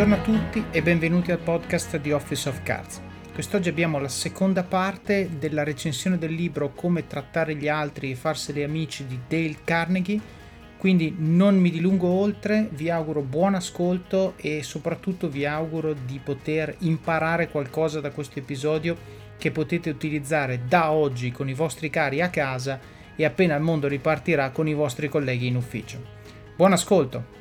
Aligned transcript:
Buongiorno 0.00 0.32
a 0.32 0.38
tutti 0.38 0.64
e 0.70 0.80
benvenuti 0.80 1.30
al 1.30 1.40
podcast 1.40 1.98
di 1.98 2.10
Office 2.10 2.48
of 2.48 2.62
Cards. 2.62 3.02
Quest'oggi 3.34 3.68
abbiamo 3.68 3.98
la 3.98 4.08
seconda 4.08 4.62
parte 4.62 5.28
della 5.38 5.62
recensione 5.62 6.16
del 6.16 6.32
libro 6.32 6.72
Come 6.72 7.06
trattare 7.06 7.54
gli 7.54 7.68
altri 7.68 8.10
e 8.10 8.14
farseli 8.14 8.62
amici 8.62 9.06
di 9.06 9.20
Dale 9.28 9.58
Carnegie, 9.62 10.18
quindi 10.78 11.14
non 11.18 11.58
mi 11.58 11.68
dilungo 11.68 12.08
oltre, 12.08 12.70
vi 12.72 12.88
auguro 12.88 13.20
buon 13.20 13.54
ascolto 13.54 14.32
e 14.38 14.62
soprattutto 14.62 15.28
vi 15.28 15.44
auguro 15.44 15.92
di 15.92 16.18
poter 16.18 16.76
imparare 16.78 17.50
qualcosa 17.50 18.00
da 18.00 18.10
questo 18.10 18.38
episodio 18.38 18.96
che 19.36 19.50
potete 19.50 19.90
utilizzare 19.90 20.62
da 20.66 20.92
oggi 20.92 21.30
con 21.30 21.46
i 21.50 21.54
vostri 21.54 21.90
cari 21.90 22.22
a 22.22 22.30
casa 22.30 22.80
e 23.14 23.22
appena 23.26 23.54
il 23.54 23.62
mondo 23.62 23.86
ripartirà 23.86 24.48
con 24.48 24.66
i 24.66 24.72
vostri 24.72 25.10
colleghi 25.10 25.48
in 25.48 25.56
ufficio. 25.56 26.02
Buon 26.56 26.72
ascolto! 26.72 27.39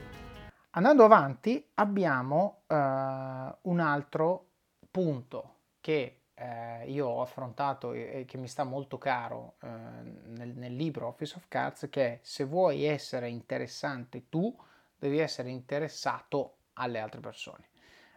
Andando 0.72 1.04
avanti 1.04 1.68
abbiamo 1.76 2.62
uh, 2.68 2.74
un 2.76 3.80
altro 3.80 4.46
punto 4.92 5.56
che 5.82 6.20
eh, 6.36 6.90
io 6.90 7.08
ho 7.08 7.22
affrontato 7.22 7.92
e, 7.94 8.20
e, 8.20 8.26
che 8.26 8.38
mi 8.38 8.48
sta 8.48 8.64
molto 8.64 8.98
caro 8.98 9.56
eh, 9.62 9.68
nel, 9.68 10.56
nel, 10.56 10.74
libro 10.74 11.08
Office 11.08 11.36
of 11.36 11.46
Cards, 11.48 11.88
che 11.90 12.06
è 12.06 12.20
se 12.22 12.46
vuoi 12.46 12.86
essere 12.86 13.30
interessante 13.30 14.30
tu, 14.30 14.56
devi 14.98 15.18
essere 15.18 15.50
interessato 15.50 16.58
alle 16.74 17.00
altre 17.00 17.20
persone. 17.20 17.70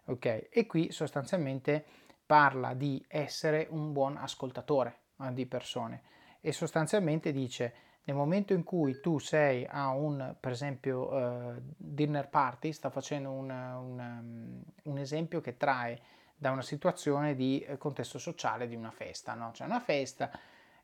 Ok? 0.04 0.48
E 0.50 0.66
qui 0.66 0.92
sostanzialmente 0.92 1.84
parla 2.24 2.74
di 2.74 3.04
essere 3.08 3.66
un 3.70 3.92
buon 3.92 4.16
ascoltatore 4.16 4.98
eh, 5.20 5.32
di 5.32 5.46
persone 5.46 6.02
e 6.40 6.52
sostanzialmente 6.52 7.32
dice 7.32 7.74
nel 8.04 8.16
momento 8.16 8.52
in 8.52 8.64
cui 8.64 9.00
tu 9.00 9.18
sei 9.18 9.66
a 9.68 9.90
un, 9.90 10.34
per 10.38 10.52
esempio, 10.52 11.12
uh, 11.12 11.62
dinner 11.76 12.28
party, 12.28 12.72
sta 12.72 12.90
facendo 12.90 13.30
un, 13.30 13.50
un, 13.50 13.98
um, 13.98 14.62
un, 14.92 14.98
esempio 14.98 15.40
che 15.40 15.56
trae 15.56 16.00
da 16.36 16.50
una 16.50 16.62
situazione 16.62 17.36
di 17.36 17.60
eh, 17.60 17.78
contesto 17.78 18.18
sociale 18.18 18.66
di 18.66 18.74
una 18.74 18.90
festa, 18.90 19.34
no? 19.34 19.50
C'è 19.52 19.64
una 19.64 19.78
festa, 19.78 20.30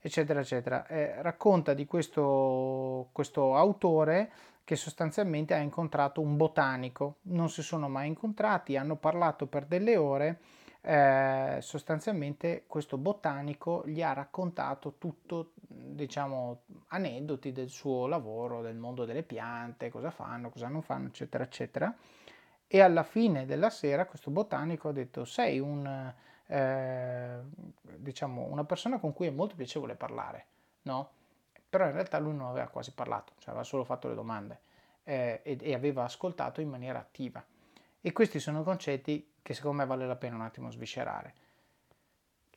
eccetera, 0.00 0.40
eccetera. 0.40 0.86
Eh, 0.86 1.20
racconta 1.20 1.74
di 1.74 1.86
questo, 1.86 3.08
questo 3.10 3.56
autore 3.56 4.30
che 4.62 4.76
sostanzialmente 4.76 5.54
ha 5.54 5.58
incontrato 5.58 6.20
un 6.20 6.36
botanico, 6.36 7.16
non 7.22 7.50
si 7.50 7.62
sono 7.62 7.88
mai 7.88 8.06
incontrati, 8.06 8.76
hanno 8.76 8.96
parlato 8.96 9.46
per 9.46 9.64
delle 9.64 9.96
ore 9.96 10.38
eh, 10.88 11.58
sostanzialmente 11.60 12.64
questo 12.66 12.96
botanico 12.96 13.82
gli 13.84 14.00
ha 14.00 14.14
raccontato 14.14 14.94
tutto, 14.96 15.52
diciamo, 15.58 16.62
aneddoti 16.86 17.52
del 17.52 17.68
suo 17.68 18.06
lavoro, 18.06 18.62
del 18.62 18.76
mondo 18.76 19.04
delle 19.04 19.22
piante, 19.22 19.90
cosa 19.90 20.10
fanno, 20.10 20.48
cosa 20.48 20.68
non 20.68 20.80
fanno, 20.80 21.08
eccetera, 21.08 21.44
eccetera. 21.44 21.94
E 22.66 22.80
alla 22.80 23.02
fine 23.02 23.44
della 23.44 23.68
sera 23.68 24.06
questo 24.06 24.30
botanico 24.30 24.88
ha 24.88 24.92
detto, 24.92 25.26
sei 25.26 25.58
un, 25.60 26.10
eh, 26.46 27.38
diciamo, 27.96 28.44
una 28.44 28.64
persona 28.64 28.98
con 28.98 29.12
cui 29.12 29.26
è 29.26 29.30
molto 29.30 29.56
piacevole 29.56 29.94
parlare, 29.94 30.46
no? 30.84 31.10
Però 31.68 31.84
in 31.84 31.92
realtà 31.92 32.18
lui 32.18 32.34
non 32.34 32.46
aveva 32.46 32.68
quasi 32.68 32.92
parlato, 32.92 33.34
cioè 33.40 33.50
aveva 33.50 33.64
solo 33.64 33.84
fatto 33.84 34.08
le 34.08 34.14
domande 34.14 34.60
eh, 35.04 35.42
e, 35.42 35.58
e 35.60 35.74
aveva 35.74 36.04
ascoltato 36.04 36.62
in 36.62 36.70
maniera 36.70 36.98
attiva. 36.98 37.44
E 38.00 38.12
questi 38.12 38.40
sono 38.40 38.62
concetti 38.62 39.32
che 39.48 39.54
secondo 39.54 39.78
me 39.78 39.86
vale 39.86 40.06
la 40.06 40.16
pena 40.16 40.34
un 40.34 40.42
attimo 40.42 40.70
sviscerare. 40.70 41.34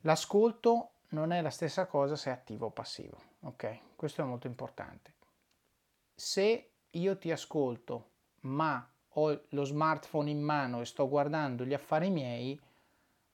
L'ascolto 0.02 0.90
non 1.12 1.32
è 1.32 1.40
la 1.40 1.50
stessa 1.50 1.86
cosa 1.86 2.18
se 2.18 2.30
è 2.30 2.34
attivo 2.34 2.66
o 2.66 2.70
passivo, 2.72 3.18
ok? 3.44 3.96
Questo 3.96 4.22
è 4.22 4.26
molto 4.26 4.48
importante. 4.48 5.14
Se 6.14 6.72
io 6.90 7.18
ti 7.18 7.32
ascolto, 7.32 8.10
ma 8.42 8.86
ho 9.08 9.42
lo 9.48 9.64
smartphone 9.64 10.32
in 10.32 10.42
mano 10.42 10.82
e 10.82 10.86
sto 10.86 11.08
guardando 11.08 11.64
gli 11.64 11.74
affari 11.74 12.10
miei, 12.10 12.60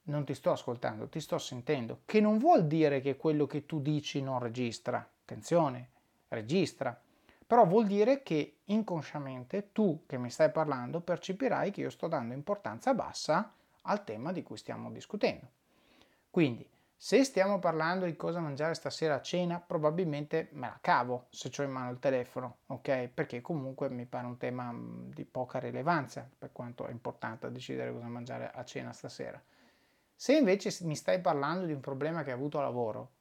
non 0.03 0.23
ti 0.23 0.35
sto 0.35 0.51
ascoltando, 0.51 1.09
ti 1.09 1.19
sto 1.19 1.39
sentendo, 1.39 2.01
che 2.05 2.21
non 2.21 2.37
vuol 2.37 2.67
dire 2.67 3.01
che 3.01 3.17
quello 3.17 3.47
che 3.47 3.65
tu 3.65 3.81
dici 3.81 4.21
non 4.21 4.37
registra. 4.37 4.99
Attenzione, 4.99 5.89
registra, 6.27 6.95
però 7.47 7.65
vuol 7.65 7.87
dire 7.87 8.23
che 8.23 8.57
inconsciamente 8.65 9.71
tu 9.71 10.03
che 10.05 10.17
mi 10.17 10.29
stai 10.29 10.51
parlando 10.51 10.99
percepirai 10.99 11.71
che 11.71 11.79
io 11.79 11.89
sto 11.89 12.07
dando 12.07 12.33
importanza 12.33 12.93
bassa 12.93 13.53
al 13.83 14.03
tema 14.03 14.33
di 14.33 14.43
cui 14.43 14.57
stiamo 14.57 14.91
discutendo. 14.91 15.47
Quindi, 16.29 16.69
se 16.99 17.23
stiamo 17.23 17.59
parlando 17.59 18.05
di 18.05 18.17
cosa 18.17 18.39
mangiare 18.39 18.73
stasera 18.73 19.15
a 19.15 19.21
cena, 19.21 19.59
probabilmente 19.59 20.49
me 20.53 20.67
la 20.67 20.77
cavo 20.81 21.27
se 21.29 21.49
ho 21.55 21.63
in 21.63 21.71
mano 21.71 21.91
il 21.91 21.99
telefono, 21.99 22.57
ok? 22.65 23.07
Perché 23.13 23.39
comunque 23.39 23.89
mi 23.89 24.05
pare 24.05 24.25
un 24.25 24.37
tema 24.37 24.71
mm, 24.71 25.11
di 25.11 25.23
poca 25.23 25.59
rilevanza 25.59 26.29
per 26.37 26.51
quanto 26.51 26.85
è 26.85 26.91
importante 26.91 27.49
decidere 27.51 27.93
cosa 27.93 28.07
mangiare 28.07 28.51
a 28.51 28.63
cena 28.65 28.91
stasera. 28.91 29.41
Se 30.15 30.35
invece 30.35 30.75
mi 30.81 30.95
stai 30.95 31.21
parlando 31.21 31.65
di 31.65 31.71
un 31.71 31.79
problema 31.79 32.23
che 32.23 32.31
hai 32.31 32.35
avuto 32.35 32.57
a 32.57 32.63
lavoro 32.63 33.11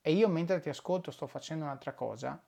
e 0.00 0.12
io 0.12 0.28
mentre 0.28 0.60
ti 0.60 0.68
ascolto 0.68 1.10
sto 1.10 1.26
facendo 1.26 1.64
un'altra 1.64 1.92
cosa, 1.92 2.40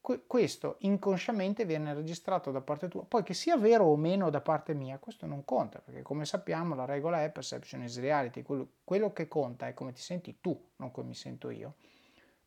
questo 0.00 0.76
inconsciamente 0.80 1.64
viene 1.64 1.92
registrato 1.92 2.50
da 2.50 2.60
parte 2.60 2.88
tua. 2.88 3.04
Poi 3.04 3.22
che 3.22 3.34
sia 3.34 3.56
vero 3.56 3.84
o 3.84 3.96
meno 3.96 4.30
da 4.30 4.40
parte 4.40 4.72
mia, 4.72 4.98
questo 4.98 5.26
non 5.26 5.44
conta, 5.44 5.80
perché 5.80 6.02
come 6.02 6.24
sappiamo 6.24 6.74
la 6.74 6.84
regola 6.84 7.22
è 7.22 7.30
perception 7.30 7.82
is 7.82 8.00
reality, 8.00 8.42
quello, 8.42 9.12
che 9.12 9.28
conta 9.28 9.66
è 9.66 9.74
come 9.74 9.92
ti 9.92 10.00
senti 10.00 10.38
tu, 10.40 10.70
non 10.76 10.90
come 10.90 11.08
mi 11.08 11.14
sento 11.14 11.50
io. 11.50 11.74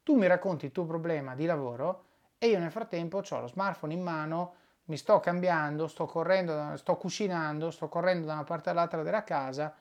Tu 0.04 0.16
mi 0.16 0.28
racconti 0.28 0.66
il 0.66 0.72
tuo 0.72 0.86
problema 0.86 1.36
di 1.36 1.46
lavoro 1.46 2.06
e 2.38 2.48
io 2.48 2.58
nel 2.58 2.72
frattempo 2.72 3.22
ho 3.28 3.40
lo 3.40 3.48
smartphone 3.48 3.94
in 3.94 4.02
mano, 4.02 4.56
mi 4.86 4.98
sto 4.98 5.20
cambiando, 5.20 5.88
sto 5.88 6.06
correndo, 6.08 6.76
sto 6.78 6.98
cucinando, 6.98 7.70
sto 7.70 7.88
correndo 7.88 8.26
da 8.26 8.34
una 8.34 8.44
parte 8.44 8.72
all'altra 8.72 9.04
della 9.04 9.24
casa, 9.24 9.76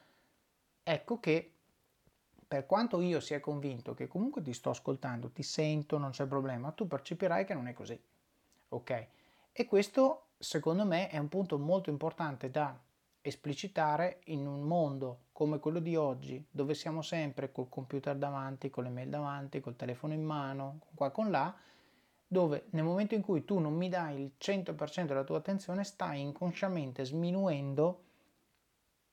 ecco 0.82 1.18
che 1.18 1.59
per 2.50 2.66
quanto 2.66 3.00
io 3.00 3.20
sia 3.20 3.38
convinto 3.38 3.94
che 3.94 4.08
comunque 4.08 4.42
ti 4.42 4.52
sto 4.52 4.70
ascoltando, 4.70 5.30
ti 5.30 5.44
sento, 5.44 5.98
non 5.98 6.10
c'è 6.10 6.26
problema, 6.26 6.72
tu 6.72 6.88
percepirai 6.88 7.44
che 7.44 7.54
non 7.54 7.68
è 7.68 7.72
così. 7.72 7.96
Ok? 8.70 9.06
E 9.52 9.66
questo 9.66 10.30
secondo 10.36 10.84
me 10.84 11.08
è 11.10 11.18
un 11.18 11.28
punto 11.28 11.60
molto 11.60 11.90
importante 11.90 12.50
da 12.50 12.76
esplicitare 13.20 14.22
in 14.24 14.48
un 14.48 14.62
mondo 14.62 15.26
come 15.30 15.60
quello 15.60 15.78
di 15.78 15.94
oggi, 15.94 16.44
dove 16.50 16.74
siamo 16.74 17.02
sempre 17.02 17.52
col 17.52 17.68
computer 17.68 18.16
davanti, 18.16 18.68
con 18.68 18.82
le 18.82 18.90
mail 18.90 19.10
davanti, 19.10 19.60
col 19.60 19.76
telefono 19.76 20.12
in 20.12 20.24
mano, 20.24 20.80
qua 20.96 21.10
con 21.10 21.30
là, 21.30 21.54
dove 22.26 22.64
nel 22.70 22.82
momento 22.82 23.14
in 23.14 23.22
cui 23.22 23.44
tu 23.44 23.60
non 23.60 23.74
mi 23.74 23.88
dai 23.88 24.22
il 24.22 24.32
100% 24.36 25.04
della 25.04 25.22
tua 25.22 25.38
attenzione, 25.38 25.84
stai 25.84 26.20
inconsciamente 26.20 27.04
sminuendo 27.04 28.02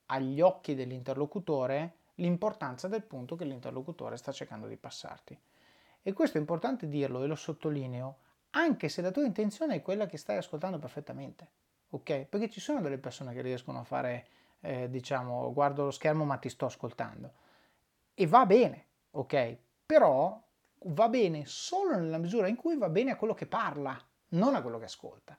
agli 0.07 0.41
occhi 0.41 0.73
dell'interlocutore 0.73 1.97
l'importanza 2.17 2.87
del 2.87 3.03
punto 3.03 3.35
che 3.35 3.45
l'interlocutore 3.45 4.17
sta 4.17 4.31
cercando 4.31 4.67
di 4.67 4.77
passarti. 4.77 5.37
E 6.01 6.13
questo 6.13 6.37
è 6.37 6.39
importante 6.39 6.87
dirlo 6.87 7.23
e 7.23 7.27
lo 7.27 7.35
sottolineo, 7.35 8.17
anche 8.51 8.89
se 8.89 9.01
la 9.01 9.11
tua 9.11 9.25
intenzione 9.25 9.75
è 9.75 9.81
quella 9.81 10.05
che 10.05 10.17
stai 10.17 10.37
ascoltando 10.37 10.79
perfettamente, 10.79 11.49
ok? 11.89 12.25
Perché 12.25 12.49
ci 12.49 12.59
sono 12.59 12.81
delle 12.81 12.97
persone 12.97 13.33
che 13.33 13.41
riescono 13.41 13.79
a 13.79 13.83
fare, 13.83 14.27
eh, 14.61 14.89
diciamo, 14.89 15.51
guardo 15.53 15.83
lo 15.83 15.91
schermo 15.91 16.23
ma 16.23 16.37
ti 16.37 16.49
sto 16.49 16.65
ascoltando. 16.65 17.33
E 18.13 18.25
va 18.25 18.45
bene, 18.45 18.85
ok? 19.11 19.57
Però 19.85 20.41
va 20.85 21.09
bene 21.09 21.45
solo 21.45 21.95
nella 21.97 22.17
misura 22.17 22.47
in 22.47 22.55
cui 22.55 22.77
va 22.77 22.89
bene 22.89 23.11
a 23.11 23.15
quello 23.17 23.33
che 23.33 23.47
parla, 23.47 23.97
non 24.29 24.55
a 24.55 24.61
quello 24.61 24.77
che 24.77 24.85
ascolta. 24.85 25.37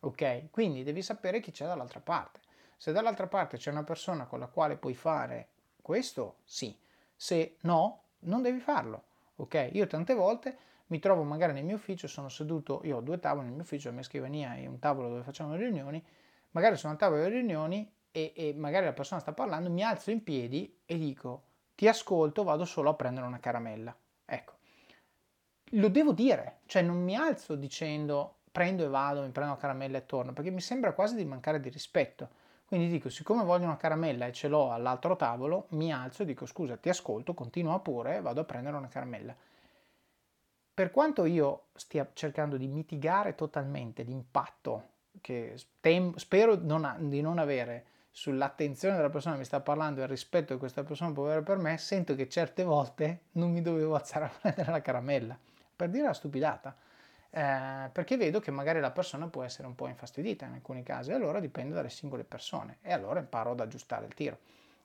Ok? 0.00 0.50
Quindi 0.50 0.82
devi 0.82 1.02
sapere 1.02 1.40
chi 1.40 1.50
c'è 1.50 1.66
dall'altra 1.66 2.00
parte. 2.00 2.40
Se 2.76 2.92
dall'altra 2.92 3.26
parte 3.26 3.58
c'è 3.58 3.70
una 3.70 3.84
persona 3.84 4.26
con 4.26 4.38
la 4.38 4.46
quale 4.46 4.76
puoi 4.76 4.94
fare 4.94 5.48
questo 5.80 6.38
sì, 6.44 6.76
se 7.14 7.56
no 7.62 8.02
non 8.20 8.42
devi 8.42 8.60
farlo, 8.60 9.04
ok? 9.36 9.70
Io 9.72 9.86
tante 9.86 10.14
volte 10.14 10.58
mi 10.86 10.98
trovo 10.98 11.22
magari 11.22 11.52
nel 11.52 11.64
mio 11.64 11.76
ufficio, 11.76 12.08
sono 12.08 12.28
seduto, 12.28 12.80
io 12.84 12.96
ho 12.96 13.00
due 13.00 13.18
tavoli 13.18 13.46
nel 13.46 13.54
mio 13.54 13.62
ufficio, 13.62 13.88
la 13.88 13.94
mia 13.94 14.04
scrivania 14.04 14.54
e 14.56 14.66
un 14.66 14.78
tavolo 14.78 15.08
dove 15.08 15.22
facciamo 15.22 15.52
le 15.52 15.58
riunioni, 15.58 16.04
magari 16.50 16.76
sono 16.76 16.92
al 16.92 16.98
tavolo 16.98 17.22
delle 17.22 17.36
riunioni 17.36 17.92
e, 18.10 18.32
e 18.34 18.54
magari 18.54 18.86
la 18.86 18.92
persona 18.92 19.20
sta 19.20 19.32
parlando, 19.32 19.70
mi 19.70 19.82
alzo 19.82 20.10
in 20.10 20.22
piedi 20.22 20.80
e 20.84 20.98
dico 20.98 21.44
ti 21.74 21.88
ascolto, 21.88 22.42
vado 22.42 22.64
solo 22.64 22.90
a 22.90 22.94
prendere 22.94 23.26
una 23.26 23.40
caramella. 23.40 23.96
Ecco, 24.26 24.54
lo 25.74 25.88
devo 25.88 26.12
dire, 26.12 26.58
cioè 26.66 26.82
non 26.82 27.02
mi 27.02 27.16
alzo 27.16 27.54
dicendo 27.54 28.40
prendo 28.52 28.84
e 28.84 28.88
vado, 28.88 29.22
mi 29.22 29.30
prendo 29.30 29.52
una 29.52 29.60
caramella 29.60 29.98
e 29.98 30.06
torno, 30.06 30.32
perché 30.32 30.50
mi 30.50 30.60
sembra 30.60 30.92
quasi 30.92 31.14
di 31.14 31.24
mancare 31.24 31.60
di 31.60 31.68
rispetto. 31.68 32.28
Quindi 32.70 32.88
dico, 32.88 33.08
siccome 33.10 33.42
voglio 33.42 33.64
una 33.64 33.76
caramella 33.76 34.26
e 34.26 34.32
ce 34.32 34.46
l'ho 34.46 34.70
all'altro 34.70 35.16
tavolo, 35.16 35.66
mi 35.70 35.92
alzo 35.92 36.22
e 36.22 36.24
dico 36.24 36.46
scusa, 36.46 36.76
ti 36.76 36.88
ascolto, 36.88 37.34
continua 37.34 37.80
pure, 37.80 38.20
vado 38.20 38.42
a 38.42 38.44
prendere 38.44 38.76
una 38.76 38.86
caramella. 38.86 39.34
Per 40.72 40.92
quanto 40.92 41.24
io 41.24 41.64
stia 41.74 42.08
cercando 42.12 42.56
di 42.56 42.68
mitigare 42.68 43.34
totalmente 43.34 44.04
l'impatto 44.04 44.88
che 45.20 45.56
tem- 45.80 46.14
spero 46.14 46.54
non 46.62 46.84
a- 46.84 46.96
di 46.96 47.20
non 47.20 47.38
avere 47.38 47.86
sull'attenzione 48.12 48.94
della 48.94 49.10
persona 49.10 49.34
che 49.34 49.40
mi 49.40 49.46
sta 49.46 49.58
parlando 49.60 49.98
e 50.00 50.04
il 50.04 50.08
rispetto 50.08 50.52
che 50.54 50.60
questa 50.60 50.84
persona 50.84 51.10
può 51.12 51.24
avere 51.24 51.42
per 51.42 51.58
me, 51.58 51.76
sento 51.76 52.14
che 52.14 52.28
certe 52.28 52.62
volte 52.62 53.22
non 53.32 53.50
mi 53.50 53.62
dovevo 53.62 53.96
alzare 53.96 54.26
a 54.26 54.30
prendere 54.40 54.70
la 54.70 54.80
caramella, 54.80 55.36
per 55.74 55.88
dire 55.90 56.04
la 56.06 56.14
stupidata. 56.14 56.76
Eh, 57.32 57.88
perché 57.92 58.16
vedo 58.16 58.40
che 58.40 58.50
magari 58.50 58.80
la 58.80 58.90
persona 58.90 59.28
può 59.28 59.44
essere 59.44 59.68
un 59.68 59.76
po' 59.76 59.86
infastidita 59.86 60.46
in 60.46 60.54
alcuni 60.54 60.82
casi, 60.82 61.12
allora 61.12 61.38
dipende 61.38 61.74
dalle 61.74 61.88
singole 61.88 62.24
persone 62.24 62.78
e 62.82 62.92
allora 62.92 63.20
imparo 63.20 63.52
ad 63.52 63.60
aggiustare 63.60 64.06
il 64.06 64.14
tiro. 64.14 64.38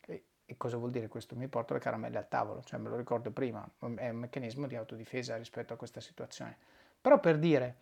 E, 0.06 0.24
e 0.46 0.58
cosa 0.58 0.78
vuol 0.78 0.92
dire 0.92 1.08
questo? 1.08 1.36
Mi 1.36 1.48
porto 1.48 1.74
le 1.74 1.80
caramelle 1.80 2.18
al 2.18 2.28
tavolo, 2.28 2.62
cioè 2.64 2.80
me 2.80 2.90
lo 2.90 2.96
ricordo 2.96 3.32
prima, 3.32 3.68
è 3.96 4.10
un 4.10 4.18
meccanismo 4.18 4.68
di 4.68 4.76
autodifesa 4.76 5.36
rispetto 5.38 5.74
a 5.74 5.78
questa 5.78 6.02
situazione. 6.02 6.56
Però 7.02 7.20
per 7.20 7.40
dire, 7.40 7.76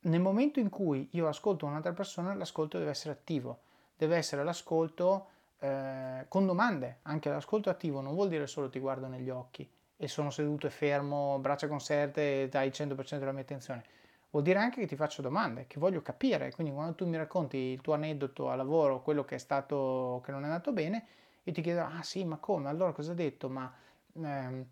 nel 0.00 0.20
momento 0.20 0.60
in 0.60 0.68
cui 0.68 1.08
io 1.12 1.26
ascolto 1.26 1.64
un'altra 1.64 1.92
persona, 1.92 2.34
l'ascolto 2.34 2.78
deve 2.78 2.90
essere 2.90 3.14
attivo, 3.14 3.60
deve 3.96 4.16
essere 4.16 4.44
l'ascolto 4.44 5.28
eh, 5.60 6.26
con 6.28 6.44
domande, 6.44 6.98
anche 7.02 7.30
l'ascolto 7.30 7.70
attivo 7.70 8.02
non 8.02 8.12
vuol 8.12 8.28
dire 8.28 8.46
solo 8.46 8.68
ti 8.68 8.78
guardo 8.78 9.06
negli 9.06 9.30
occhi 9.30 9.66
e 10.04 10.08
sono 10.08 10.30
seduto 10.30 10.66
e 10.66 10.70
fermo, 10.70 11.38
braccia 11.40 11.66
conserte 11.68 12.42
e 12.42 12.48
dai 12.48 12.66
il 12.66 12.72
100% 12.74 13.18
della 13.18 13.32
mia 13.32 13.42
attenzione, 13.42 13.84
vuol 14.30 14.42
dire 14.42 14.58
anche 14.58 14.80
che 14.80 14.86
ti 14.86 14.96
faccio 14.96 15.22
domande, 15.22 15.66
che 15.66 15.78
voglio 15.78 16.02
capire, 16.02 16.50
quindi 16.52 16.72
quando 16.72 16.94
tu 16.94 17.06
mi 17.06 17.16
racconti 17.16 17.56
il 17.56 17.80
tuo 17.80 17.94
aneddoto 17.94 18.50
a 18.50 18.54
lavoro, 18.54 19.00
quello 19.02 19.24
che 19.24 19.36
è 19.36 19.38
stato, 19.38 20.20
che 20.24 20.30
non 20.32 20.42
è 20.42 20.44
andato 20.46 20.72
bene, 20.72 21.06
io 21.42 21.52
ti 21.52 21.62
chiedo, 21.62 21.82
ah 21.82 22.02
sì, 22.02 22.24
ma 22.24 22.36
come, 22.36 22.68
allora 22.68 22.92
cosa 22.92 23.12
ha 23.12 23.14
detto, 23.14 23.48
ma... 23.48 23.72
Ehm, 24.16 24.66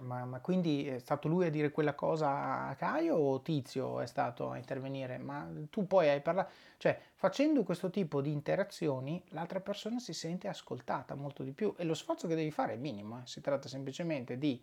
ma, 0.00 0.24
ma, 0.24 0.40
quindi 0.40 0.86
è 0.86 0.98
stato 0.98 1.28
lui 1.28 1.46
a 1.46 1.50
dire 1.50 1.70
quella 1.70 1.94
cosa 1.94 2.66
a 2.66 2.74
Caio 2.74 3.16
o 3.16 3.40
Tizio 3.42 4.00
è 4.00 4.06
stato 4.06 4.50
a 4.50 4.56
intervenire? 4.56 5.18
Ma 5.18 5.48
tu 5.70 5.86
poi 5.86 6.08
hai 6.08 6.20
parlato, 6.20 6.50
cioè 6.78 7.00
facendo 7.14 7.62
questo 7.62 7.90
tipo 7.90 8.20
di 8.20 8.32
interazioni 8.32 9.22
l'altra 9.28 9.60
persona 9.60 9.98
si 9.98 10.12
sente 10.12 10.48
ascoltata 10.48 11.14
molto 11.14 11.42
di 11.42 11.52
più 11.52 11.74
e 11.76 11.84
lo 11.84 11.94
sforzo 11.94 12.26
che 12.26 12.34
devi 12.34 12.50
fare 12.50 12.74
è 12.74 12.76
minimo, 12.76 13.18
eh? 13.18 13.26
si 13.26 13.40
tratta 13.40 13.68
semplicemente 13.68 14.36
di 14.36 14.60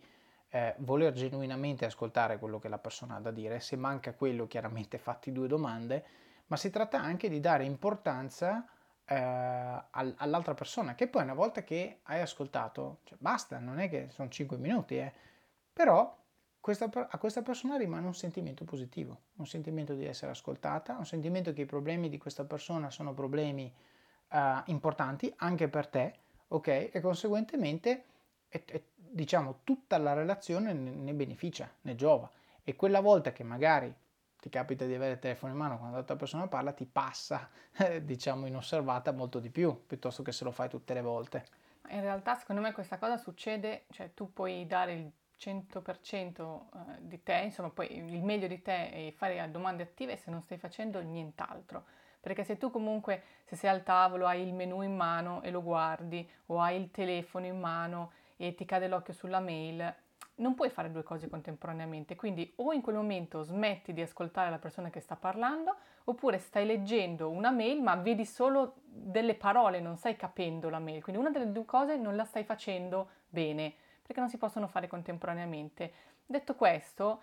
eh, 0.50 0.74
voler 0.78 1.12
genuinamente 1.14 1.86
ascoltare 1.86 2.38
quello 2.38 2.58
che 2.58 2.68
la 2.68 2.78
persona 2.78 3.16
ha 3.16 3.20
da 3.20 3.30
dire, 3.30 3.60
se 3.60 3.76
manca 3.76 4.12
quello 4.12 4.46
chiaramente 4.46 4.98
fatti 4.98 5.32
due 5.32 5.48
domande, 5.48 6.04
ma 6.46 6.56
si 6.56 6.68
tratta 6.70 7.00
anche 7.00 7.30
di 7.30 7.40
dare 7.40 7.64
importanza 7.64 8.66
eh, 9.12 9.84
all'altra 9.90 10.54
persona, 10.54 10.94
che 10.94 11.06
poi 11.06 11.22
una 11.22 11.34
volta 11.34 11.62
che 11.62 11.98
hai 12.04 12.20
ascoltato, 12.20 12.98
cioè 13.04 13.18
basta, 13.20 13.58
non 13.58 13.78
è 13.78 13.88
che 13.88 14.08
sono 14.10 14.28
5 14.28 14.56
minuti, 14.56 14.96
eh, 14.96 15.12
però 15.72 16.16
questa, 16.60 16.88
a 16.92 17.18
questa 17.18 17.42
persona 17.42 17.76
rimane 17.76 18.06
un 18.06 18.14
sentimento 18.14 18.64
positivo, 18.64 19.18
un 19.36 19.46
sentimento 19.46 19.94
di 19.94 20.06
essere 20.06 20.30
ascoltata, 20.30 20.96
un 20.96 21.06
sentimento 21.06 21.52
che 21.52 21.62
i 21.62 21.66
problemi 21.66 22.08
di 22.08 22.18
questa 22.18 22.44
persona 22.44 22.90
sono 22.90 23.12
problemi 23.12 23.72
eh, 24.28 24.62
importanti 24.66 25.32
anche 25.38 25.68
per 25.68 25.86
te, 25.88 26.14
ok? 26.48 26.90
E 26.92 27.00
conseguentemente, 27.00 28.04
e, 28.48 28.62
e, 28.66 28.84
diciamo, 28.94 29.60
tutta 29.64 29.98
la 29.98 30.14
relazione 30.14 30.72
ne, 30.72 30.90
ne 30.90 31.12
beneficia, 31.12 31.70
ne 31.82 31.94
giova. 31.94 32.30
E 32.64 32.76
quella 32.76 33.00
volta 33.00 33.32
che 33.32 33.42
magari 33.42 33.92
ti 34.42 34.48
capita 34.48 34.84
di 34.86 34.92
avere 34.92 35.12
il 35.12 35.18
telefono 35.20 35.52
in 35.52 35.58
mano 35.58 35.78
quando 35.78 35.94
l'altra 35.94 36.16
persona 36.16 36.48
parla, 36.48 36.72
ti 36.72 36.84
passa, 36.84 37.48
eh, 37.78 38.04
diciamo, 38.04 38.46
inosservata 38.46 39.12
molto 39.12 39.38
di 39.38 39.50
più, 39.50 39.86
piuttosto 39.86 40.24
che 40.24 40.32
se 40.32 40.42
lo 40.42 40.50
fai 40.50 40.68
tutte 40.68 40.94
le 40.94 41.00
volte. 41.00 41.44
In 41.90 42.00
realtà, 42.00 42.34
secondo 42.34 42.60
me, 42.60 42.72
questa 42.72 42.98
cosa 42.98 43.16
succede, 43.18 43.84
cioè 43.92 44.14
tu 44.14 44.32
puoi 44.32 44.66
dare 44.66 44.94
il 44.94 45.12
100% 45.38 46.60
eh, 46.74 46.98
di 47.02 47.22
te, 47.22 47.34
insomma, 47.44 47.70
poi 47.70 47.96
il 47.96 48.20
meglio 48.24 48.48
di 48.48 48.60
te 48.60 48.88
e 48.88 49.12
fare 49.16 49.48
domande 49.48 49.84
attive 49.84 50.16
se 50.16 50.32
non 50.32 50.42
stai 50.42 50.58
facendo 50.58 51.00
nient'altro. 51.00 51.84
Perché 52.20 52.42
se 52.42 52.56
tu 52.56 52.72
comunque, 52.72 53.22
se 53.44 53.54
sei 53.54 53.70
al 53.70 53.84
tavolo, 53.84 54.26
hai 54.26 54.42
il 54.42 54.54
menu 54.54 54.82
in 54.82 54.96
mano 54.96 55.40
e 55.42 55.52
lo 55.52 55.62
guardi, 55.62 56.28
o 56.46 56.60
hai 56.60 56.80
il 56.80 56.90
telefono 56.90 57.46
in 57.46 57.60
mano 57.60 58.10
e 58.36 58.56
ti 58.56 58.64
cade 58.64 58.88
l'occhio 58.88 59.12
sulla 59.12 59.38
mail, 59.38 59.94
non 60.42 60.54
puoi 60.54 60.68
fare 60.68 60.90
due 60.90 61.02
cose 61.02 61.30
contemporaneamente, 61.30 62.16
quindi 62.16 62.52
o 62.56 62.72
in 62.72 62.82
quel 62.82 62.96
momento 62.96 63.42
smetti 63.42 63.94
di 63.94 64.02
ascoltare 64.02 64.50
la 64.50 64.58
persona 64.58 64.90
che 64.90 65.00
sta 65.00 65.16
parlando, 65.16 65.74
oppure 66.04 66.38
stai 66.38 66.66
leggendo 66.66 67.30
una 67.30 67.50
mail 67.50 67.80
ma 67.80 67.94
vedi 67.94 68.26
solo 68.26 68.74
delle 68.84 69.34
parole, 69.34 69.80
non 69.80 69.96
stai 69.96 70.16
capendo 70.16 70.68
la 70.68 70.80
mail, 70.80 71.02
quindi 71.02 71.20
una 71.20 71.30
delle 71.30 71.50
due 71.50 71.64
cose 71.64 71.96
non 71.96 72.16
la 72.16 72.24
stai 72.24 72.44
facendo 72.44 73.08
bene, 73.28 73.72
perché 74.02 74.20
non 74.20 74.28
si 74.28 74.36
possono 74.36 74.66
fare 74.66 74.88
contemporaneamente. 74.88 75.92
Detto 76.26 76.54
questo, 76.54 77.22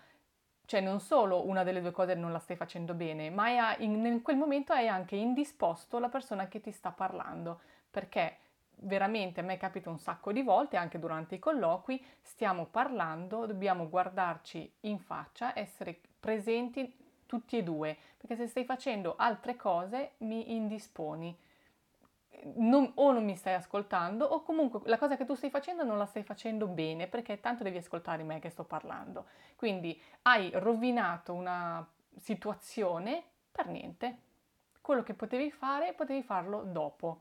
cioè 0.64 0.80
non 0.80 1.00
solo 1.00 1.46
una 1.46 1.62
delle 1.62 1.82
due 1.82 1.90
cose 1.90 2.14
non 2.14 2.32
la 2.32 2.38
stai 2.38 2.56
facendo 2.56 2.94
bene, 2.94 3.28
ma 3.28 3.76
in, 3.76 4.04
in 4.04 4.22
quel 4.22 4.36
momento 4.36 4.72
hai 4.72 4.88
anche 4.88 5.16
indisposto 5.16 5.98
la 5.98 6.08
persona 6.08 6.48
che 6.48 6.60
ti 6.60 6.72
sta 6.72 6.90
parlando, 6.90 7.60
perché 7.90 8.36
veramente 8.82 9.40
a 9.40 9.42
me 9.42 9.56
capita 9.56 9.90
un 9.90 9.98
sacco 9.98 10.32
di 10.32 10.42
volte, 10.42 10.76
anche 10.76 10.98
durante 10.98 11.36
i 11.36 11.38
colloqui, 11.38 12.02
stiamo 12.20 12.66
parlando, 12.66 13.46
dobbiamo 13.46 13.88
guardarci 13.88 14.72
in 14.80 14.98
faccia, 14.98 15.58
essere 15.58 15.98
presenti 16.18 16.94
tutti 17.26 17.56
e 17.58 17.62
due, 17.62 17.96
perché 18.16 18.36
se 18.36 18.46
stai 18.46 18.64
facendo 18.64 19.14
altre 19.16 19.56
cose 19.56 20.12
mi 20.18 20.54
indisponi. 20.54 21.36
Non, 22.54 22.92
o 22.94 23.12
non 23.12 23.24
mi 23.24 23.36
stai 23.36 23.52
ascoltando 23.52 24.24
o 24.24 24.42
comunque 24.42 24.80
la 24.84 24.96
cosa 24.96 25.14
che 25.14 25.26
tu 25.26 25.34
stai 25.34 25.50
facendo 25.50 25.84
non 25.84 25.98
la 25.98 26.06
stai 26.06 26.22
facendo 26.22 26.66
bene 26.66 27.06
perché 27.06 27.38
tanto 27.38 27.62
devi 27.62 27.76
ascoltare 27.76 28.22
me 28.22 28.38
che 28.38 28.48
sto 28.48 28.64
parlando. 28.64 29.26
Quindi 29.56 30.00
hai 30.22 30.50
rovinato 30.54 31.34
una 31.34 31.86
situazione 32.16 33.22
per 33.52 33.66
niente. 33.66 34.18
Quello 34.80 35.02
che 35.02 35.12
potevi 35.12 35.50
fare, 35.50 35.92
potevi 35.92 36.22
farlo 36.22 36.62
dopo 36.62 37.20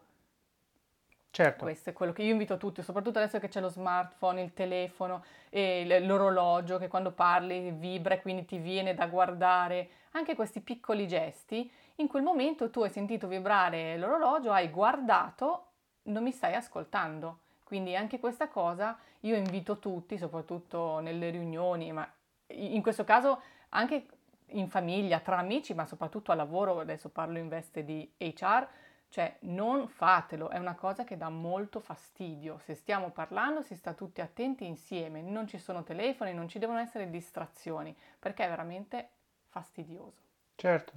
Certo. 1.31 1.63
Questo 1.63 1.91
è 1.91 1.93
quello 1.93 2.11
che 2.11 2.23
io 2.23 2.31
invito 2.31 2.57
tutti, 2.57 2.81
soprattutto 2.81 3.19
adesso 3.19 3.39
che 3.39 3.47
c'è 3.49 3.61
lo 3.61 3.69
smartphone, 3.69 4.41
il 4.41 4.53
telefono 4.53 5.23
e 5.49 5.99
l'orologio 5.99 6.77
che 6.77 6.87
quando 6.87 7.11
parli 7.11 7.71
vibra 7.71 8.15
e 8.15 8.21
quindi 8.21 8.45
ti 8.45 8.57
viene 8.57 8.95
da 8.95 9.05
guardare. 9.07 9.89
Anche 10.11 10.35
questi 10.35 10.59
piccoli 10.59 11.07
gesti, 11.07 11.71
in 11.95 12.07
quel 12.07 12.23
momento 12.23 12.69
tu 12.71 12.81
hai 12.81 12.89
sentito 12.89 13.27
vibrare 13.27 13.97
l'orologio, 13.97 14.51
hai 14.51 14.69
guardato, 14.69 15.65
non 16.03 16.23
mi 16.23 16.31
stai 16.31 16.55
ascoltando. 16.55 17.39
Quindi 17.63 17.95
anche 17.95 18.19
questa 18.19 18.47
cosa 18.47 18.97
io 19.21 19.35
invito 19.35 19.77
tutti, 19.77 20.17
soprattutto 20.17 20.99
nelle 20.99 21.29
riunioni, 21.29 21.91
ma 21.91 22.11
in 22.47 22.81
questo 22.81 23.03
caso 23.03 23.41
anche 23.69 24.07
in 24.53 24.67
famiglia, 24.67 25.19
tra 25.19 25.37
amici, 25.37 25.75
ma 25.75 25.85
soprattutto 25.85 26.31
a 26.31 26.35
lavoro, 26.35 26.79
adesso 26.79 27.09
parlo 27.09 27.37
in 27.37 27.47
veste 27.47 27.83
di 27.85 28.09
HR, 28.17 28.67
cioè 29.09 29.37
non 29.41 29.87
fatelo, 29.87 30.49
è 30.49 30.59
una 30.59 30.75
cosa 30.75 31.03
che 31.03 31.17
dà 31.17 31.29
molto 31.29 31.79
fastidio. 31.79 32.59
Se 32.59 32.75
stiamo 32.75 33.09
parlando 33.09 33.63
si 33.63 33.75
sta 33.75 33.93
tutti 33.93 34.21
attenti 34.21 34.65
insieme, 34.65 35.21
non 35.21 35.47
ci 35.47 35.57
sono 35.57 35.83
telefoni, 35.83 36.33
non 36.33 36.47
ci 36.47 36.59
devono 36.59 36.77
essere 36.77 37.09
distrazioni, 37.09 37.95
perché 38.19 38.45
è 38.45 38.49
veramente 38.49 39.09
fastidioso. 39.47 40.21
Certo, 40.55 40.93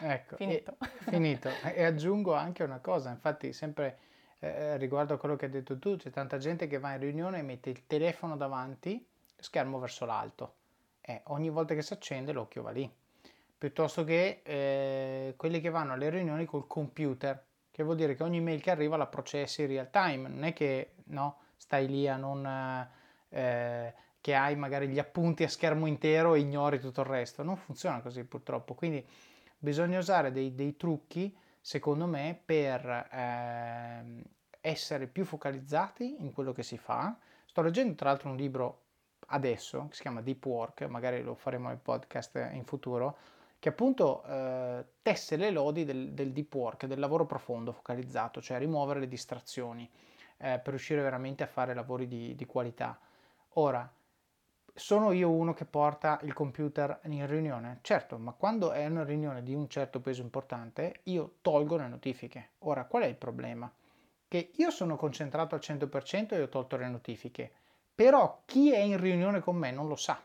ecco. 0.00 0.36
Finito. 0.36 0.76
E, 0.80 1.10
finito. 1.10 1.50
E 1.62 1.84
aggiungo 1.84 2.32
anche 2.32 2.62
una 2.62 2.78
cosa, 2.78 3.10
infatti 3.10 3.52
sempre 3.52 3.98
eh, 4.38 4.48
eh, 4.48 4.76
riguardo 4.78 5.14
a 5.14 5.18
quello 5.18 5.36
che 5.36 5.44
hai 5.44 5.50
detto 5.50 5.78
tu, 5.78 5.96
c'è 5.96 6.10
tanta 6.10 6.38
gente 6.38 6.66
che 6.66 6.78
va 6.78 6.94
in 6.94 7.00
riunione 7.00 7.40
e 7.40 7.42
mette 7.42 7.68
il 7.68 7.86
telefono 7.86 8.34
davanti, 8.36 9.06
schermo 9.36 9.78
verso 9.78 10.06
l'alto. 10.06 10.54
E 11.02 11.20
ogni 11.24 11.50
volta 11.50 11.74
che 11.74 11.82
si 11.82 11.92
accende 11.92 12.32
l'occhio 12.32 12.62
va 12.62 12.70
lì 12.70 12.90
piuttosto 13.62 14.02
che 14.02 14.40
eh, 14.42 15.34
quelli 15.36 15.60
che 15.60 15.70
vanno 15.70 15.92
alle 15.92 16.10
riunioni 16.10 16.46
col 16.46 16.66
computer, 16.66 17.40
che 17.70 17.84
vuol 17.84 17.94
dire 17.94 18.16
che 18.16 18.24
ogni 18.24 18.40
mail 18.40 18.60
che 18.60 18.72
arriva 18.72 18.96
la 18.96 19.06
processi 19.06 19.62
in 19.62 19.68
real 19.68 19.88
time, 19.88 20.28
non 20.28 20.42
è 20.42 20.52
che 20.52 20.94
no, 21.04 21.38
stai 21.56 21.86
lì 21.86 22.08
a 22.08 22.16
non... 22.16 22.44
Eh, 23.28 23.94
che 24.20 24.34
hai 24.34 24.56
magari 24.56 24.88
gli 24.88 24.98
appunti 24.98 25.44
a 25.44 25.48
schermo 25.48 25.86
intero 25.86 26.34
e 26.34 26.40
ignori 26.40 26.80
tutto 26.80 27.02
il 27.02 27.06
resto, 27.06 27.44
non 27.44 27.56
funziona 27.56 28.00
così 28.00 28.24
purtroppo, 28.24 28.74
quindi 28.74 29.06
bisogna 29.56 29.98
usare 29.98 30.32
dei, 30.32 30.56
dei 30.56 30.76
trucchi, 30.76 31.32
secondo 31.60 32.06
me, 32.06 32.40
per 32.44 32.84
eh, 33.12 34.24
essere 34.60 35.06
più 35.06 35.24
focalizzati 35.24 36.16
in 36.18 36.32
quello 36.32 36.52
che 36.52 36.64
si 36.64 36.78
fa. 36.78 37.16
Sto 37.44 37.62
leggendo 37.62 37.94
tra 37.94 38.08
l'altro 38.10 38.28
un 38.28 38.36
libro 38.36 38.80
adesso 39.28 39.86
che 39.88 39.94
si 39.94 40.02
chiama 40.02 40.20
Deep 40.20 40.44
Work, 40.44 40.82
magari 40.82 41.22
lo 41.22 41.36
faremo 41.36 41.68
nel 41.68 41.78
podcast 41.78 42.48
in 42.52 42.64
futuro, 42.64 43.16
che 43.62 43.68
appunto 43.68 44.24
eh, 44.24 44.84
tesse 45.02 45.36
le 45.36 45.52
lodi 45.52 45.84
del, 45.84 46.14
del, 46.14 46.32
deep 46.32 46.52
work, 46.52 46.86
del 46.86 46.98
lavoro 46.98 47.26
profondo, 47.26 47.70
focalizzato, 47.70 48.42
cioè 48.42 48.58
rimuovere 48.58 48.98
le 48.98 49.06
distrazioni 49.06 49.88
eh, 50.38 50.58
per 50.58 50.70
riuscire 50.70 51.00
veramente 51.00 51.44
a 51.44 51.46
fare 51.46 51.72
lavori 51.72 52.08
di, 52.08 52.34
di 52.34 52.44
qualità. 52.44 52.98
Ora, 53.50 53.88
sono 54.74 55.12
io 55.12 55.30
uno 55.30 55.54
che 55.54 55.64
porta 55.64 56.18
il 56.24 56.32
computer 56.32 57.02
in 57.04 57.24
riunione? 57.28 57.78
Certo, 57.82 58.18
ma 58.18 58.32
quando 58.32 58.72
è 58.72 58.84
una 58.86 59.04
riunione 59.04 59.44
di 59.44 59.54
un 59.54 59.68
certo 59.68 60.00
peso 60.00 60.22
importante, 60.22 61.02
io 61.04 61.34
tolgo 61.40 61.76
le 61.76 61.86
notifiche. 61.86 62.54
Ora, 62.64 62.84
qual 62.86 63.04
è 63.04 63.06
il 63.06 63.14
problema? 63.14 63.72
Che 64.26 64.50
io 64.56 64.70
sono 64.72 64.96
concentrato 64.96 65.54
al 65.54 65.60
100% 65.62 66.32
e 66.32 66.42
ho 66.42 66.48
tolto 66.48 66.76
le 66.76 66.88
notifiche, 66.88 67.52
però 67.94 68.42
chi 68.44 68.72
è 68.72 68.80
in 68.80 68.98
riunione 68.98 69.38
con 69.38 69.54
me 69.54 69.70
non 69.70 69.86
lo 69.86 69.94
sa. 69.94 70.20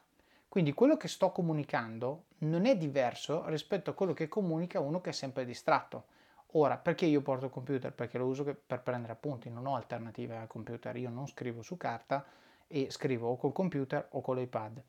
Quindi 0.50 0.74
quello 0.74 0.98
che 0.98 1.08
sto 1.08 1.32
comunicando 1.32 2.25
non 2.39 2.66
è 2.66 2.77
diverso 2.77 3.48
rispetto 3.48 3.89
a 3.89 3.94
quello 3.94 4.13
che 4.13 4.27
comunica 4.27 4.80
uno 4.80 5.01
che 5.01 5.10
è 5.10 5.13
sempre 5.13 5.46
distratto. 5.46 6.06
Ora, 6.51 6.77
perché 6.77 7.06
io 7.06 7.22
porto 7.22 7.46
il 7.46 7.51
computer? 7.51 7.94
Perché 7.94 8.18
lo 8.18 8.25
uso 8.25 8.44
per 8.44 8.82
prendere 8.82 9.13
appunti, 9.13 9.50
non 9.50 9.66
ho 9.66 9.75
alternative 9.75 10.38
al 10.38 10.48
computer, 10.48 10.96
io 10.96 11.10
non 11.10 11.27
scrivo 11.27 11.62
su 11.62 11.77
carta 11.77 12.25
e 12.68 12.89
scrivo 12.89 13.30
o 13.30 13.38
col 13.38 13.54
computer 13.54 14.08
o 14.12 14.22
con 14.22 14.38
l'iPad. 14.38 14.82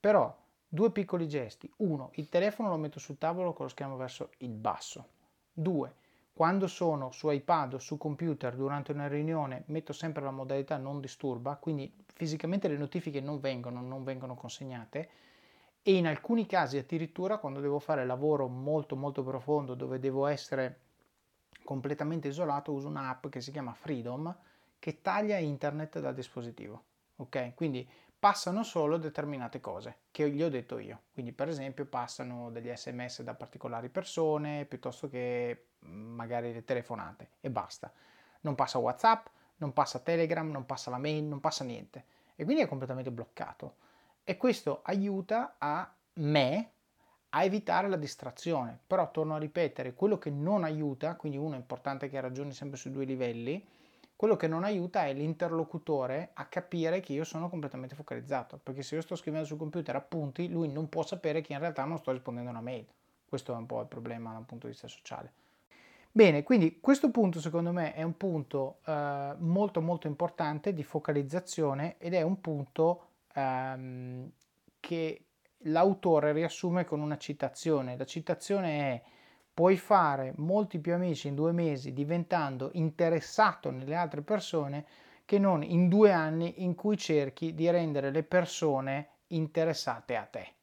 Però 0.00 0.34
Due 0.74 0.90
piccoli 0.90 1.28
gesti. 1.28 1.70
Uno, 1.80 2.12
il 2.14 2.30
telefono 2.30 2.70
lo 2.70 2.78
metto 2.78 2.98
sul 2.98 3.18
tavolo 3.18 3.52
con 3.52 3.66
lo 3.66 3.70
schermo 3.70 3.96
verso 3.96 4.30
il 4.38 4.54
basso. 4.54 5.06
Due, 5.52 5.94
quando 6.32 6.66
sono 6.66 7.10
su 7.10 7.30
iPad 7.30 7.74
o 7.74 7.78
su 7.78 7.98
computer 7.98 8.56
durante 8.56 8.92
una 8.92 9.06
riunione 9.06 9.64
metto 9.66 9.92
sempre 9.92 10.22
la 10.22 10.30
modalità 10.30 10.78
non 10.78 11.00
disturba, 11.00 11.56
quindi 11.56 11.92
fisicamente 12.14 12.68
le 12.68 12.78
notifiche 12.78 13.20
non 13.20 13.38
vengono, 13.38 13.82
non 13.82 14.02
vengono 14.02 14.34
consegnate 14.34 15.10
e 15.82 15.94
in 15.94 16.06
alcuni 16.06 16.46
casi 16.46 16.78
addirittura 16.78 17.38
quando 17.38 17.60
devo 17.60 17.78
fare 17.78 18.06
lavoro 18.06 18.48
molto 18.48 18.96
molto 18.96 19.22
profondo 19.22 19.74
dove 19.74 19.98
devo 19.98 20.26
essere 20.26 20.80
completamente 21.64 22.28
isolato 22.28 22.72
uso 22.72 22.88
un'app 22.88 23.28
che 23.28 23.40
si 23.40 23.50
chiama 23.50 23.74
Freedom 23.74 24.34
che 24.78 25.00
taglia 25.00 25.38
internet 25.38 26.00
dal 26.00 26.14
dispositivo. 26.14 26.84
Ok? 27.16 27.54
Quindi 27.54 27.88
passano 28.18 28.62
solo 28.62 28.96
determinate 28.96 29.60
cose 29.60 30.02
che 30.10 30.30
gli 30.30 30.42
ho 30.42 30.48
detto 30.48 30.78
io. 30.78 31.02
Quindi 31.12 31.32
per 31.32 31.48
esempio 31.48 31.84
passano 31.86 32.50
degli 32.50 32.74
sms 32.74 33.22
da 33.22 33.34
particolari 33.34 33.88
persone 33.90 34.64
piuttosto 34.64 35.08
che 35.08 35.66
magari 35.82 36.52
le 36.52 36.64
telefonate 36.64 37.30
e 37.40 37.50
basta. 37.50 37.92
Non 38.40 38.54
passa 38.54 38.78
WhatsApp, 38.78 39.26
non 39.56 39.72
passa 39.72 40.00
Telegram, 40.00 40.50
non 40.50 40.66
passa 40.66 40.90
la 40.90 40.98
mail, 40.98 41.24
non 41.24 41.40
passa 41.40 41.64
niente. 41.64 42.04
E 42.34 42.44
quindi 42.44 42.62
è 42.62 42.68
completamente 42.68 43.10
bloccato. 43.10 43.76
E 44.24 44.36
questo 44.36 44.80
aiuta 44.84 45.56
a 45.58 45.92
me 46.14 46.70
a 47.30 47.44
evitare 47.44 47.88
la 47.88 47.96
distrazione. 47.96 48.78
Però 48.86 49.10
torno 49.10 49.34
a 49.34 49.38
ripetere, 49.38 49.94
quello 49.94 50.18
che 50.18 50.30
non 50.30 50.64
aiuta, 50.64 51.16
quindi 51.16 51.38
uno 51.38 51.54
è 51.54 51.58
importante 51.58 52.08
che 52.08 52.20
ragioni 52.20 52.52
sempre 52.52 52.78
sui 52.78 52.90
due 52.90 53.04
livelli, 53.04 53.64
quello 54.16 54.36
che 54.36 54.46
non 54.46 54.62
aiuta 54.62 55.06
è 55.06 55.12
l'interlocutore 55.12 56.30
a 56.34 56.46
capire 56.46 57.00
che 57.00 57.12
io 57.12 57.24
sono 57.24 57.48
completamente 57.48 57.96
focalizzato, 57.96 58.58
perché 58.62 58.82
se 58.82 58.94
io 58.94 59.00
sto 59.00 59.16
scrivendo 59.16 59.46
sul 59.46 59.58
computer 59.58 59.96
appunti, 59.96 60.48
lui 60.48 60.70
non 60.70 60.88
può 60.88 61.02
sapere 61.02 61.40
che 61.40 61.52
in 61.52 61.58
realtà 61.58 61.84
non 61.84 61.98
sto 61.98 62.12
rispondendo 62.12 62.50
a 62.50 62.52
una 62.52 62.62
mail. 62.62 62.86
Questo 63.28 63.52
è 63.52 63.56
un 63.56 63.66
po' 63.66 63.80
il 63.80 63.88
problema 63.88 64.32
dal 64.32 64.44
punto 64.44 64.66
di 64.66 64.72
vista 64.72 64.86
sociale. 64.86 65.32
Bene, 66.14 66.42
quindi 66.42 66.78
questo 66.80 67.10
punto 67.10 67.40
secondo 67.40 67.72
me 67.72 67.94
è 67.94 68.02
un 68.02 68.16
punto 68.18 68.80
eh, 68.84 69.34
molto 69.38 69.80
molto 69.80 70.06
importante 70.06 70.74
di 70.74 70.82
focalizzazione 70.82 71.96
ed 71.98 72.12
è 72.12 72.20
un 72.22 72.38
punto 72.40 73.06
ehm, 73.34 74.30
che 74.78 75.24
l'autore 75.66 76.32
riassume 76.32 76.84
con 76.84 77.00
una 77.00 77.16
citazione. 77.16 77.96
La 77.96 78.04
citazione 78.04 78.78
è 78.92 79.02
puoi 79.54 79.76
fare 79.78 80.32
molti 80.36 80.78
più 80.80 80.92
amici 80.94 81.28
in 81.28 81.34
due 81.34 81.52
mesi 81.52 81.92
diventando 81.94 82.70
interessato 82.74 83.70
nelle 83.70 83.94
altre 83.94 84.20
persone 84.22 84.86
che 85.24 85.38
non 85.38 85.62
in 85.62 85.88
due 85.88 86.12
anni 86.12 86.62
in 86.62 86.74
cui 86.74 86.96
cerchi 86.98 87.54
di 87.54 87.70
rendere 87.70 88.10
le 88.10 88.22
persone 88.22 89.08
interessate 89.28 90.16
a 90.16 90.24
te. 90.26 90.54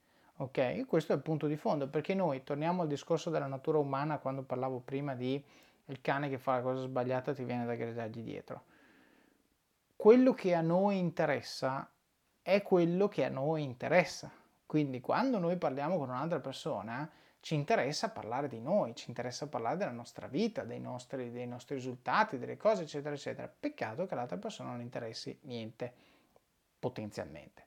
Ok? 0.41 0.86
Questo 0.86 1.12
è 1.12 1.15
il 1.15 1.22
punto 1.22 1.48
di 1.48 1.58
fondo, 1.58 1.89
perché 1.89 2.13
noi 2.13 2.43
torniamo 2.43 2.81
al 2.81 2.88
discorso 2.88 3.29
della 3.29 3.48
natura 3.48 3.77
umana 3.77 4.19
quando 4.19 4.43
parlavo 4.43 4.79
prima 4.79 5.13
di 5.13 5.43
il 5.86 6.01
cane 6.01 6.29
che 6.29 6.38
fa 6.38 6.55
la 6.55 6.62
cosa 6.62 6.81
sbagliata 6.81 7.34
ti 7.34 7.43
viene 7.43 7.65
da 7.65 7.75
gridargli 7.75 8.22
dietro. 8.22 8.63
Quello 9.96 10.34
che 10.34 10.53
a 10.53 10.62
noi 10.62 10.98
interessa 10.98 11.91
è 12.41 12.62
quello 12.62 13.10
che 13.10 13.25
a 13.25 13.29
noi 13.29 13.63
interessa. 13.63 14.31
Quindi 14.65 15.01
quando 15.01 15.39
noi 15.39 15.58
parliamo 15.58 15.98
con 15.98 16.10
un'altra 16.10 16.39
persona, 16.39 17.10
ci 17.41 17.55
interessa 17.55 18.10
parlare 18.10 18.48
di 18.48 18.62
noi, 18.62 18.96
ci 18.96 19.10
interessa 19.10 19.48
parlare 19.48 19.75
della 19.75 19.91
nostra 19.91 20.27
vita, 20.27 20.63
dei 20.63 20.79
nostri, 20.79 21.31
dei 21.31 21.48
nostri 21.48 21.75
risultati, 21.75 22.38
delle 22.38 22.55
cose, 22.55 22.84
eccetera, 22.84 23.13
eccetera. 23.13 23.51
Peccato 23.60 24.05
che 24.05 24.15
l'altra 24.15 24.38
persona 24.38 24.69
non 24.69 24.81
interessi 24.81 25.38
niente, 25.41 25.91
potenzialmente. 26.79 27.65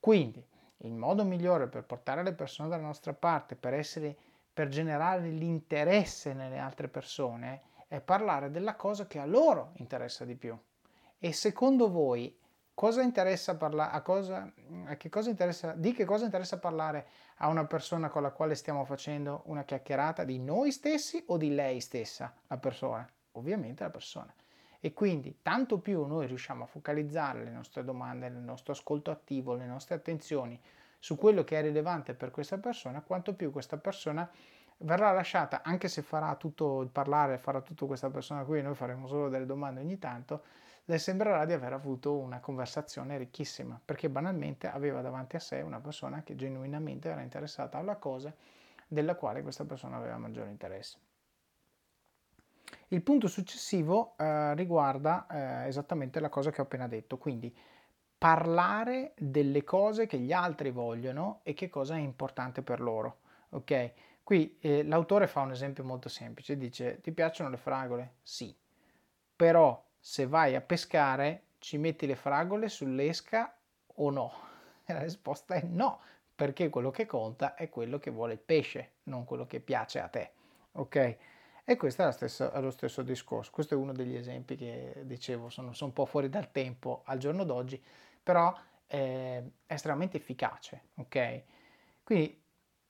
Quindi, 0.00 0.44
il 0.82 0.94
modo 0.94 1.24
migliore 1.24 1.66
per 1.66 1.84
portare 1.84 2.22
le 2.22 2.32
persone 2.32 2.68
dalla 2.68 2.82
nostra 2.82 3.12
parte, 3.12 3.56
per, 3.56 3.74
essere, 3.74 4.16
per 4.52 4.68
generare 4.68 5.28
l'interesse 5.28 6.34
nelle 6.34 6.58
altre 6.58 6.88
persone, 6.88 7.62
è 7.88 8.00
parlare 8.00 8.50
della 8.50 8.76
cosa 8.76 9.06
che 9.06 9.18
a 9.18 9.24
loro 9.24 9.72
interessa 9.76 10.24
di 10.24 10.36
più. 10.36 10.56
E 11.18 11.32
secondo 11.32 11.90
voi, 11.90 12.38
cosa 12.74 13.02
interessa 13.02 13.56
parlare, 13.56 13.96
a 13.96 14.02
cosa, 14.02 14.52
a 14.84 14.96
che 14.96 15.08
cosa 15.08 15.30
interessa, 15.30 15.72
di 15.72 15.92
che 15.92 16.04
cosa 16.04 16.26
interessa 16.26 16.58
parlare 16.58 17.08
a 17.38 17.48
una 17.48 17.64
persona 17.66 18.08
con 18.08 18.22
la 18.22 18.30
quale 18.30 18.54
stiamo 18.54 18.84
facendo 18.84 19.42
una 19.46 19.64
chiacchierata 19.64 20.22
di 20.22 20.38
noi 20.38 20.70
stessi 20.70 21.24
o 21.26 21.36
di 21.36 21.52
lei 21.52 21.80
stessa, 21.80 22.32
la 22.46 22.58
persona? 22.58 23.08
Ovviamente 23.32 23.82
la 23.82 23.90
persona. 23.90 24.32
E 24.80 24.92
quindi 24.92 25.38
tanto 25.42 25.78
più 25.78 26.04
noi 26.06 26.26
riusciamo 26.26 26.64
a 26.64 26.66
focalizzare 26.66 27.42
le 27.42 27.50
nostre 27.50 27.84
domande, 27.84 28.28
il 28.28 28.34
nostro 28.34 28.72
ascolto 28.72 29.10
attivo, 29.10 29.54
le 29.54 29.66
nostre 29.66 29.96
attenzioni 29.96 30.60
su 30.98 31.16
quello 31.16 31.44
che 31.44 31.58
è 31.58 31.62
rilevante 31.62 32.14
per 32.14 32.30
questa 32.30 32.58
persona, 32.58 33.02
quanto 33.02 33.34
più 33.34 33.50
questa 33.50 33.76
persona 33.76 34.28
verrà 34.78 35.10
lasciata, 35.12 35.62
anche 35.62 35.88
se 35.88 36.02
farà 36.02 36.34
tutto 36.36 36.82
il 36.82 36.90
parlare, 36.90 37.38
farà 37.38 37.60
tutto 37.60 37.86
questa 37.86 38.10
persona 38.10 38.44
qui, 38.44 38.62
noi 38.62 38.74
faremo 38.74 39.06
solo 39.06 39.28
delle 39.28 39.46
domande 39.46 39.80
ogni 39.80 39.98
tanto, 39.98 40.42
le 40.84 40.98
sembrerà 40.98 41.44
di 41.44 41.52
aver 41.52 41.72
avuto 41.72 42.16
una 42.16 42.40
conversazione 42.40 43.18
ricchissima, 43.18 43.80
perché 43.84 44.08
banalmente 44.08 44.68
aveva 44.68 45.00
davanti 45.00 45.36
a 45.36 45.40
sé 45.40 45.60
una 45.60 45.80
persona 45.80 46.22
che 46.22 46.34
genuinamente 46.34 47.10
era 47.10 47.20
interessata 47.20 47.78
alla 47.78 47.96
cosa 47.96 48.34
della 48.86 49.16
quale 49.16 49.42
questa 49.42 49.64
persona 49.64 49.96
aveva 49.96 50.16
maggiore 50.16 50.50
interesse. 50.50 51.07
Il 52.88 53.02
punto 53.02 53.28
successivo 53.28 54.14
eh, 54.16 54.54
riguarda 54.54 55.26
eh, 55.64 55.68
esattamente 55.68 56.20
la 56.20 56.28
cosa 56.28 56.50
che 56.50 56.60
ho 56.60 56.64
appena 56.64 56.88
detto, 56.88 57.18
quindi 57.18 57.54
parlare 58.16 59.12
delle 59.16 59.62
cose 59.62 60.06
che 60.06 60.18
gli 60.18 60.32
altri 60.32 60.70
vogliono 60.70 61.40
e 61.44 61.54
che 61.54 61.68
cosa 61.68 61.94
è 61.96 62.00
importante 62.00 62.62
per 62.62 62.80
loro. 62.80 63.18
Ok? 63.50 63.92
Qui 64.24 64.58
eh, 64.60 64.82
l'autore 64.82 65.26
fa 65.26 65.40
un 65.40 65.52
esempio 65.52 65.84
molto 65.84 66.08
semplice, 66.08 66.56
dice 66.56 67.00
ti 67.00 67.12
piacciono 67.12 67.48
le 67.48 67.56
fragole? 67.56 68.14
Sì, 68.22 68.54
però 69.36 69.82
se 69.98 70.26
vai 70.26 70.54
a 70.54 70.60
pescare 70.60 71.44
ci 71.58 71.78
metti 71.78 72.06
le 72.06 72.16
fragole 72.16 72.68
sull'esca 72.68 73.56
o 73.96 74.10
no? 74.10 74.32
E 74.84 74.92
la 74.94 75.02
risposta 75.02 75.54
è 75.54 75.62
no, 75.62 76.00
perché 76.34 76.68
quello 76.70 76.90
che 76.90 77.06
conta 77.06 77.54
è 77.54 77.68
quello 77.68 77.98
che 77.98 78.10
vuole 78.10 78.34
il 78.34 78.38
pesce, 78.38 78.92
non 79.04 79.24
quello 79.24 79.46
che 79.46 79.60
piace 79.60 80.00
a 80.00 80.08
te. 80.08 80.32
Ok? 80.72 81.16
E 81.70 81.76
questo 81.76 82.08
è, 82.08 82.10
stessa, 82.12 82.50
è 82.50 82.62
lo 82.62 82.70
stesso 82.70 83.02
discorso. 83.02 83.50
Questo 83.52 83.74
è 83.74 83.76
uno 83.76 83.92
degli 83.92 84.14
esempi 84.16 84.56
che 84.56 85.02
dicevo, 85.04 85.50
sono, 85.50 85.74
sono 85.74 85.90
un 85.90 85.94
po' 85.94 86.06
fuori 86.06 86.30
dal 86.30 86.50
tempo 86.50 87.02
al 87.04 87.18
giorno 87.18 87.44
d'oggi, 87.44 87.78
però 88.22 88.54
è 88.86 89.42
estremamente 89.66 90.16
efficace. 90.16 90.84
Ok? 90.94 91.42
Quindi, 92.02 92.42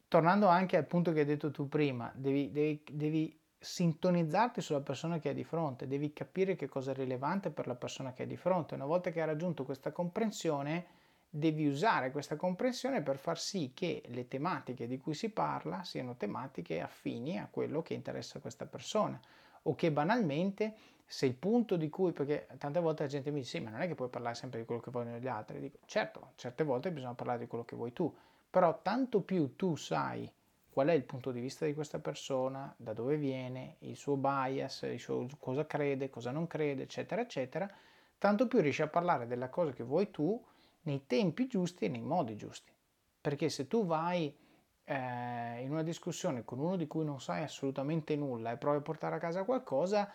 tornando 0.07 0.47
anche 0.47 0.77
al 0.77 0.87
punto 0.87 1.11
che 1.11 1.19
hai 1.19 1.27
detto 1.27 1.51
tu 1.51 1.67
prima, 1.67 2.13
devi, 2.15 2.53
devi, 2.53 2.85
devi 2.93 3.41
sintonizzarti 3.59 4.61
sulla 4.61 4.81
persona 4.81 5.19
che 5.19 5.31
hai 5.31 5.35
di 5.35 5.43
fronte, 5.43 5.89
devi 5.89 6.13
capire 6.13 6.55
che 6.55 6.69
cosa 6.69 6.93
è 6.93 6.95
rilevante 6.95 7.51
per 7.51 7.67
la 7.67 7.75
persona 7.75 8.13
che 8.13 8.23
hai 8.23 8.29
di 8.29 8.37
fronte. 8.37 8.77
Una 8.77 8.87
volta 8.87 9.11
che 9.11 9.21
hai 9.21 9.27
raggiunto 9.27 9.65
questa 9.65 9.91
comprensione, 9.91 10.87
devi 11.31 11.67
usare 11.67 12.11
questa 12.11 12.37
comprensione 12.37 13.03
per 13.03 13.17
far 13.17 13.39
sì 13.39 13.73
che 13.75 14.03
le 14.07 14.29
tematiche 14.29 14.87
di 14.87 14.99
cui 14.99 15.15
si 15.15 15.29
parla 15.29 15.85
siano 15.85 16.17
tematiche 16.17 16.81
affini 16.81 17.39
a 17.39 17.49
quello 17.51 17.83
che 17.83 17.95
interessa 17.95 18.41
questa 18.41 18.67
persona. 18.67 19.21
O 19.63 19.75
che 19.75 19.93
banalmente 19.93 20.75
se 21.05 21.27
il 21.27 21.35
punto 21.35 21.77
di 21.77 21.89
cui, 21.89 22.13
perché 22.13 22.47
tante 22.59 22.81
volte 22.81 23.05
la 23.05 23.09
gente 23.09 23.31
mi 23.31 23.41
dice 23.41 23.59
sì 23.59 23.65
ma 23.65 23.71
non 23.71 23.81
è 23.81 23.87
che 23.87 23.95
puoi 23.95 24.09
parlare 24.09 24.35
sempre 24.35 24.61
di 24.61 24.67
quello 24.67 24.81
che 24.81 24.91
vogliono 24.91 25.19
gli 25.19 25.27
altri, 25.27 25.59
dico 25.59 25.79
certo, 25.87 26.33
certe 26.37 26.65
volte 26.65 26.91
bisogna 26.91 27.15
parlare 27.15 27.39
di 27.39 27.47
quello 27.47 27.65
che 27.65 27.77
vuoi 27.77 27.93
tu, 27.93 28.15
però 28.51 28.81
tanto 28.83 29.23
più 29.23 29.57
tu 29.57 29.75
sai 29.75 30.31
qual 30.71 30.89
è 30.89 30.93
il 30.93 31.03
punto 31.03 31.33
di 31.33 31.41
vista 31.41 31.65
di 31.65 31.75
questa 31.75 31.99
persona, 31.99 32.73
da 32.77 32.93
dove 32.93 33.17
viene, 33.17 33.77
il 33.81 33.97
suo 33.97 34.17
bias, 34.17 34.83
il 34.83 35.01
suo, 35.01 35.27
cosa 35.41 35.67
crede, 35.67 36.09
cosa 36.09 36.31
non 36.31 36.47
crede, 36.47 36.83
eccetera, 36.83 37.21
eccetera, 37.21 37.69
tanto 38.17 38.47
più 38.47 38.61
riesci 38.61 38.83
a 38.83 38.87
parlare 38.87 39.27
della 39.27 39.49
cosa 39.49 39.73
che 39.73 39.83
vuoi 39.83 40.11
tu 40.11 40.41
nei 40.83 41.07
tempi 41.07 41.47
giusti 41.47 41.87
e 41.87 41.89
nei 41.89 42.03
modi 42.03 42.37
giusti. 42.37 42.73
Perché 43.21 43.49
se 43.49 43.67
tu 43.67 43.85
vai 43.85 44.35
eh, 44.85 45.63
in 45.63 45.71
una 45.71 45.83
discussione 45.83 46.45
con 46.45 46.59
uno 46.59 46.77
di 46.77 46.87
cui 46.87 47.05
non 47.05 47.21
sai 47.21 47.43
assolutamente 47.43 48.17
nulla 48.17 48.53
e 48.53 48.57
provi 48.57 48.79
a 48.79 48.83
portare 48.83 49.17
a 49.17 49.19
casa 49.19 49.45
qualcosa, 49.45 50.11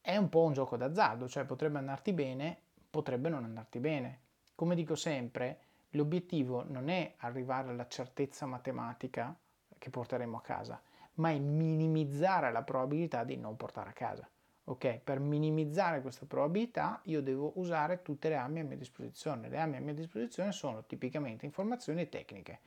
è 0.00 0.16
un 0.16 0.28
po' 0.28 0.42
un 0.42 0.52
gioco 0.52 0.76
d'azzardo, 0.76 1.28
cioè 1.28 1.44
potrebbe 1.44 1.78
andarti 1.78 2.12
bene, 2.12 2.60
potrebbe 2.90 3.28
non 3.28 3.44
andarti 3.44 3.78
bene. 3.78 4.20
Come 4.54 4.74
dico 4.74 4.94
sempre, 4.94 5.60
l'obiettivo 5.90 6.64
non 6.68 6.88
è 6.88 7.14
arrivare 7.18 7.70
alla 7.70 7.86
certezza 7.86 8.44
matematica 8.44 9.34
che 9.78 9.90
porteremo 9.90 10.36
a 10.36 10.42
casa, 10.42 10.80
ma 11.14 11.30
è 11.30 11.38
minimizzare 11.38 12.52
la 12.52 12.62
probabilità 12.62 13.24
di 13.24 13.36
non 13.36 13.56
portare 13.56 13.90
a 13.90 13.94
casa. 13.94 14.28
Ok, 14.68 14.98
per 15.02 15.18
minimizzare 15.18 16.02
questa 16.02 16.26
probabilità 16.26 17.00
io 17.04 17.22
devo 17.22 17.52
usare 17.54 18.02
tutte 18.02 18.28
le 18.28 18.36
armi 18.36 18.60
a 18.60 18.64
mia 18.64 18.76
disposizione. 18.76 19.48
Le 19.48 19.58
armi 19.58 19.76
a 19.76 19.80
mia 19.80 19.94
disposizione 19.94 20.52
sono 20.52 20.84
tipicamente 20.84 21.46
informazioni 21.46 22.02
e 22.02 22.10
tecniche. 22.10 22.60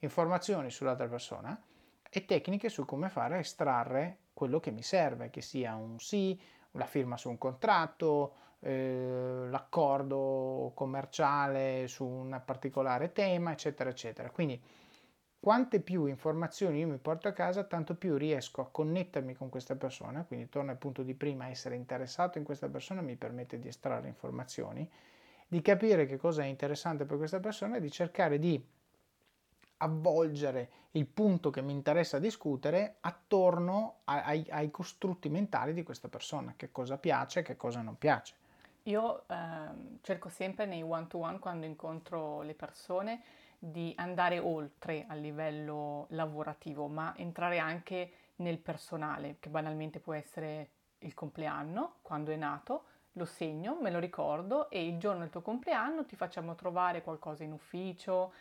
Informazioni 0.00 0.68
sull'altra 0.70 1.06
persona 1.06 1.56
e 2.10 2.24
tecniche 2.24 2.68
su 2.68 2.84
come 2.84 3.08
fare 3.08 3.36
a 3.36 3.38
estrarre 3.38 4.18
quello 4.34 4.58
che 4.58 4.72
mi 4.72 4.82
serve, 4.82 5.30
che 5.30 5.42
sia 5.42 5.76
un 5.76 6.00
sì, 6.00 6.38
la 6.72 6.86
firma 6.86 7.16
su 7.16 7.28
un 7.28 7.38
contratto, 7.38 8.34
eh, 8.58 9.46
l'accordo 9.48 10.72
commerciale 10.74 11.86
su 11.86 12.04
un 12.04 12.42
particolare 12.44 13.12
tema, 13.12 13.52
eccetera, 13.52 13.90
eccetera. 13.90 14.28
Quindi 14.30 14.60
quante 15.44 15.80
più 15.80 16.06
informazioni 16.06 16.78
io 16.78 16.88
mi 16.88 16.96
porto 16.96 17.28
a 17.28 17.32
casa, 17.32 17.64
tanto 17.64 17.96
più 17.96 18.16
riesco 18.16 18.62
a 18.62 18.68
connettermi 18.70 19.34
con 19.34 19.50
questa 19.50 19.76
persona, 19.76 20.24
quindi 20.24 20.48
torno 20.48 20.70
al 20.70 20.78
punto 20.78 21.02
di 21.02 21.12
prima, 21.12 21.48
essere 21.48 21.74
interessato 21.74 22.38
in 22.38 22.44
questa 22.44 22.70
persona 22.70 23.02
mi 23.02 23.14
permette 23.16 23.58
di 23.58 23.68
estrarre 23.68 24.08
informazioni, 24.08 24.90
di 25.46 25.60
capire 25.60 26.06
che 26.06 26.16
cosa 26.16 26.44
è 26.44 26.46
interessante 26.46 27.04
per 27.04 27.18
questa 27.18 27.40
persona 27.40 27.76
e 27.76 27.82
di 27.82 27.90
cercare 27.90 28.38
di 28.38 28.58
avvolgere 29.76 30.70
il 30.92 31.04
punto 31.04 31.50
che 31.50 31.60
mi 31.60 31.72
interessa 31.72 32.18
discutere 32.18 32.96
attorno 33.00 33.96
ai, 34.04 34.46
ai 34.48 34.70
costrutti 34.70 35.28
mentali 35.28 35.74
di 35.74 35.82
questa 35.82 36.08
persona, 36.08 36.54
che 36.56 36.72
cosa 36.72 36.96
piace, 36.96 37.42
che 37.42 37.58
cosa 37.58 37.82
non 37.82 37.98
piace. 37.98 38.34
Io 38.84 39.24
eh, 39.28 39.98
cerco 40.00 40.30
sempre 40.30 40.64
nei 40.64 40.80
one-to-one 40.80 41.38
quando 41.38 41.66
incontro 41.66 42.40
le 42.40 42.54
persone 42.54 43.22
di 43.70 43.92
andare 43.96 44.38
oltre 44.38 45.04
a 45.08 45.14
livello 45.14 46.06
lavorativo, 46.10 46.86
ma 46.86 47.14
entrare 47.16 47.58
anche 47.58 48.12
nel 48.36 48.58
personale, 48.58 49.36
che 49.40 49.48
banalmente 49.48 50.00
può 50.00 50.12
essere 50.12 50.70
il 50.98 51.14
compleanno, 51.14 51.96
quando 52.02 52.30
è 52.30 52.36
nato, 52.36 52.84
lo 53.12 53.24
segno, 53.24 53.78
me 53.80 53.90
lo 53.90 53.98
ricordo 54.00 54.68
e 54.70 54.84
il 54.86 54.98
giorno 54.98 55.20
del 55.20 55.30
tuo 55.30 55.40
compleanno 55.40 56.04
ti 56.04 56.16
facciamo 56.16 56.54
trovare 56.54 57.02
qualcosa 57.02 57.44
in 57.44 57.52
ufficio, 57.52 58.32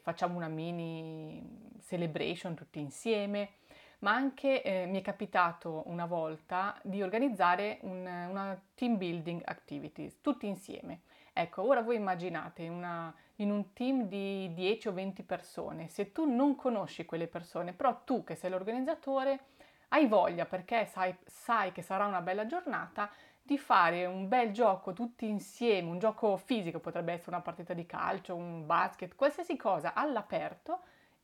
facciamo 0.00 0.36
una 0.36 0.48
mini 0.48 1.78
celebration 1.82 2.54
tutti 2.54 2.80
insieme, 2.80 3.50
ma 3.98 4.12
anche 4.14 4.62
eh, 4.62 4.86
mi 4.86 4.98
è 4.98 5.02
capitato 5.02 5.82
una 5.86 6.06
volta 6.06 6.78
di 6.82 7.02
organizzare 7.02 7.78
un, 7.82 8.06
una 8.06 8.58
team 8.74 8.96
building 8.96 9.42
activities 9.44 10.20
tutti 10.22 10.46
insieme. 10.46 11.02
Ecco, 11.34 11.66
ora 11.66 11.82
voi 11.82 11.96
immaginate 11.96 12.68
una, 12.68 13.14
in 13.40 13.50
un 13.50 13.72
team 13.72 14.04
di 14.04 14.52
10 14.54 14.88
o 14.88 14.92
20 14.92 15.22
persone, 15.22 15.88
se 15.88 16.12
tu 16.12 16.24
non 16.24 16.56
conosci 16.56 17.04
quelle 17.04 17.26
persone, 17.26 17.72
però 17.72 18.02
tu 18.04 18.24
che 18.24 18.34
sei 18.34 18.50
l'organizzatore 18.50 19.40
hai 19.88 20.06
voglia 20.06 20.44
perché 20.44 20.86
sai, 20.86 21.14
sai 21.26 21.72
che 21.72 21.82
sarà 21.82 22.06
una 22.06 22.20
bella 22.20 22.46
giornata 22.46 23.10
di 23.42 23.58
fare 23.58 24.06
un 24.06 24.28
bel 24.28 24.52
gioco 24.52 24.92
tutti 24.92 25.26
insieme, 25.28 25.90
un 25.90 25.98
gioco 25.98 26.36
fisico, 26.36 26.78
potrebbe 26.78 27.12
essere 27.12 27.30
una 27.30 27.40
partita 27.40 27.72
di 27.74 27.86
calcio, 27.86 28.34
un 28.34 28.66
basket, 28.66 29.16
qualsiasi 29.16 29.56
cosa 29.56 29.94
all'aperto 29.94 30.82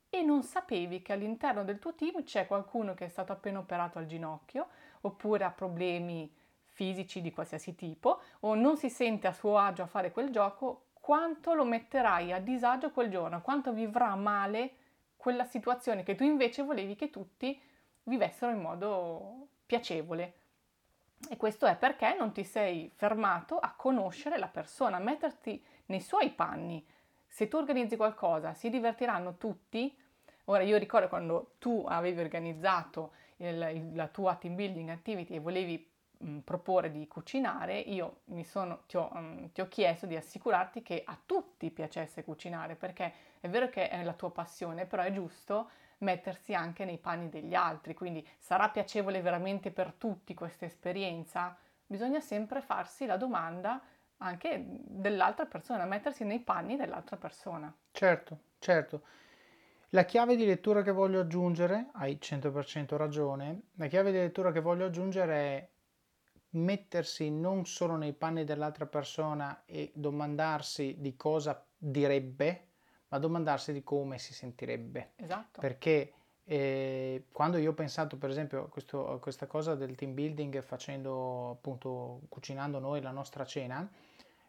e 0.08 0.23
non 0.23 0.42
sapevi 0.42 1.02
che 1.02 1.12
all'interno 1.12 1.64
del 1.64 1.78
tuo 1.78 1.94
team 1.94 2.25
c'è 2.25 2.46
qualcuno 2.46 2.94
che 2.94 3.04
è 3.04 3.08
stato 3.08 3.32
appena 3.32 3.58
operato 3.58 3.99
al 3.99 4.06
ginocchio 4.06 4.68
oppure 5.02 5.44
ha 5.44 5.50
problemi 5.50 6.32
fisici 6.64 7.20
di 7.20 7.30
qualsiasi 7.30 7.75
tipo 7.75 8.20
o 8.40 8.54
non 8.54 8.76
si 8.76 8.90
sente 8.90 9.26
a 9.26 9.32
suo 9.32 9.58
agio 9.58 9.82
a 9.82 9.87
fare 9.87 10.11
quel 10.11 10.30
gioco, 10.30 10.85
quanto 11.06 11.54
lo 11.54 11.62
metterai 11.64 12.32
a 12.32 12.40
disagio 12.40 12.90
quel 12.90 13.08
giorno, 13.08 13.40
quanto 13.40 13.72
vivrà 13.72 14.16
male 14.16 14.72
quella 15.16 15.44
situazione 15.44 16.02
che 16.02 16.16
tu 16.16 16.25
invece 16.25 16.64
volevi 16.64 16.96
che 16.96 17.10
tutti 17.10 17.56
vivessero 18.02 18.50
in 18.50 18.60
modo 18.60 19.46
piacevole. 19.64 20.32
E 21.30 21.36
questo 21.36 21.66
è 21.66 21.76
perché 21.76 22.16
non 22.18 22.32
ti 22.32 22.42
sei 22.42 22.90
fermato 22.92 23.56
a 23.56 23.72
conoscere 23.76 24.36
la 24.36 24.48
persona, 24.48 24.96
a 24.96 24.98
metterti 24.98 25.64
nei 25.86 26.00
suoi 26.00 26.30
panni. 26.30 26.84
Se 27.25 27.46
tu 27.46 27.56
organizzi 27.56 27.96
qualcosa, 27.96 28.52
si 28.54 28.68
divertiranno 28.68 29.36
tutti. 29.36 29.96
Ora 30.46 30.64
io 30.64 30.76
ricordo 30.76 31.06
quando 31.06 31.52
tu 31.60 31.84
avevi 31.86 32.18
organizzato 32.18 33.12
il, 33.36 33.70
il, 33.75 33.94
la 33.94 34.08
tua 34.08 34.34
team 34.34 34.56
building 34.56 34.88
activity 34.88 35.36
e 35.36 35.38
volevi 35.38 35.88
proporre 36.44 36.90
di 36.90 37.06
cucinare, 37.06 37.78
io 37.78 38.20
sono, 38.44 38.82
ti, 38.87 38.96
ho, 38.96 39.08
mh, 39.08 39.52
ti 39.52 39.61
ho 39.61 39.68
chiesto 39.68 40.06
di 40.06 40.16
assicurarti 40.16 40.82
che 40.82 41.02
a 41.04 41.18
tutti 41.25 41.70
piacesse 41.70 42.25
cucinare, 42.25 42.75
perché 42.75 43.12
è 43.40 43.49
vero 43.49 43.68
che 43.68 43.88
è 43.88 44.02
la 44.02 44.14
tua 44.14 44.30
passione, 44.30 44.87
però 44.87 45.02
è 45.02 45.12
giusto 45.12 45.70
mettersi 45.99 46.54
anche 46.54 46.85
nei 46.85 46.99
panni 46.99 47.28
degli 47.28 47.54
altri, 47.54 47.94
quindi 47.94 48.26
sarà 48.38 48.69
piacevole 48.69 49.21
veramente 49.21 49.71
per 49.71 49.93
tutti 49.93 50.34
questa 50.34 50.64
esperienza? 50.64 51.56
Bisogna 51.86 52.21
sempre 52.21 52.60
farsi 52.60 53.06
la 53.06 53.17
domanda 53.17 53.80
anche 54.19 54.64
dell'altra 54.67 55.47
persona, 55.47 55.84
mettersi 55.84 56.25
nei 56.25 56.40
panni 56.40 56.76
dell'altra 56.76 57.17
persona. 57.17 57.75
Certo, 57.93 58.38
certo. 58.58 59.02
La 59.90 60.04
chiave 60.04 60.36
di 60.36 60.45
lettura 60.45 60.82
che 60.82 60.90
voglio 60.90 61.21
aggiungere, 61.21 61.90
hai 61.93 62.19
100% 62.21 62.97
ragione, 62.97 63.69
la 63.76 63.86
chiave 63.86 64.10
di 64.10 64.19
lettura 64.19 64.50
che 64.50 64.60
voglio 64.60 64.86
aggiungere 64.86 65.34
è 65.34 65.69
mettersi 66.56 67.30
non 67.30 67.66
solo 67.66 67.97
nei 67.97 68.12
panni 68.12 68.45
dell'altra 68.45 68.86
persona 68.86 69.62
e 69.64 69.92
domandarsi 69.95 70.97
di 70.99 71.16
cosa 71.16 71.64
direbbe, 71.76 72.69
ma 73.08 73.19
domandarsi 73.19 73.73
di 73.73 73.82
come 73.82 74.19
si 74.19 74.34
sentirebbe. 74.34 75.12
Esatto. 75.16 75.60
Perché 75.60 76.12
eh, 76.45 77.26
quando 77.32 77.56
io 77.58 77.71
ho 77.71 77.75
pensato 77.75 78.16
per 78.16 78.30
esempio 78.30 78.64
a, 78.64 78.69
questo, 78.69 79.08
a, 79.10 79.19
questa 79.19 79.47
cosa 79.47 79.75
del 79.75 79.95
team 79.95 80.14
building 80.14 80.62
facendo 80.62 81.50
appunto 81.50 82.23
cucinando 82.28 82.78
noi 82.78 83.00
la 83.00 83.10
nostra 83.10 83.45
cena, 83.45 83.88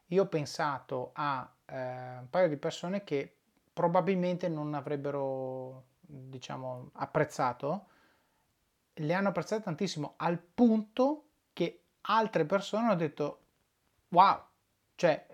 io 0.07 0.23
ho 0.23 0.27
pensato 0.27 1.11
a 1.13 1.51
eh, 1.65 1.75
un 2.19 2.27
paio 2.29 2.47
di 2.47 2.57
persone 2.57 3.03
che 3.03 3.35
probabilmente 3.73 4.47
non 4.47 4.73
avrebbero 4.73 5.85
diciamo 5.99 6.91
apprezzato, 6.93 7.87
le 8.93 9.13
hanno 9.13 9.29
apprezzate 9.29 9.63
tantissimo 9.63 10.13
al 10.17 10.39
punto 10.39 11.25
che 11.53 11.86
altre 12.07 12.45
persone 12.45 12.85
hanno 12.85 12.95
detto 12.95 13.39
wow, 14.09 14.41
cioè 14.95 15.27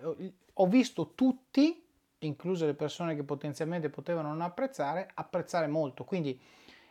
ho 0.53 0.67
visto 0.67 1.13
tutti 1.13 1.81
incluse 2.19 2.65
le 2.65 2.73
persone 2.73 3.15
che 3.15 3.23
potenzialmente 3.23 3.89
potevano 3.89 4.29
non 4.29 4.41
apprezzare, 4.41 5.09
apprezzare 5.13 5.67
molto. 5.67 6.05
Quindi 6.05 6.29
il 6.29 6.39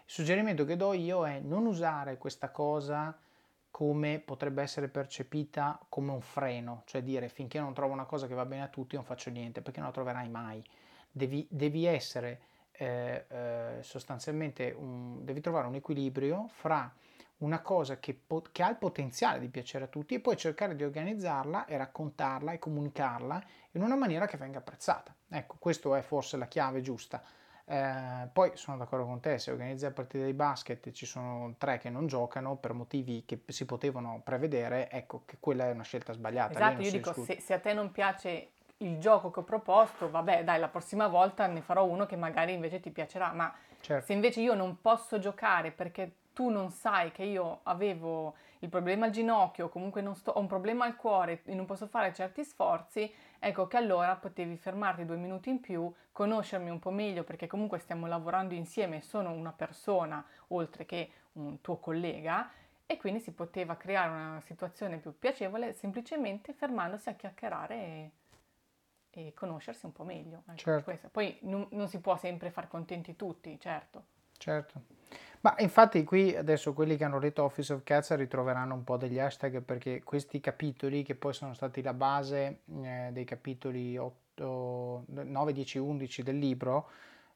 suggerimento 0.04 0.64
che 0.64 0.76
do 0.76 0.92
io 0.92 1.26
è 1.26 1.40
non 1.40 1.66
usare 1.66 2.18
questa 2.18 2.50
cosa 2.50 3.16
come 3.70 4.18
potrebbe 4.18 4.60
essere 4.60 4.88
percepita 4.88 5.80
come 5.88 6.12
un 6.12 6.20
freno, 6.20 6.82
cioè 6.84 7.02
dire 7.02 7.28
finché 7.28 7.58
non 7.58 7.72
trovo 7.72 7.94
una 7.94 8.04
cosa 8.04 8.26
che 8.26 8.34
va 8.34 8.44
bene 8.44 8.64
a 8.64 8.68
tutti 8.68 8.96
non 8.96 9.04
faccio 9.04 9.30
niente, 9.30 9.62
perché 9.62 9.78
non 9.78 9.88
la 9.88 9.94
troverai 9.94 10.28
mai. 10.28 10.62
Devi, 11.10 11.46
devi 11.50 11.86
essere 11.86 12.40
eh, 12.72 13.24
eh, 13.28 13.78
sostanzialmente, 13.80 14.74
un, 14.76 15.24
devi 15.24 15.40
trovare 15.40 15.66
un 15.66 15.74
equilibrio 15.74 16.48
fra 16.48 16.92
una 17.42 17.60
cosa 17.60 17.98
che, 17.98 18.14
po- 18.14 18.44
che, 18.50 18.62
ha 18.62 18.70
il 18.70 18.76
potenziale 18.76 19.38
di 19.38 19.48
piacere 19.48 19.84
a 19.84 19.88
tutti 19.88 20.14
e 20.14 20.20
poi 20.20 20.36
cercare 20.36 20.74
di 20.74 20.84
organizzarla 20.84 21.66
e 21.66 21.76
raccontarla 21.76 22.52
e 22.52 22.58
comunicarla 22.58 23.42
in 23.72 23.82
una 23.82 23.96
maniera 23.96 24.26
che 24.26 24.36
venga 24.36 24.58
apprezzata. 24.58 25.14
Ecco, 25.28 25.56
questa 25.58 25.96
è 25.96 26.02
forse 26.02 26.36
la 26.36 26.46
chiave 26.46 26.80
giusta. 26.80 27.22
Eh, 27.64 28.28
poi 28.32 28.52
sono 28.54 28.76
d'accordo 28.76 29.04
con 29.06 29.20
te, 29.20 29.38
se 29.38 29.50
organizzi 29.50 29.84
la 29.84 29.92
partita 29.92 30.24
di 30.24 30.32
basket 30.32 30.86
e 30.86 30.92
ci 30.92 31.06
sono 31.06 31.54
tre 31.58 31.78
che 31.78 31.90
non 31.90 32.06
giocano 32.06 32.56
per 32.56 32.72
motivi 32.72 33.24
che 33.24 33.42
si 33.48 33.64
potevano 33.64 34.20
prevedere, 34.24 34.90
ecco 34.90 35.22
che 35.24 35.36
quella 35.38 35.66
è 35.66 35.70
una 35.70 35.84
scelta 35.84 36.12
sbagliata. 36.12 36.54
Esatto, 36.54 36.82
io 36.82 36.90
dico 36.90 37.12
se, 37.12 37.40
se, 37.40 37.54
a 37.54 37.60
te 37.60 37.72
non 37.72 37.92
piace 37.92 38.52
il 38.78 38.98
gioco 38.98 39.30
che 39.30 39.40
ho 39.40 39.44
proposto, 39.44 40.10
vabbè 40.10 40.44
dai, 40.44 40.58
la 40.58 40.68
prossima 40.68 41.06
volta 41.06 41.46
ne 41.46 41.60
farò 41.60 41.84
uno 41.84 42.04
che 42.04 42.16
magari 42.16 42.52
invece 42.52 42.80
ti 42.80 42.90
piacerà, 42.90 43.32
ma 43.32 43.52
certo. 43.80 44.06
se 44.06 44.12
invece 44.12 44.40
io 44.40 44.54
non 44.54 44.80
posso 44.80 45.20
giocare 45.20 45.70
perché 45.70 46.16
tu 46.32 46.48
non 46.48 46.70
sai 46.70 47.12
che 47.12 47.22
io 47.24 47.60
avevo 47.64 48.34
il 48.60 48.68
problema 48.68 49.06
al 49.06 49.12
ginocchio, 49.12 49.68
comunque 49.68 50.02
sto, 50.14 50.30
ho 50.30 50.40
un 50.40 50.46
problema 50.46 50.84
al 50.84 50.96
cuore 50.96 51.42
e 51.44 51.54
non 51.54 51.66
posso 51.66 51.86
fare 51.86 52.14
certi 52.14 52.44
sforzi, 52.44 53.12
ecco 53.38 53.66
che 53.66 53.76
allora 53.76 54.14
potevi 54.16 54.56
fermarti 54.56 55.04
due 55.04 55.16
minuti 55.16 55.50
in 55.50 55.60
più, 55.60 55.92
conoscermi 56.12 56.70
un 56.70 56.78
po' 56.78 56.90
meglio 56.90 57.24
perché 57.24 57.46
comunque 57.46 57.78
stiamo 57.78 58.06
lavorando 58.06 58.54
insieme, 58.54 59.02
sono 59.02 59.32
una 59.32 59.52
persona 59.52 60.24
oltre 60.48 60.86
che 60.86 61.10
un 61.32 61.60
tuo 61.60 61.76
collega 61.78 62.50
e 62.86 62.96
quindi 62.98 63.20
si 63.20 63.32
poteva 63.32 63.76
creare 63.76 64.10
una 64.10 64.40
situazione 64.44 64.98
più 64.98 65.18
piacevole 65.18 65.72
semplicemente 65.72 66.52
fermandosi 66.52 67.08
a 67.08 67.14
chiacchierare 67.14 67.74
e, 67.74 68.10
e 69.10 69.34
conoscersi 69.34 69.86
un 69.86 69.92
po' 69.92 70.04
meglio. 70.04 70.42
Ecco, 70.46 70.82
certo. 70.82 71.08
Poi 71.10 71.36
non, 71.42 71.66
non 71.70 71.88
si 71.88 72.00
può 72.00 72.16
sempre 72.16 72.50
far 72.50 72.68
contenti 72.68 73.16
tutti, 73.16 73.58
certo. 73.58 74.04
Certo. 74.36 75.01
Ma 75.40 75.54
infatti 75.58 76.04
qui 76.04 76.36
adesso 76.36 76.72
quelli 76.72 76.96
che 76.96 77.04
hanno 77.04 77.18
letto 77.18 77.42
Office 77.42 77.72
of 77.72 77.82
Cats 77.82 78.14
ritroveranno 78.14 78.74
un 78.74 78.84
po' 78.84 78.96
degli 78.96 79.18
hashtag 79.18 79.60
perché 79.60 80.02
questi 80.04 80.40
capitoli 80.40 81.02
che 81.02 81.16
poi 81.16 81.32
sono 81.32 81.52
stati 81.52 81.82
la 81.82 81.94
base 81.94 82.60
eh, 82.82 83.08
dei 83.10 83.24
capitoli 83.24 83.96
8, 83.96 85.04
9, 85.06 85.52
10, 85.52 85.78
11 85.78 86.22
del 86.22 86.38
libro 86.38 86.88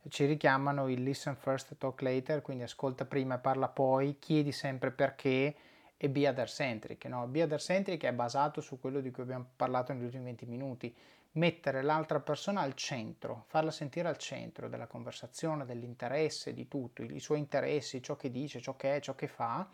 ci 0.08 0.24
richiamano 0.24 0.88
il 0.88 1.02
listen 1.02 1.34
first, 1.34 1.76
talk 1.78 2.00
later, 2.02 2.42
quindi 2.42 2.62
ascolta 2.62 3.04
prima 3.04 3.36
e 3.36 3.38
parla 3.38 3.68
poi, 3.68 4.18
chiedi 4.18 4.52
sempre 4.52 4.90
perché 4.90 5.54
e 5.96 6.08
be 6.10 6.28
other 6.28 6.48
centric. 6.48 7.06
No? 7.06 7.26
Be 7.26 7.42
other 7.42 7.60
centric 7.60 8.04
è 8.04 8.12
basato 8.12 8.60
su 8.60 8.78
quello 8.78 9.00
di 9.00 9.10
cui 9.10 9.22
abbiamo 9.22 9.46
parlato 9.56 9.92
negli 9.92 10.04
ultimi 10.04 10.24
20 10.24 10.46
minuti 10.46 10.94
mettere 11.37 11.83
l'altra 11.83 12.20
persona 12.20 12.61
al 12.61 12.75
centro, 12.75 13.44
farla 13.46 13.70
sentire 13.70 14.09
al 14.09 14.16
centro 14.16 14.68
della 14.68 14.87
conversazione, 14.87 15.64
dell'interesse, 15.64 16.53
di 16.53 16.68
tutto, 16.68 17.03
i 17.03 17.20
suoi 17.20 17.38
interessi, 17.38 18.03
ciò 18.03 18.16
che 18.16 18.31
dice, 18.31 18.61
ciò 18.61 18.77
che 18.77 18.96
è, 18.96 19.01
ciò 19.01 19.14
che 19.14 19.29
fa, 19.29 19.68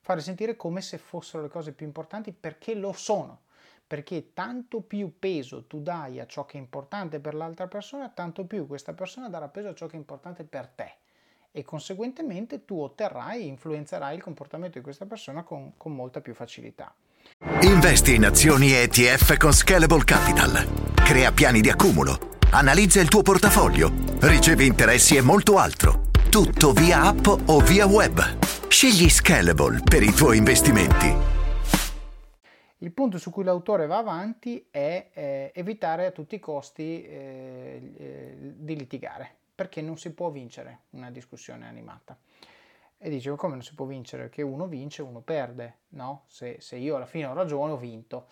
fare 0.00 0.20
sentire 0.20 0.56
come 0.56 0.80
se 0.80 0.98
fossero 0.98 1.42
le 1.42 1.48
cose 1.48 1.72
più 1.72 1.86
importanti 1.86 2.32
perché 2.32 2.74
lo 2.74 2.92
sono, 2.92 3.42
perché 3.86 4.32
tanto 4.32 4.80
più 4.80 5.18
peso 5.18 5.66
tu 5.66 5.80
dai 5.80 6.20
a 6.20 6.26
ciò 6.26 6.44
che 6.44 6.58
è 6.58 6.60
importante 6.60 7.20
per 7.20 7.34
l'altra 7.34 7.68
persona, 7.68 8.08
tanto 8.08 8.44
più 8.44 8.66
questa 8.66 8.92
persona 8.92 9.28
darà 9.28 9.48
peso 9.48 9.68
a 9.68 9.74
ciò 9.74 9.86
che 9.86 9.94
è 9.94 9.98
importante 9.98 10.44
per 10.44 10.68
te 10.68 10.96
e 11.56 11.62
conseguentemente 11.62 12.64
tu 12.64 12.80
otterrai 12.80 13.42
e 13.42 13.46
influenzerai 13.46 14.16
il 14.16 14.22
comportamento 14.22 14.78
di 14.78 14.82
questa 14.82 15.06
persona 15.06 15.44
con, 15.44 15.74
con 15.76 15.94
molta 15.94 16.20
più 16.20 16.34
facilità. 16.34 16.92
Investi 17.60 18.16
in 18.16 18.24
azioni 18.24 18.72
ETF 18.72 19.36
con 19.36 19.52
Scalable 19.52 20.02
Capital. 20.02 20.83
Crea 21.04 21.32
piani 21.32 21.60
di 21.60 21.68
accumulo. 21.68 22.38
Analizza 22.52 22.98
il 22.98 23.08
tuo 23.08 23.20
portafoglio. 23.20 23.92
Ricevi 24.20 24.64
interessi 24.64 25.16
e 25.16 25.20
molto 25.20 25.58
altro. 25.58 26.06
Tutto 26.30 26.72
via 26.72 27.02
app 27.02 27.26
o 27.26 27.60
via 27.60 27.84
web. 27.84 28.20
Scegli 28.68 29.10
Scalable 29.10 29.80
per 29.84 30.02
i 30.02 30.10
tuoi 30.12 30.38
investimenti. 30.38 31.14
Il 32.78 32.90
punto 32.92 33.18
su 33.18 33.30
cui 33.30 33.44
l'autore 33.44 33.86
va 33.86 33.98
avanti 33.98 34.66
è 34.70 35.10
eh, 35.12 35.52
evitare 35.54 36.06
a 36.06 36.10
tutti 36.10 36.36
i 36.36 36.40
costi 36.40 37.04
eh, 37.04 37.92
eh, 37.98 38.36
di 38.38 38.74
litigare, 38.74 39.30
perché 39.54 39.82
non 39.82 39.98
si 39.98 40.10
può 40.14 40.30
vincere 40.30 40.84
una 40.92 41.10
discussione 41.10 41.66
animata. 41.66 42.16
E 42.96 43.10
dice, 43.10 43.30
come 43.36 43.52
non 43.52 43.62
si 43.62 43.74
può 43.74 43.84
vincere? 43.84 44.30
Che 44.30 44.40
uno 44.40 44.66
vince, 44.66 45.02
uno 45.02 45.20
perde, 45.20 45.80
no? 45.90 46.24
Se, 46.28 46.56
se 46.60 46.76
io 46.76 46.96
alla 46.96 47.04
fine 47.04 47.26
ho 47.26 47.34
ragione, 47.34 47.72
ho 47.72 47.76
vinto. 47.76 48.26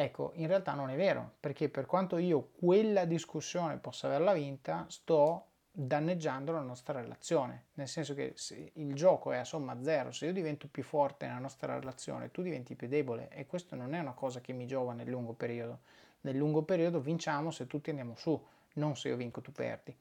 Ecco, 0.00 0.30
in 0.36 0.46
realtà 0.46 0.74
non 0.74 0.90
è 0.90 0.96
vero, 0.96 1.32
perché 1.40 1.68
per 1.68 1.84
quanto 1.84 2.18
io 2.18 2.50
quella 2.56 3.04
discussione 3.04 3.78
possa 3.78 4.06
averla 4.06 4.32
vinta, 4.32 4.86
sto 4.88 5.46
danneggiando 5.72 6.52
la 6.52 6.60
nostra 6.60 7.00
relazione, 7.00 7.64
nel 7.74 7.88
senso 7.88 8.14
che 8.14 8.32
il 8.74 8.94
gioco 8.94 9.32
è 9.32 9.38
a 9.38 9.44
somma 9.44 9.82
zero, 9.82 10.12
se 10.12 10.26
io 10.26 10.32
divento 10.32 10.68
più 10.70 10.84
forte 10.84 11.26
nella 11.26 11.40
nostra 11.40 11.76
relazione, 11.76 12.30
tu 12.30 12.42
diventi 12.42 12.76
più 12.76 12.86
debole 12.86 13.28
e 13.30 13.46
questo 13.46 13.74
non 13.74 13.92
è 13.92 13.98
una 13.98 14.12
cosa 14.12 14.40
che 14.40 14.52
mi 14.52 14.68
giova 14.68 14.92
nel 14.92 15.08
lungo 15.08 15.32
periodo. 15.32 15.80
Nel 16.20 16.36
lungo 16.36 16.62
periodo 16.62 17.00
vinciamo 17.00 17.50
se 17.50 17.66
tutti 17.66 17.90
andiamo 17.90 18.14
su, 18.14 18.40
non 18.74 18.96
se 18.96 19.08
io 19.08 19.16
vinco 19.16 19.40
tu 19.40 19.50
perdi. 19.50 19.92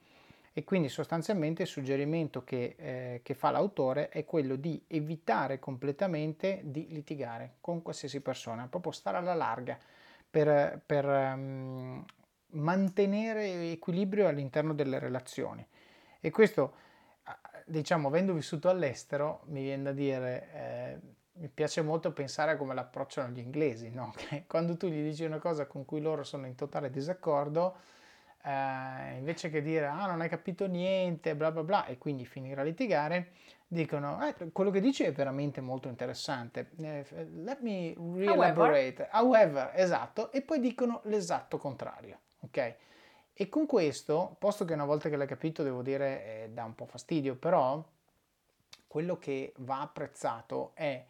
E 0.57 0.63
quindi 0.63 0.89
sostanzialmente 0.89 1.61
il 1.61 1.67
suggerimento 1.67 2.43
che, 2.43 2.73
eh, 2.79 3.19
che 3.21 3.35
fa 3.35 3.51
l'autore 3.51 4.09
è 4.09 4.25
quello 4.25 4.55
di 4.55 4.83
evitare 4.87 5.59
completamente 5.59 6.61
di 6.63 6.87
litigare 6.89 7.57
con 7.61 7.83
qualsiasi 7.83 8.21
persona, 8.21 8.65
proprio 8.67 8.91
stare 8.91 9.17
alla 9.17 9.35
larga 9.35 9.77
per, 10.27 10.81
per 10.83 11.05
um, 11.05 12.03
mantenere 12.53 13.69
equilibrio 13.69 14.27
all'interno 14.27 14.73
delle 14.73 14.97
relazioni. 14.97 15.63
E 16.19 16.31
questo, 16.31 16.73
diciamo, 17.67 18.07
avendo 18.07 18.33
vissuto 18.33 18.67
all'estero, 18.67 19.41
mi 19.49 19.61
viene 19.61 19.83
da 19.83 19.91
dire, 19.91 20.49
eh, 20.53 20.99
mi 21.33 21.49
piace 21.49 21.83
molto 21.83 22.11
pensare 22.13 22.53
a 22.53 22.57
come 22.57 22.73
l'approcciano 22.73 23.31
gli 23.31 23.37
inglesi, 23.41 23.91
no? 23.91 24.11
Quando 24.47 24.75
tu 24.75 24.87
gli 24.87 25.03
dici 25.03 25.23
una 25.23 25.37
cosa 25.37 25.67
con 25.67 25.85
cui 25.85 26.01
loro 26.01 26.23
sono 26.23 26.47
in 26.47 26.55
totale 26.55 26.89
disaccordo, 26.89 27.75
eh, 28.47 29.17
invece 29.17 29.49
che 29.49 29.61
dire 29.61 29.87
ah 29.87 30.07
non 30.07 30.21
hai 30.21 30.29
capito 30.29 30.67
niente, 30.67 31.35
bla 31.35 31.51
bla 31.51 31.63
bla, 31.63 31.85
e 31.85 31.97
quindi 31.97 32.25
finire 32.25 32.61
a 32.61 32.63
litigare, 32.63 33.31
dicono 33.67 34.25
eh, 34.25 34.51
quello 34.51 34.71
che 34.71 34.79
dici 34.79 35.03
è 35.03 35.11
veramente 35.11 35.61
molto 35.61 35.87
interessante. 35.87 36.71
Eh, 36.79 37.05
let 37.33 37.59
me 37.61 37.93
re-elaborate. 38.15 39.09
However. 39.11 39.47
However, 39.51 39.71
esatto, 39.73 40.31
e 40.31 40.41
poi 40.41 40.59
dicono 40.59 41.01
l'esatto 41.03 41.57
contrario 41.57 42.19
ok? 42.47 42.75
E 43.33 43.49
con 43.49 43.65
questo, 43.65 44.35
posto 44.39 44.65
che 44.65 44.73
una 44.73 44.85
volta 44.85 45.09
che 45.09 45.15
l'hai 45.15 45.27
capito, 45.27 45.63
devo 45.63 45.81
dire, 45.81 46.23
eh, 46.23 46.49
dà 46.51 46.63
un 46.63 46.75
po' 46.75 46.85
fastidio, 46.85 47.35
però 47.35 47.83
quello 48.87 49.17
che 49.17 49.53
va 49.57 49.81
apprezzato 49.81 50.71
è 50.73 51.03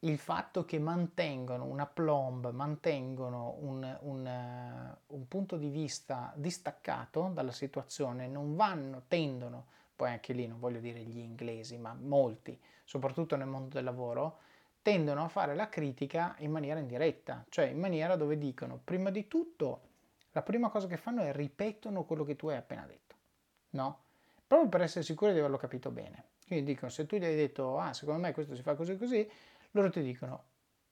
il 0.00 0.18
fatto 0.18 0.64
che 0.64 0.78
mantengono 0.78 1.64
una 1.64 1.86
plomb, 1.86 2.50
mantengono 2.52 3.56
un, 3.60 3.98
un, 4.02 4.96
uh, 5.08 5.14
un, 5.14 5.28
punto 5.28 5.56
di 5.56 5.68
vista 5.68 6.32
distaccato 6.36 7.30
dalla 7.34 7.50
situazione, 7.50 8.28
non 8.28 8.54
vanno, 8.54 9.02
tendono, 9.08 9.66
poi 9.96 10.10
anche 10.10 10.32
lì 10.32 10.46
non 10.46 10.60
voglio 10.60 10.78
dire 10.78 11.00
gli 11.00 11.18
inglesi, 11.18 11.78
ma 11.78 11.94
molti, 11.94 12.58
soprattutto 12.84 13.34
nel 13.34 13.48
mondo 13.48 13.74
del 13.74 13.84
lavoro, 13.84 14.38
tendono 14.82 15.24
a 15.24 15.28
fare 15.28 15.56
la 15.56 15.68
critica 15.68 16.36
in 16.38 16.52
maniera 16.52 16.78
indiretta, 16.78 17.44
cioè 17.48 17.66
in 17.66 17.80
maniera 17.80 18.14
dove 18.14 18.38
dicono 18.38 18.80
prima 18.82 19.10
di 19.10 19.26
tutto 19.26 19.80
la 20.32 20.42
prima 20.42 20.68
cosa 20.68 20.86
che 20.86 20.96
fanno 20.96 21.22
è 21.22 21.32
ripetono 21.32 22.04
quello 22.04 22.22
che 22.22 22.36
tu 22.36 22.46
hai 22.48 22.56
appena 22.56 22.86
detto, 22.86 23.16
no? 23.70 24.02
Proprio 24.46 24.68
per 24.68 24.82
essere 24.82 25.04
sicuri 25.04 25.32
di 25.32 25.40
averlo 25.40 25.56
capito 25.56 25.90
bene. 25.90 26.24
Quindi 26.46 26.72
dicono, 26.72 26.90
se 26.90 27.06
tu 27.06 27.16
gli 27.16 27.24
hai 27.24 27.34
detto, 27.34 27.78
ah, 27.78 27.92
secondo 27.92 28.22
me 28.22 28.32
questo 28.32 28.54
si 28.54 28.62
fa 28.62 28.74
così 28.74 28.96
così, 28.96 29.28
loro 29.80 29.90
ti 29.90 30.02
dicono, 30.02 30.44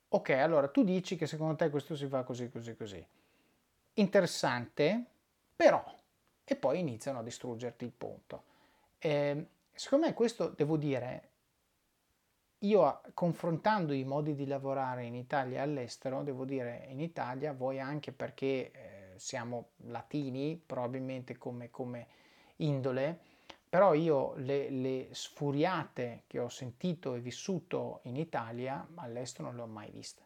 ok, 0.09 0.31
allora 0.31 0.69
tu 0.69 0.85
dici 0.85 1.17
che 1.17 1.27
secondo 1.27 1.57
te 1.57 1.71
questo 1.71 1.97
si 1.97 2.07
fa 2.07 2.23
così 2.23 2.49
così 2.49 2.77
così. 2.77 3.07
Interessante, 3.95 5.05
però, 5.55 5.85
e 6.45 6.57
poi 6.57 6.79
iniziano 6.79 7.19
a 7.19 7.23
distruggerti 7.23 7.85
il 7.85 7.93
punto. 7.93 8.45
Eh, 8.99 9.47
secondo 9.73 10.07
me 10.07 10.15
questo, 10.15 10.49
devo 10.49 10.77
dire, 10.77 11.31
io 12.61 13.01
confrontando 13.15 13.93
i 13.93 14.05
modi 14.05 14.35
di 14.35 14.47
lavorare 14.47 15.05
in 15.05 15.15
Italia 15.15 15.59
e 15.59 15.63
all'estero, 15.63 16.23
devo 16.23 16.45
dire 16.45 16.87
in 16.89 17.01
Italia, 17.01 17.53
voi 17.53 17.81
anche 17.81 18.13
perché 18.13 18.71
eh, 18.71 19.13
siamo 19.17 19.71
latini 19.87 20.61
probabilmente 20.65 21.37
come, 21.37 21.71
come 21.71 22.07
indole, 22.57 23.21
però 23.77 23.93
io 23.93 24.33
le, 24.37 24.71
le, 24.71 25.09
sfuriate 25.11 26.23
che 26.27 26.39
ho 26.39 26.49
sentito 26.49 27.15
e 27.15 27.21
vissuto 27.21 28.01
in 28.05 28.17
Italia 28.17 28.89
all'estero 28.95 29.49
non 29.49 29.57
le 29.57 29.63
ho 29.65 29.67
mai 29.67 29.91
viste. 29.91 30.23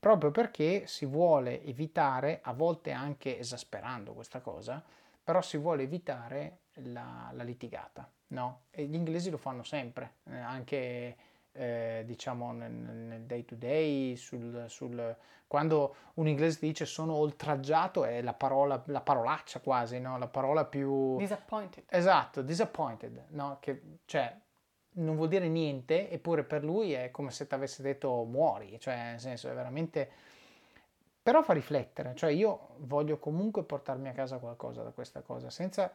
Proprio 0.00 0.32
perché 0.32 0.88
si 0.88 1.06
vuole 1.06 1.62
evitare, 1.62 2.40
a 2.42 2.52
volte 2.52 2.90
anche 2.90 3.38
esasperando 3.38 4.12
questa 4.12 4.40
cosa, 4.40 4.82
però 5.22 5.40
si 5.40 5.56
vuole 5.56 5.84
evitare 5.84 6.62
la, 6.86 7.30
la 7.32 7.44
litigata, 7.44 8.10
no? 8.30 8.62
E 8.70 8.86
gli 8.86 8.96
inglesi 8.96 9.30
lo 9.30 9.36
fanno 9.36 9.62
sempre, 9.62 10.16
eh, 10.24 10.36
anche 10.36 11.16
eh, 11.52 12.02
diciamo 12.06 12.52
nel, 12.52 12.70
nel, 12.72 13.22
day 13.22 13.44
to 13.44 13.54
day, 13.54 14.16
sul, 14.16 14.64
sul, 14.68 15.16
quando 15.46 15.94
un 16.14 16.28
inglese 16.28 16.58
dice 16.60 16.86
sono 16.86 17.14
oltraggiato 17.14 18.04
è 18.04 18.22
la 18.22 18.34
parola, 18.34 18.82
la 18.86 19.00
parolaccia 19.00 19.60
quasi, 19.60 19.98
no? 19.98 20.18
la 20.18 20.28
parola 20.28 20.64
più... 20.64 21.16
Disappointed. 21.16 21.84
Esatto, 21.88 22.42
disappointed, 22.42 23.26
no? 23.30 23.58
che, 23.60 23.82
cioè 24.04 24.34
non 24.92 25.16
vuol 25.16 25.28
dire 25.28 25.48
niente 25.48 26.10
eppure 26.10 26.44
per 26.44 26.64
lui 26.64 26.92
è 26.92 27.10
come 27.10 27.30
se 27.30 27.46
ti 27.46 27.54
avesse 27.54 27.82
detto 27.82 28.24
muori, 28.24 28.78
cioè 28.78 28.96
nel 29.10 29.20
senso 29.20 29.48
è 29.50 29.54
veramente... 29.54 30.10
Però 31.22 31.42
fa 31.42 31.52
riflettere, 31.52 32.14
cioè 32.14 32.30
io 32.30 32.76
voglio 32.78 33.18
comunque 33.18 33.62
portarmi 33.62 34.08
a 34.08 34.12
casa 34.12 34.38
qualcosa 34.38 34.82
da 34.82 34.90
questa 34.90 35.20
cosa, 35.20 35.50
senza 35.50 35.92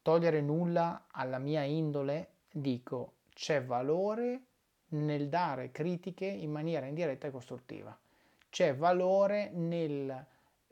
togliere 0.00 0.40
nulla 0.40 1.04
alla 1.10 1.38
mia 1.38 1.62
indole, 1.62 2.28
dico 2.50 3.12
c'è 3.34 3.62
valore 3.62 4.40
nel 4.94 5.28
dare 5.28 5.70
critiche 5.70 6.26
in 6.26 6.50
maniera 6.50 6.86
indiretta 6.86 7.26
e 7.26 7.30
costruttiva. 7.30 7.96
C'è 8.50 8.74
valore 8.74 9.50
nel 9.50 10.24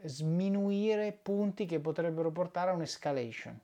sminuire 0.04 1.12
punti 1.12 1.66
che 1.66 1.80
potrebbero 1.80 2.30
portare 2.30 2.70
a 2.70 2.74
un'escalation. 2.74 3.58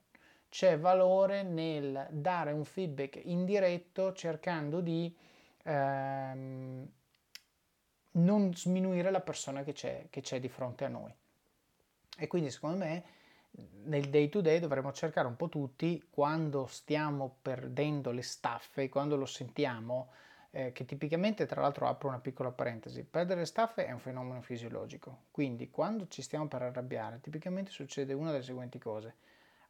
C'è 0.49 0.79
valore 0.79 1.43
nel 1.43 2.07
dare 2.11 2.53
un 2.53 2.65
feedback 2.65 3.21
indiretto 3.25 4.13
cercando 4.13 4.81
di 4.81 5.15
ehm, 5.65 6.89
non 8.13 8.55
sminuire 8.55 9.11
la 9.11 9.21
persona 9.21 9.63
che 9.63 9.73
c'è, 9.73 10.07
che 10.11 10.21
c'è 10.21 10.41
di 10.41 10.49
fronte 10.49 10.85
a 10.85 10.89
noi. 10.89 11.13
E 12.17 12.27
quindi 12.27 12.51
secondo 12.51 12.79
me 12.79 13.05
nel 13.85 14.09
day 14.09 14.29
to 14.29 14.41
day 14.41 14.59
dovremmo 14.59 14.93
cercare 14.93 15.27
un 15.27 15.37
po' 15.37 15.49
tutti, 15.49 16.05
quando 16.11 16.67
stiamo 16.67 17.37
perdendo 17.43 18.11
le 18.11 18.23
staffe, 18.23 18.89
quando 18.89 19.17
lo 19.17 19.27
sentiamo, 19.27 20.11
eh, 20.51 20.73
che 20.73 20.85
tipicamente, 20.85 21.47
tra 21.47 21.61
l'altro 21.61 21.87
apro 21.87 22.09
una 22.09 22.21
piccola 22.21 22.51
parentesi, 22.51 23.05
perdere 23.05 23.45
staffe 23.45 23.87
è 23.87 23.93
un 23.93 23.99
fenomeno 23.99 24.41
fisiologico, 24.41 25.25
quindi 25.31 25.71
quando 25.71 26.09
ci 26.09 26.23
stiamo 26.23 26.49
per 26.49 26.63
arrabbiare, 26.63 27.21
tipicamente 27.21 27.71
succede 27.71 28.13
una 28.13 28.31
delle 28.31 28.43
seguenti 28.43 28.79
cose. 28.79 29.17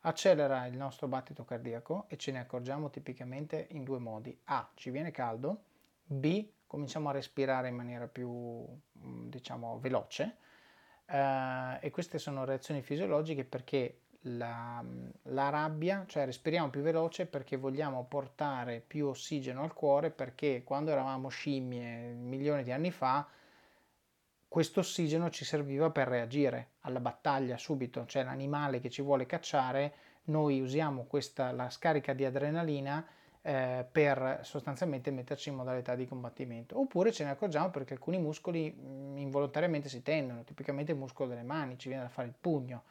Accelera 0.02 0.66
il 0.66 0.76
nostro 0.76 1.08
battito 1.08 1.44
cardiaco 1.44 2.04
e 2.08 2.16
ce 2.16 2.30
ne 2.30 2.38
accorgiamo 2.38 2.88
tipicamente 2.88 3.66
in 3.70 3.82
due 3.82 3.98
modi. 3.98 4.38
A. 4.44 4.70
Ci 4.74 4.90
viene 4.90 5.10
caldo. 5.10 5.64
B. 6.04 6.48
Cominciamo 6.66 7.08
a 7.08 7.12
respirare 7.12 7.68
in 7.68 7.74
maniera 7.74 8.06
più, 8.06 8.30
mm, 8.30 9.28
diciamo, 9.28 9.80
veloce. 9.80 10.36
Uh, 11.06 11.78
e 11.80 11.90
queste 11.90 12.18
sono 12.18 12.44
reazioni 12.44 12.82
fisiologiche 12.82 13.44
perché 13.44 14.02
la, 14.22 14.84
la, 15.22 15.48
rabbia, 15.48 16.04
cioè 16.06 16.24
respiriamo 16.24 16.70
più 16.70 16.80
veloce 16.80 17.26
perché 17.26 17.56
vogliamo 17.56 18.04
portare 18.04 18.82
più 18.84 19.06
ossigeno 19.06 19.62
al 19.62 19.72
cuore 19.72 20.10
perché 20.10 20.62
quando 20.64 20.90
eravamo 20.90 21.28
scimmie 21.28 22.12
milioni 22.12 22.62
di 22.62 22.72
anni 22.72 22.90
fa 22.90 23.26
questo 24.48 24.80
ossigeno 24.80 25.28
ci 25.28 25.44
serviva 25.44 25.90
per 25.90 26.08
reagire 26.08 26.70
alla 26.80 27.00
battaglia 27.00 27.58
subito, 27.58 28.06
cioè 28.06 28.24
l'animale 28.24 28.80
che 28.80 28.88
ci 28.88 29.02
vuole 29.02 29.26
cacciare, 29.26 29.94
noi 30.24 30.60
usiamo 30.60 31.04
questa, 31.04 31.52
la 31.52 31.68
scarica 31.68 32.14
di 32.14 32.24
adrenalina 32.24 33.06
eh, 33.42 33.86
per 33.90 34.40
sostanzialmente 34.42 35.10
metterci 35.10 35.50
in 35.50 35.56
modalità 35.56 35.94
di 35.94 36.06
combattimento. 36.06 36.80
Oppure 36.80 37.12
ce 37.12 37.24
ne 37.24 37.30
accorgiamo 37.30 37.68
perché 37.68 37.92
alcuni 37.92 38.18
muscoli 38.18 38.74
mm, 38.74 39.18
involontariamente 39.18 39.90
si 39.90 40.02
tendono, 40.02 40.42
tipicamente 40.44 40.92
il 40.92 40.98
muscolo 40.98 41.28
delle 41.28 41.42
mani, 41.42 41.78
ci 41.78 41.88
viene 41.88 42.04
da 42.04 42.08
fare 42.08 42.28
il 42.28 42.34
pugno, 42.38 42.84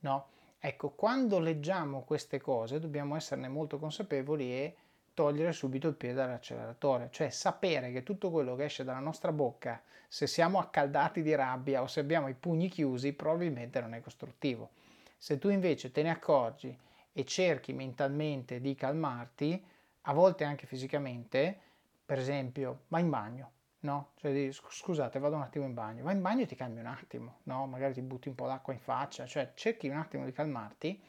no? 0.00 0.26
Ecco, 0.64 0.90
quando 0.90 1.40
leggiamo 1.40 2.04
queste 2.04 2.40
cose 2.40 2.78
dobbiamo 2.78 3.16
esserne 3.16 3.48
molto 3.48 3.80
consapevoli 3.80 4.52
e 4.52 4.76
togliere 5.12 5.50
subito 5.50 5.88
il 5.88 5.96
piede 5.96 6.14
dall'acceleratore, 6.14 7.08
cioè 7.10 7.30
sapere 7.30 7.90
che 7.90 8.04
tutto 8.04 8.30
quello 8.30 8.54
che 8.54 8.66
esce 8.66 8.84
dalla 8.84 9.00
nostra 9.00 9.32
bocca, 9.32 9.82
se 10.06 10.28
siamo 10.28 10.60
accaldati 10.60 11.20
di 11.20 11.34
rabbia 11.34 11.82
o 11.82 11.88
se 11.88 11.98
abbiamo 11.98 12.28
i 12.28 12.34
pugni 12.34 12.68
chiusi, 12.68 13.12
probabilmente 13.12 13.80
non 13.80 13.92
è 13.92 14.00
costruttivo. 14.00 14.70
Se 15.18 15.36
tu 15.40 15.48
invece 15.48 15.90
te 15.90 16.04
ne 16.04 16.10
accorgi 16.10 16.78
e 17.12 17.24
cerchi 17.24 17.72
mentalmente 17.72 18.60
di 18.60 18.76
calmarti, 18.76 19.64
a 20.02 20.12
volte 20.12 20.44
anche 20.44 20.68
fisicamente, 20.68 21.58
per 22.06 22.20
esempio, 22.20 22.82
vai 22.86 23.02
in 23.02 23.10
bagno, 23.10 23.50
no? 23.82 24.10
Cioè 24.16 24.32
di, 24.32 24.52
scusate, 24.52 25.18
vado 25.18 25.36
un 25.36 25.42
attimo 25.42 25.64
in 25.64 25.74
bagno, 25.74 26.02
vai 26.02 26.14
in 26.14 26.22
bagno 26.22 26.42
e 26.42 26.46
ti 26.46 26.54
calmi 26.54 26.80
un 26.80 26.86
attimo, 26.86 27.38
no? 27.44 27.66
Magari 27.66 27.94
ti 27.94 28.02
butti 28.02 28.28
un 28.28 28.34
po' 28.34 28.46
d'acqua 28.46 28.72
in 28.72 28.80
faccia, 28.80 29.26
cioè 29.26 29.52
cerchi 29.54 29.88
un 29.88 29.96
attimo 29.96 30.24
di 30.24 30.32
calmarti, 30.32 31.00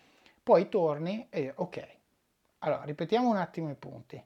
poi 0.41 0.69
torni 0.69 1.27
e 1.29 1.51
ok. 1.55 1.87
Allora, 2.59 2.83
ripetiamo 2.83 3.29
un 3.29 3.37
attimo 3.37 3.69
i 3.69 3.75
punti. 3.75 4.23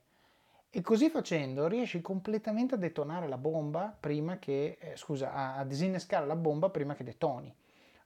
E 0.70 0.82
così 0.82 1.10
facendo 1.10 1.68
riesci 1.68 2.02
completamente 2.02 2.76
a 2.76 2.78
detonare 2.78 3.28
la 3.28 3.38
bomba 3.38 3.96
prima 3.98 4.38
che, 4.38 4.78
eh, 4.80 4.96
scusa, 4.96 5.32
a, 5.32 5.56
a 5.56 5.64
disinnescare 5.64 6.26
la 6.26 6.36
bomba 6.36 6.70
prima 6.70 6.94
che 6.94 7.04
detoni, 7.04 7.54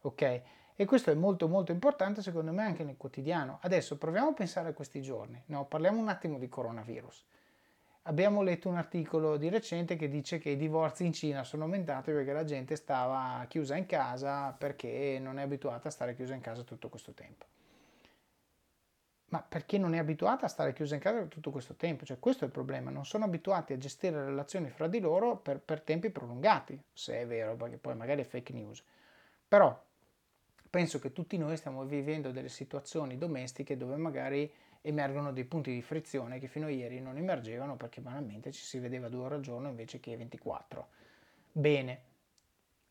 ok? 0.01 0.41
E 0.75 0.85
questo 0.85 1.11
è 1.11 1.13
molto 1.13 1.47
molto 1.47 1.71
importante 1.71 2.21
secondo 2.21 2.51
me 2.51 2.63
anche 2.63 2.83
nel 2.83 2.97
quotidiano. 2.97 3.59
Adesso 3.61 3.97
proviamo 3.97 4.29
a 4.29 4.33
pensare 4.33 4.69
a 4.69 4.73
questi 4.73 5.01
giorni, 5.01 5.41
no? 5.47 5.65
parliamo 5.65 5.99
un 5.99 6.07
attimo 6.07 6.39
di 6.39 6.49
coronavirus. 6.49 7.25
Abbiamo 8.05 8.41
letto 8.41 8.67
un 8.67 8.77
articolo 8.77 9.37
di 9.37 9.47
recente 9.49 9.95
che 9.95 10.09
dice 10.09 10.39
che 10.39 10.49
i 10.49 10.57
divorzi 10.57 11.05
in 11.05 11.13
Cina 11.13 11.43
sono 11.43 11.65
aumentati 11.65 12.11
perché 12.11 12.33
la 12.33 12.43
gente 12.43 12.75
stava 12.75 13.45
chiusa 13.47 13.75
in 13.75 13.85
casa 13.85 14.53
perché 14.53 15.19
non 15.21 15.37
è 15.37 15.43
abituata 15.43 15.89
a 15.89 15.91
stare 15.91 16.15
chiusa 16.15 16.33
in 16.33 16.41
casa 16.41 16.63
tutto 16.63 16.89
questo 16.89 17.11
tempo. 17.11 17.45
Ma 19.25 19.41
perché 19.43 19.77
non 19.77 19.93
è 19.93 19.99
abituata 19.99 20.47
a 20.47 20.49
stare 20.49 20.73
chiusa 20.73 20.95
in 20.95 20.99
casa 20.99 21.23
tutto 21.25 21.51
questo 21.51 21.75
tempo? 21.75 22.03
Cioè 22.03 22.17
questo 22.19 22.43
è 22.43 22.47
il 22.47 22.53
problema, 22.53 22.89
non 22.89 23.05
sono 23.05 23.25
abituati 23.25 23.73
a 23.73 23.77
gestire 23.77 24.25
relazioni 24.25 24.69
fra 24.71 24.87
di 24.87 24.99
loro 24.99 25.37
per, 25.37 25.59
per 25.59 25.81
tempi 25.81 26.09
prolungati, 26.09 26.81
se 26.91 27.21
è 27.21 27.27
vero, 27.27 27.55
perché 27.55 27.77
poi 27.77 27.95
magari 27.95 28.21
è 28.21 28.25
fake 28.25 28.51
news. 28.51 28.83
Però 29.47 29.79
penso 30.71 30.99
che 30.99 31.13
tutti 31.13 31.37
noi 31.37 31.55
stiamo 31.55 31.85
vivendo 31.85 32.31
delle 32.31 32.49
situazioni 32.49 33.17
domestiche 33.17 33.77
dove 33.77 33.95
magari 33.95 34.51
emergono 34.81 35.31
dei 35.31 35.45
punti 35.45 35.71
di 35.71 35.81
frizione 35.81 36.39
che 36.39 36.47
fino 36.47 36.65
a 36.65 36.69
ieri 36.69 36.99
non 36.99 37.17
emergevano 37.17 37.75
perché 37.77 38.01
banalmente 38.01 38.51
ci 38.51 38.63
si 38.63 38.79
vedeva 38.79 39.09
due 39.09 39.23
ore 39.25 39.35
al 39.35 39.41
giorno 39.41 39.69
invece 39.69 39.99
che 39.99 40.17
24. 40.17 40.87
Bene, 41.51 42.01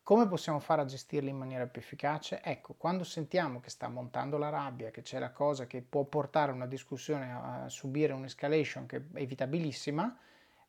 come 0.03 0.27
possiamo 0.27 0.59
fare 0.59 0.81
a 0.81 0.85
gestirli 0.85 1.29
in 1.29 1.37
maniera 1.37 1.67
più 1.67 1.81
efficace? 1.81 2.41
Ecco, 2.41 2.73
quando 2.73 3.03
sentiamo 3.03 3.59
che 3.59 3.69
sta 3.69 3.87
montando 3.87 4.37
la 4.37 4.49
rabbia, 4.49 4.89
che 4.89 5.01
c'è 5.01 5.19
la 5.19 5.31
cosa 5.31 5.67
che 5.67 5.81
può 5.81 6.03
portare 6.05 6.51
una 6.51 6.67
discussione 6.67 7.31
a 7.31 7.69
subire 7.69 8.13
un'escalation 8.13 8.85
che 8.85 8.97
è 8.97 9.01
evitabilissima, 9.13 10.17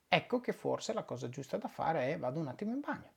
ecco 0.08 0.40
che 0.40 0.52
forse 0.52 0.92
la 0.92 1.04
cosa 1.04 1.28
giusta 1.28 1.56
da 1.56 1.68
fare 1.68 2.12
è 2.12 2.18
vado 2.18 2.40
un 2.40 2.48
attimo 2.48 2.72
in 2.72 2.80
bagno 2.80 3.11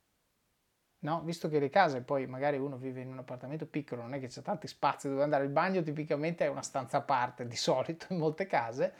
no? 1.00 1.20
Visto 1.22 1.48
che 1.48 1.58
le 1.58 1.68
case, 1.68 2.02
poi 2.02 2.26
magari 2.26 2.58
uno 2.58 2.76
vive 2.76 3.00
in 3.00 3.08
un 3.08 3.18
appartamento 3.18 3.66
piccolo, 3.66 4.02
non 4.02 4.14
è 4.14 4.20
che 4.20 4.28
c'è 4.28 4.42
tanti 4.42 4.66
spazi 4.66 5.08
dove 5.08 5.22
andare, 5.22 5.44
il 5.44 5.50
bagno 5.50 5.82
tipicamente 5.82 6.44
è 6.44 6.48
una 6.48 6.62
stanza 6.62 6.98
a 6.98 7.02
parte 7.02 7.46
di 7.46 7.56
solito 7.56 8.06
in 8.10 8.18
molte 8.18 8.46
case, 8.46 8.92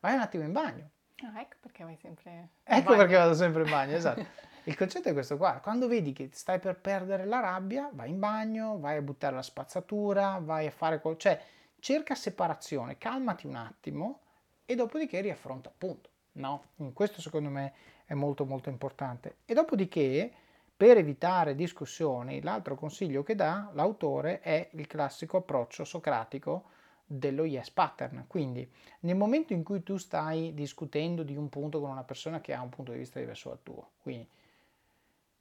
vai 0.00 0.14
un 0.14 0.20
attimo 0.20 0.44
in 0.44 0.52
bagno. 0.52 0.90
Ah, 1.22 1.40
ecco 1.40 1.56
perché 1.60 1.82
vai 1.82 1.96
sempre 1.96 2.30
in 2.30 2.48
Ecco 2.62 2.82
bagno. 2.90 2.96
perché 2.98 3.16
vado 3.16 3.34
sempre 3.34 3.62
in 3.62 3.70
bagno, 3.70 3.96
esatto. 3.96 4.24
Il 4.64 4.76
concetto 4.76 5.08
è 5.08 5.12
questo 5.12 5.36
qua, 5.36 5.60
quando 5.62 5.86
vedi 5.86 6.12
che 6.12 6.28
stai 6.32 6.58
per 6.58 6.76
perdere 6.80 7.24
la 7.24 7.38
rabbia, 7.38 7.88
vai 7.92 8.10
in 8.10 8.18
bagno, 8.18 8.78
vai 8.80 8.96
a 8.96 9.02
buttare 9.02 9.36
la 9.36 9.42
spazzatura, 9.42 10.40
vai 10.42 10.66
a 10.66 10.72
fare 10.72 11.00
qualcosa, 11.00 11.36
cioè 11.36 11.44
cerca 11.78 12.16
separazione, 12.16 12.98
calmati 12.98 13.46
un 13.46 13.54
attimo 13.54 14.20
e 14.64 14.74
dopodiché 14.74 15.20
riaffronta 15.20 15.68
appunto, 15.68 16.10
no? 16.32 16.64
Questo 16.92 17.20
secondo 17.20 17.48
me 17.48 17.72
è 18.06 18.14
molto 18.14 18.44
molto 18.44 18.68
importante. 18.68 19.36
E 19.44 19.54
dopodiché 19.54 20.32
per 20.76 20.98
evitare 20.98 21.54
discussioni, 21.54 22.42
l'altro 22.42 22.74
consiglio 22.74 23.22
che 23.22 23.34
dà 23.34 23.70
l'autore 23.72 24.40
è 24.40 24.68
il 24.72 24.86
classico 24.86 25.38
approccio 25.38 25.84
socratico 25.84 26.64
dello 27.06 27.44
yes 27.44 27.70
pattern. 27.70 28.24
Quindi, 28.26 28.68
nel 29.00 29.16
momento 29.16 29.54
in 29.54 29.62
cui 29.62 29.82
tu 29.82 29.96
stai 29.96 30.52
discutendo 30.52 31.22
di 31.22 31.34
un 31.34 31.48
punto 31.48 31.80
con 31.80 31.88
una 31.88 32.04
persona 32.04 32.42
che 32.42 32.52
ha 32.52 32.60
un 32.60 32.68
punto 32.68 32.92
di 32.92 32.98
vista 32.98 33.18
diverso 33.18 33.48
dal 33.48 33.62
tuo, 33.62 33.92
quindi 34.02 34.28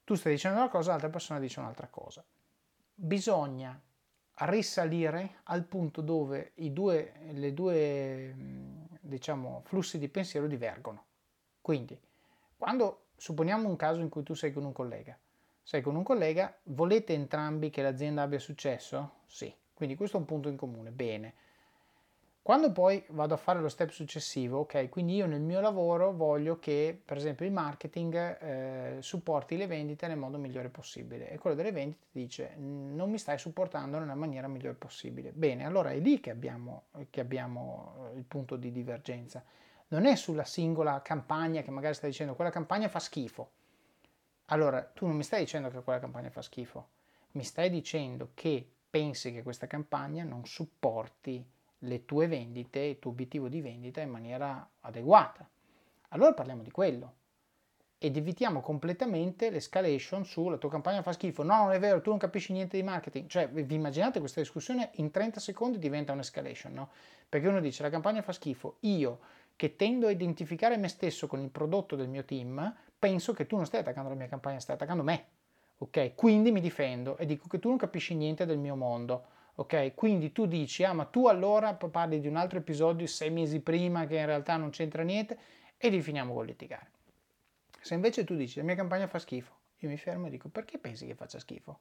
tu 0.06 0.16
stai 0.16 0.34
dicendo 0.34 0.60
una 0.60 0.70
cosa, 0.70 0.92
l'altra 0.92 1.10
persona 1.10 1.40
dice 1.40 1.60
un'altra 1.60 1.88
cosa. 1.88 2.24
Bisogna 2.94 3.78
risalire 4.36 5.40
al 5.44 5.66
punto 5.66 6.02
dove 6.02 6.52
i 6.56 6.72
due, 6.72 7.12
le 7.32 7.54
due 7.54 8.34
diciamo, 9.02 9.64
flussi 9.66 9.98
di 9.98 10.08
pensiero 10.08 10.48
divergono. 10.48 11.04
Quindi, 11.60 12.00
quando 12.56 13.08
supponiamo 13.18 13.68
un 13.68 13.76
caso 13.76 14.00
in 14.00 14.10
cui 14.10 14.24
tu 14.24 14.34
sei 14.34 14.54
con 14.54 14.64
un 14.64 14.72
collega 14.72 15.18
sei 15.66 15.82
con 15.82 15.96
un 15.96 16.04
collega, 16.04 16.56
volete 16.66 17.14
entrambi 17.14 17.72
che 17.72 17.82
l'azienda 17.82 18.22
abbia 18.22 18.38
successo? 18.38 19.14
Sì, 19.26 19.52
quindi 19.74 19.96
questo 19.96 20.18
è 20.18 20.20
un 20.20 20.28
punto 20.28 20.48
in 20.48 20.56
comune, 20.56 20.92
bene. 20.92 21.34
Quando 22.44 22.72
poi 22.72 23.04
vado 23.10 23.34
a 23.34 23.38
fare 23.38 23.60
lo 23.60 23.68
step 23.68 23.90
successivo, 23.90 24.60
ok, 24.60 24.90
quindi 24.90 25.16
io 25.16 25.26
nel 25.26 25.42
mio 25.42 25.60
lavoro 25.62 26.14
voglio 26.14 26.60
che 26.60 27.02
per 27.04 27.18
esempio 27.18 27.48
il 27.48 27.52
marketing 27.52 28.14
eh, 28.14 28.98
supporti 29.00 29.58
le 29.58 29.66
vendite 29.66 30.08
nel 30.08 30.20
modo 30.20 30.38
migliore 30.38 30.70
possibile 30.70 31.32
e 31.32 31.40
quello 31.40 31.56
delle 31.56 31.72
vendite 31.72 32.06
dice 32.12 32.54
non 32.58 33.10
mi 33.10 33.18
stai 33.18 33.40
supportando 33.40 33.98
nella 33.98 34.14
maniera 34.14 34.48
migliore 34.48 34.76
possibile. 34.76 35.32
Bene, 35.32 35.66
allora 35.66 35.90
è 35.90 35.98
lì 35.98 36.20
che 36.20 36.30
abbiamo, 36.30 36.84
che 37.10 37.22
abbiamo 37.22 38.12
il 38.16 38.24
punto 38.24 38.56
di 38.56 38.72
divergenza. 38.72 39.44
Non 39.88 40.06
è 40.06 40.16
sulla 40.16 40.46
singola 40.46 41.02
campagna 41.02 41.64
che 41.64 41.72
magari 41.72 41.96
stai 41.96 42.12
dicendo 42.12 42.36
quella 42.36 42.52
campagna 42.52 42.88
fa 42.88 43.00
schifo 43.00 43.50
allora, 44.46 44.84
tu 44.84 45.08
non 45.08 45.16
mi 45.16 45.24
stai 45.24 45.42
dicendo 45.42 45.70
che 45.70 45.82
quella 45.82 46.00
campagna 46.00 46.30
fa 46.30 46.42
schifo, 46.42 46.90
mi 47.32 47.44
stai 47.44 47.70
dicendo 47.70 48.32
che 48.34 48.68
pensi 48.90 49.34
che 49.34 49.44
questa 49.44 49.68
campagna 49.68 50.24
non 50.24 50.46
supporti 50.46 51.46
le 51.80 52.06
tue 52.06 52.28
vendite, 52.28 52.80
il 52.80 53.00
tuo 53.00 53.12
obiettivo 53.12 53.50
di 53.50 53.62
vendita 53.62 54.02
in 54.02 54.10
maniera 54.10 54.68
adeguata. 54.82 55.48
Allora 56.10 56.34
parliamo 56.34 56.62
di 56.62 56.72
quello 56.72 57.14
ed 57.98 58.18
evitiamo 58.18 58.62
completamente 58.62 59.50
l'escalation 59.50 60.26
su 60.26 60.48
la 60.50 60.58
tua 60.58 60.70
campagna 60.70 61.02
fa 61.02 61.12
schifo. 61.12 61.44
No, 61.44 61.64
non 61.64 61.72
è 61.72 61.80
vero, 61.80 62.02
tu 62.02 62.10
non 62.12 62.20
capisci 62.20 62.54
niente 62.54 62.78
di 62.78 62.84
marketing. 62.84 63.28
Cioè, 63.28 63.50
vi 63.50 63.74
immaginate 63.74 64.20
questa 64.20 64.42
discussione 64.42 64.92
in 64.96 65.12
30 65.12 65.40
secondi 65.40 65.80
diventa 65.80 66.12
un'escalation, 66.12 66.74
no? 66.74 66.90
Perché 67.28 67.48
uno 67.48 67.60
dice 67.60 67.84
la 67.84 67.90
campagna 67.90 68.22
fa 68.22 68.32
schifo, 68.32 68.78
io 68.82 69.20
che 69.56 69.76
tendo 69.76 70.08
a 70.08 70.12
identificare 70.12 70.78
me 70.78 70.88
stesso 70.88 71.28
con 71.28 71.40
il 71.40 71.50
prodotto 71.50 71.96
del 71.96 72.10
mio 72.10 72.26
team, 72.26 72.76
penso 72.98 73.34
che 73.34 73.46
tu 73.46 73.56
non 73.56 73.66
stai 73.66 73.82
attaccando 73.82 74.10
la 74.10 74.16
mia 74.16 74.28
campagna, 74.28 74.60
stai 74.60 74.76
attaccando 74.76 75.04
me. 75.04 75.26
Ok? 75.78 76.16
Quindi 76.16 76.52
mi 76.52 76.62
difendo 76.62 77.18
e 77.18 77.26
dico 77.26 77.48
che 77.48 77.60
tu 77.60 77.70
non 77.70 77.78
capisci 77.78 78.16
niente 78.16 78.46
del 78.46 78.58
mio 78.58 78.76
mondo. 78.76 79.34
Ok? 79.56 79.94
Quindi 79.96 80.32
tu 80.32 80.46
dici, 80.46 80.84
ah, 80.84 80.94
ma 80.94 81.06
tu 81.06 81.28
allora 81.28 81.74
parli 81.74 82.20
di 82.20 82.28
un 82.28 82.36
altro 82.36 82.60
episodio 82.60 83.08
sei 83.08 83.30
mesi 83.30 83.60
prima 83.62 84.06
che 84.06 84.18
in 84.18 84.26
realtà 84.26 84.58
non 84.58 84.70
c'entra 84.70 85.04
niente 85.04 85.38
e 85.78 85.90
li 85.90 86.02
finiamo 86.02 86.34
con 86.34 86.46
litigare. 86.46 86.92
Se 87.82 87.94
invece 87.94 88.24
tu 88.24 88.36
dici, 88.36 88.58
la 88.58 88.66
mia 88.66 88.76
campagna 88.76 89.08
fa 89.08 89.20
schifo, 89.20 89.54
io 89.78 89.90
mi 89.90 89.98
fermo 89.98 90.28
e 90.28 90.30
dico, 90.30 90.50
perché 90.50 90.78
pensi 90.78 91.06
che 91.06 91.14
faccia 91.14 91.40
schifo? 91.40 91.80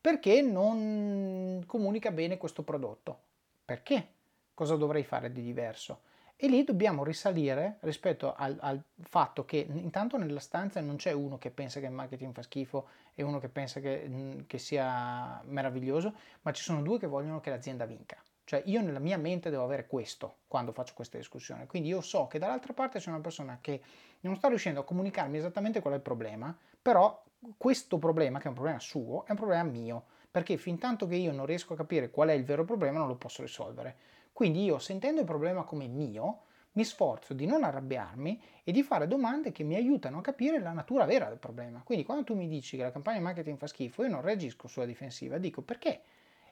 Perché 0.00 0.42
non 0.42 1.62
comunica 1.66 2.10
bene 2.10 2.36
questo 2.36 2.62
prodotto? 2.62 3.20
Perché? 3.64 4.08
Cosa 4.52 4.76
dovrei 4.76 5.04
fare 5.04 5.32
di 5.32 5.42
diverso? 5.42 6.02
E 6.36 6.48
lì 6.48 6.64
dobbiamo 6.64 7.04
risalire 7.04 7.78
rispetto 7.80 8.34
al, 8.34 8.56
al, 8.60 8.82
fatto 9.02 9.44
che 9.44 9.66
intanto 9.70 10.16
nella 10.16 10.40
stanza 10.40 10.80
non 10.80 10.96
c'è 10.96 11.12
uno 11.12 11.38
che 11.38 11.50
pensa 11.50 11.78
che 11.80 11.86
il 11.86 11.92
marketing 11.92 12.34
fa 12.34 12.42
schifo 12.42 12.88
e 13.14 13.22
uno 13.22 13.38
che 13.38 13.48
pensa 13.48 13.80
che, 13.80 14.44
che 14.46 14.58
sia 14.58 15.40
meraviglioso, 15.44 16.12
ma 16.42 16.52
ci 16.52 16.62
sono 16.62 16.82
due 16.82 16.98
che 16.98 17.06
vogliono 17.06 17.40
che 17.40 17.50
l'azienda 17.50 17.86
vinca. 17.86 18.20
Cioè 18.44 18.62
io 18.66 18.82
nella 18.82 18.98
mia 18.98 19.16
mente 19.16 19.48
devo 19.48 19.64
avere 19.64 19.86
questo 19.86 20.38
quando 20.48 20.72
faccio 20.72 20.92
questa 20.94 21.16
discussione. 21.16 21.66
Quindi 21.66 21.88
io 21.88 22.00
so 22.00 22.26
che 22.26 22.38
dall'altra 22.38 22.72
parte 22.72 22.98
c'è 22.98 23.08
una 23.08 23.20
persona 23.20 23.58
che 23.60 23.80
non 24.20 24.36
sta 24.36 24.48
riuscendo 24.48 24.80
a 24.80 24.84
comunicarmi 24.84 25.38
esattamente 25.38 25.80
qual 25.80 25.94
è 25.94 25.96
il 25.96 26.02
problema, 26.02 26.54
però 26.82 27.22
questo 27.56 27.98
problema, 27.98 28.38
che 28.38 28.44
è 28.44 28.48
un 28.48 28.54
problema 28.54 28.80
suo, 28.80 29.24
è 29.24 29.30
un 29.30 29.36
problema 29.36 29.62
mio, 29.62 30.04
perché 30.30 30.56
fin 30.56 30.78
tanto 30.78 31.06
che 31.06 31.14
io 31.14 31.32
non 31.32 31.46
riesco 31.46 31.74
a 31.74 31.76
capire 31.76 32.10
qual 32.10 32.28
è 32.28 32.32
il 32.32 32.44
vero 32.44 32.64
problema 32.64 32.98
non 32.98 33.08
lo 33.08 33.16
posso 33.16 33.42
risolvere. 33.42 33.96
Quindi 34.34 34.64
io 34.64 34.80
sentendo 34.80 35.20
il 35.20 35.26
problema 35.26 35.62
come 35.62 35.86
mio, 35.86 36.40
mi 36.72 36.84
sforzo 36.84 37.34
di 37.34 37.46
non 37.46 37.62
arrabbiarmi 37.62 38.42
e 38.64 38.72
di 38.72 38.82
fare 38.82 39.06
domande 39.06 39.52
che 39.52 39.62
mi 39.62 39.76
aiutano 39.76 40.18
a 40.18 40.22
capire 40.22 40.58
la 40.58 40.72
natura 40.72 41.04
vera 41.04 41.28
del 41.28 41.38
problema. 41.38 41.82
Quindi 41.84 42.04
quando 42.04 42.24
tu 42.24 42.34
mi 42.34 42.48
dici 42.48 42.76
che 42.76 42.82
la 42.82 42.90
campagna 42.90 43.20
marketing 43.20 43.56
fa 43.56 43.68
schifo, 43.68 44.02
io 44.02 44.10
non 44.10 44.22
reagisco 44.22 44.66
sulla 44.66 44.86
difensiva, 44.86 45.38
dico 45.38 45.62
perché? 45.62 46.00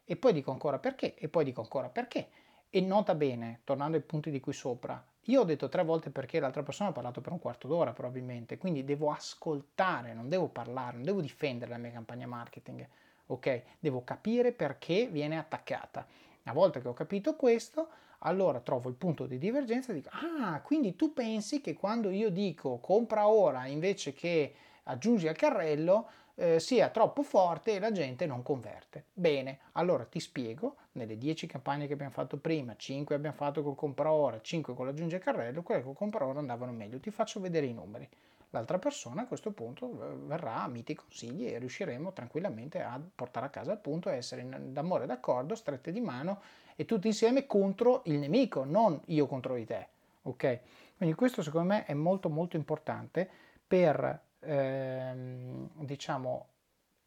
E 0.04 0.14
poi 0.14 0.32
dico 0.32 0.52
ancora 0.52 0.78
perché? 0.78 1.16
E 1.16 1.28
poi 1.28 1.42
dico 1.42 1.60
ancora 1.60 1.88
perché? 1.88 2.28
E 2.70 2.80
nota 2.80 3.16
bene, 3.16 3.62
tornando 3.64 3.96
ai 3.96 4.02
punti 4.04 4.30
di 4.30 4.38
qui 4.38 4.52
sopra, 4.52 5.04
io 5.22 5.40
ho 5.40 5.44
detto 5.44 5.68
tre 5.68 5.82
volte 5.82 6.10
perché 6.10 6.38
l'altra 6.38 6.62
persona 6.62 6.90
ha 6.90 6.92
parlato 6.92 7.20
per 7.20 7.32
un 7.32 7.40
quarto 7.40 7.66
d'ora 7.66 7.92
probabilmente, 7.92 8.58
quindi 8.58 8.84
devo 8.84 9.10
ascoltare, 9.10 10.14
non 10.14 10.28
devo 10.28 10.46
parlare, 10.46 10.94
non 10.94 11.04
devo 11.04 11.20
difendere 11.20 11.72
la 11.72 11.78
mia 11.78 11.90
campagna 11.90 12.28
marketing, 12.28 12.88
ok? 13.26 13.62
Devo 13.80 14.04
capire 14.04 14.52
perché 14.52 15.08
viene 15.08 15.36
attaccata. 15.36 16.06
Una 16.44 16.54
volta 16.54 16.80
che 16.80 16.88
ho 16.88 16.92
capito 16.92 17.36
questo, 17.36 17.88
allora 18.20 18.60
trovo 18.60 18.88
il 18.88 18.94
punto 18.94 19.26
di 19.26 19.38
divergenza 19.38 19.92
e 19.92 19.94
dico, 19.96 20.10
ah, 20.12 20.60
quindi 20.62 20.96
tu 20.96 21.12
pensi 21.12 21.60
che 21.60 21.74
quando 21.74 22.10
io 22.10 22.30
dico 22.30 22.78
compra 22.78 23.28
ora 23.28 23.66
invece 23.66 24.12
che 24.12 24.54
aggiungi 24.84 25.28
al 25.28 25.36
carrello, 25.36 26.08
eh, 26.34 26.58
sia 26.58 26.88
troppo 26.88 27.22
forte 27.22 27.74
e 27.74 27.78
la 27.78 27.92
gente 27.92 28.26
non 28.26 28.42
converte. 28.42 29.04
Bene, 29.12 29.58
allora 29.72 30.04
ti 30.04 30.18
spiego, 30.18 30.76
nelle 30.92 31.18
10 31.18 31.46
campagne 31.46 31.86
che 31.86 31.92
abbiamo 31.92 32.12
fatto 32.12 32.36
prima, 32.38 32.74
5 32.76 33.14
abbiamo 33.14 33.36
fatto 33.36 33.62
col 33.62 33.74
compra 33.74 34.12
ora, 34.12 34.40
5 34.40 34.74
con 34.74 34.86
l'aggiungi 34.86 35.14
al 35.14 35.20
carrello, 35.20 35.62
quelle 35.62 35.82
col 35.82 35.94
compra 35.94 36.26
ora 36.26 36.38
andavano 36.38 36.72
meglio. 36.72 36.98
Ti 36.98 37.10
faccio 37.10 37.40
vedere 37.40 37.66
i 37.66 37.72
numeri. 37.72 38.08
L'altra 38.54 38.78
persona 38.78 39.22
a 39.22 39.26
questo 39.26 39.50
punto 39.52 40.20
verrà, 40.26 40.66
mi 40.66 40.84
ti 40.84 40.94
consigli 40.94 41.46
e 41.46 41.58
riusciremo 41.58 42.12
tranquillamente 42.12 42.82
a 42.82 43.00
portare 43.14 43.46
a 43.46 43.48
casa 43.48 43.72
il 43.72 43.78
punto 43.78 44.10
e 44.10 44.16
essere 44.16 44.46
d'amore 44.72 45.06
d'accordo, 45.06 45.54
strette 45.54 45.90
di 45.90 46.02
mano 46.02 46.42
e 46.76 46.84
tutti 46.84 47.06
insieme 47.06 47.46
contro 47.46 48.02
il 48.04 48.18
nemico, 48.18 48.64
non 48.64 49.00
io 49.06 49.26
contro 49.26 49.54
di 49.54 49.64
te. 49.64 49.88
Ok? 50.24 50.60
Quindi 50.98 51.14
questo 51.14 51.42
secondo 51.42 51.68
me 51.68 51.86
è 51.86 51.94
molto 51.94 52.28
molto 52.28 52.56
importante 52.56 53.26
per 53.66 54.20
ehm, 54.40 55.70
diciamo 55.86 56.48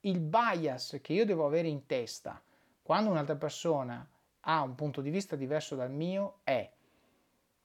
il 0.02 0.20
bias 0.20 0.98
che 1.00 1.14
io 1.14 1.26
devo 1.26 1.46
avere 1.46 1.68
in 1.68 1.86
testa 1.86 2.42
quando 2.82 3.12
un'altra 3.12 3.36
persona 3.36 4.08
ha 4.42 4.62
un 4.64 4.74
punto 4.74 5.02
di 5.02 5.12
vista 5.12 5.36
diverso 5.36 5.76
dal 5.76 5.92
mio 5.92 6.40
è 6.44 6.68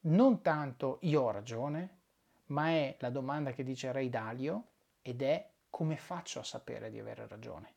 non 0.02 0.42
tanto 0.42 0.98
io 1.02 1.22
ho 1.22 1.30
ragione, 1.30 1.99
ma 2.50 2.68
è 2.68 2.96
la 3.00 3.10
domanda 3.10 3.52
che 3.52 3.62
dice 3.62 3.92
Ray 3.92 4.08
Dalio 4.08 4.64
ed 5.02 5.22
è 5.22 5.48
come 5.68 5.96
faccio 5.96 6.40
a 6.40 6.44
sapere 6.44 6.90
di 6.90 6.98
avere 6.98 7.26
ragione? 7.26 7.74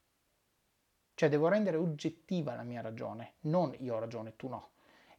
Cioè 1.16 1.30
devo 1.30 1.48
rendere 1.48 1.78
oggettiva 1.78 2.56
la 2.56 2.64
mia 2.64 2.82
ragione, 2.82 3.34
non 3.42 3.76
io 3.80 3.96
ho 3.96 4.00
ragione, 4.00 4.36
tu 4.36 4.48
no. 4.48 4.70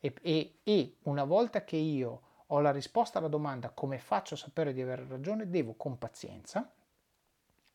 E, 0.00 0.12
e, 0.22 0.58
e 0.62 0.96
una 1.02 1.24
volta 1.24 1.64
che 1.64 1.76
io 1.76 2.20
ho 2.46 2.60
la 2.60 2.72
risposta 2.72 3.18
alla 3.18 3.28
domanda 3.28 3.70
come 3.70 3.98
faccio 3.98 4.34
a 4.34 4.38
sapere 4.38 4.72
di 4.72 4.82
avere 4.82 5.06
ragione, 5.08 5.48
devo 5.48 5.74
con 5.74 5.98
pazienza, 5.98 6.70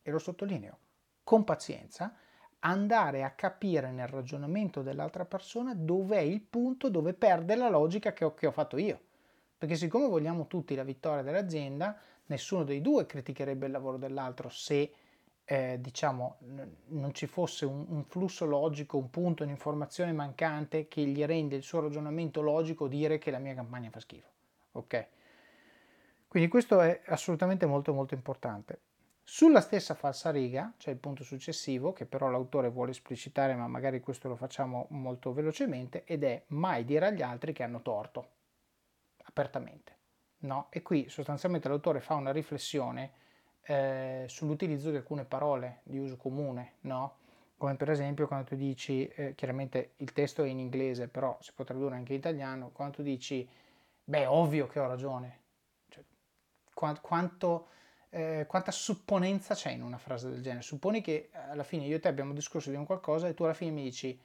e 0.02 0.10
lo 0.10 0.18
sottolineo, 0.18 0.78
con 1.24 1.44
pazienza, 1.44 2.14
andare 2.60 3.24
a 3.24 3.30
capire 3.30 3.90
nel 3.90 4.06
ragionamento 4.06 4.82
dell'altra 4.82 5.24
persona 5.24 5.74
dov'è 5.74 6.20
il 6.20 6.42
punto 6.42 6.90
dove 6.90 7.14
perde 7.14 7.54
la 7.54 7.70
logica 7.70 8.12
che 8.12 8.24
ho, 8.24 8.34
che 8.34 8.46
ho 8.46 8.52
fatto 8.52 8.76
io. 8.76 9.08
Perché 9.60 9.76
siccome 9.76 10.08
vogliamo 10.08 10.46
tutti 10.46 10.74
la 10.74 10.84
vittoria 10.84 11.20
dell'azienda, 11.20 11.94
nessuno 12.28 12.64
dei 12.64 12.80
due 12.80 13.04
criticherebbe 13.04 13.66
il 13.66 13.72
lavoro 13.72 13.98
dell'altro 13.98 14.48
se 14.48 14.90
eh, 15.44 15.76
diciamo 15.78 16.38
non 16.86 17.12
ci 17.12 17.26
fosse 17.26 17.66
un, 17.66 17.84
un, 17.86 18.04
flusso 18.04 18.46
logico, 18.46 18.96
un 18.96 19.10
punto, 19.10 19.42
un'informazione 19.42 20.14
mancante 20.14 20.88
che 20.88 21.02
gli 21.02 21.22
rende 21.26 21.56
il 21.56 21.62
suo 21.62 21.80
ragionamento 21.80 22.40
logico 22.40 22.88
dire 22.88 23.18
che 23.18 23.30
la 23.30 23.38
mia 23.38 23.52
campagna 23.52 23.90
fa 23.90 24.00
schifo. 24.00 24.28
Ok? 24.72 25.06
Quindi 26.26 26.48
questo 26.48 26.80
è 26.80 27.02
assolutamente 27.08 27.66
molto 27.66 27.92
molto 27.92 28.14
importante. 28.14 28.80
Sulla 29.22 29.60
stessa 29.60 29.92
falsariga 29.92 30.72
c'è 30.78 30.90
il 30.90 30.96
punto 30.96 31.22
successivo 31.22 31.92
che 31.92 32.06
però 32.06 32.30
l'autore 32.30 32.70
vuole 32.70 32.92
esplicitare, 32.92 33.54
ma 33.54 33.68
magari 33.68 34.00
questo 34.00 34.26
lo 34.26 34.36
facciamo 34.36 34.86
molto 34.92 35.34
velocemente, 35.34 36.04
ed 36.04 36.24
è 36.24 36.44
mai 36.46 36.86
dire 36.86 37.08
agli 37.08 37.20
altri 37.20 37.52
che 37.52 37.62
hanno 37.62 37.82
torto 37.82 38.38
apertamente. 39.30 39.98
No? 40.40 40.66
E 40.70 40.82
qui 40.82 41.08
sostanzialmente 41.08 41.68
l'autore 41.68 42.00
fa 42.00 42.14
una 42.14 42.32
riflessione 42.32 43.12
eh, 43.62 44.24
sull'utilizzo 44.26 44.90
di 44.90 44.96
alcune 44.96 45.24
parole 45.24 45.80
di 45.84 45.98
uso 45.98 46.16
comune, 46.16 46.74
no? 46.82 47.16
come 47.56 47.76
per 47.76 47.90
esempio 47.90 48.26
quando 48.26 48.46
tu 48.46 48.56
dici, 48.56 49.06
eh, 49.06 49.34
chiaramente 49.34 49.92
il 49.96 50.12
testo 50.12 50.42
è 50.42 50.48
in 50.48 50.58
inglese, 50.58 51.08
però 51.08 51.36
si 51.42 51.52
può 51.52 51.62
tradurre 51.62 51.94
anche 51.94 52.14
in 52.14 52.18
italiano, 52.18 52.70
quando 52.70 52.96
tu 52.96 53.02
dici, 53.02 53.46
beh, 54.02 54.24
ovvio 54.24 54.66
che 54.66 54.80
ho 54.80 54.86
ragione, 54.86 55.40
cioè, 55.88 56.02
quanto, 56.72 57.68
eh, 58.08 58.46
quanta 58.48 58.70
supponenza 58.70 59.54
c'è 59.54 59.72
in 59.72 59.82
una 59.82 59.98
frase 59.98 60.30
del 60.30 60.40
genere? 60.40 60.62
Supponi 60.62 61.02
che 61.02 61.28
alla 61.32 61.62
fine 61.62 61.84
io 61.84 61.96
e 61.96 62.00
te 62.00 62.08
abbiamo 62.08 62.32
discorso 62.32 62.70
di 62.70 62.76
un 62.76 62.86
qualcosa 62.86 63.28
e 63.28 63.34
tu 63.34 63.44
alla 63.44 63.52
fine 63.52 63.72
mi 63.72 63.82
dici, 63.82 64.18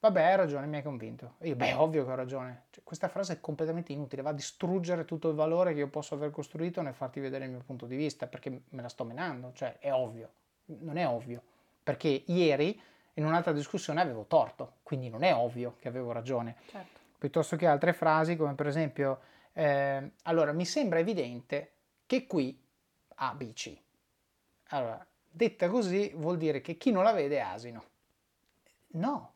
Vabbè, 0.00 0.22
hai 0.22 0.36
ragione, 0.36 0.66
mi 0.66 0.76
hai 0.76 0.82
convinto. 0.82 1.34
E 1.38 1.48
io, 1.48 1.56
beh, 1.56 1.72
ovvio 1.74 2.04
che 2.04 2.10
ho 2.12 2.14
ragione. 2.14 2.64
Cioè, 2.70 2.84
questa 2.84 3.08
frase 3.08 3.34
è 3.34 3.40
completamente 3.40 3.92
inutile, 3.92 4.22
va 4.22 4.30
a 4.30 4.34
distruggere 4.34 5.04
tutto 5.04 5.28
il 5.28 5.34
valore 5.34 5.72
che 5.72 5.80
io 5.80 5.88
posso 5.88 6.14
aver 6.14 6.30
costruito 6.30 6.82
nel 6.82 6.94
farti 6.94 7.18
vedere 7.18 7.46
il 7.46 7.50
mio 7.50 7.62
punto 7.66 7.86
di 7.86 7.96
vista, 7.96 8.28
perché 8.28 8.62
me 8.68 8.82
la 8.82 8.88
sto 8.88 9.04
menando, 9.04 9.52
cioè 9.54 9.78
è 9.78 9.92
ovvio. 9.92 10.30
Non 10.66 10.98
è 10.98 11.06
ovvio, 11.06 11.42
perché 11.82 12.22
ieri 12.26 12.80
in 13.14 13.24
un'altra 13.24 13.52
discussione 13.52 14.00
avevo 14.00 14.26
torto, 14.26 14.74
quindi 14.84 15.08
non 15.08 15.24
è 15.24 15.34
ovvio 15.34 15.74
che 15.80 15.88
avevo 15.88 16.12
ragione. 16.12 16.56
Certo. 16.66 17.00
Piuttosto 17.18 17.56
che 17.56 17.66
altre 17.66 17.92
frasi 17.92 18.36
come 18.36 18.54
per 18.54 18.68
esempio, 18.68 19.20
eh, 19.52 20.10
allora 20.22 20.52
mi 20.52 20.64
sembra 20.64 21.00
evidente 21.00 21.72
che 22.06 22.26
qui 22.26 22.56
A, 23.16 23.34
B, 23.34 23.52
C. 23.52 23.76
Allora, 24.68 25.04
detta 25.28 25.68
così 25.68 26.12
vuol 26.14 26.36
dire 26.36 26.60
che 26.60 26.76
chi 26.76 26.92
non 26.92 27.02
la 27.02 27.12
vede 27.12 27.38
è 27.38 27.40
asino. 27.40 27.84
No, 28.90 29.32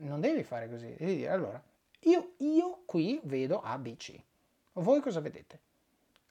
non 0.00 0.20
devi 0.20 0.42
fare 0.42 0.68
così, 0.68 0.94
devi 0.96 1.16
dire 1.16 1.30
allora, 1.30 1.62
io, 2.00 2.34
io 2.38 2.82
qui 2.86 3.20
vedo 3.24 3.60
A, 3.60 3.78
B, 3.78 3.96
C. 3.96 4.20
Voi 4.74 5.00
cosa 5.00 5.20
vedete? 5.20 5.60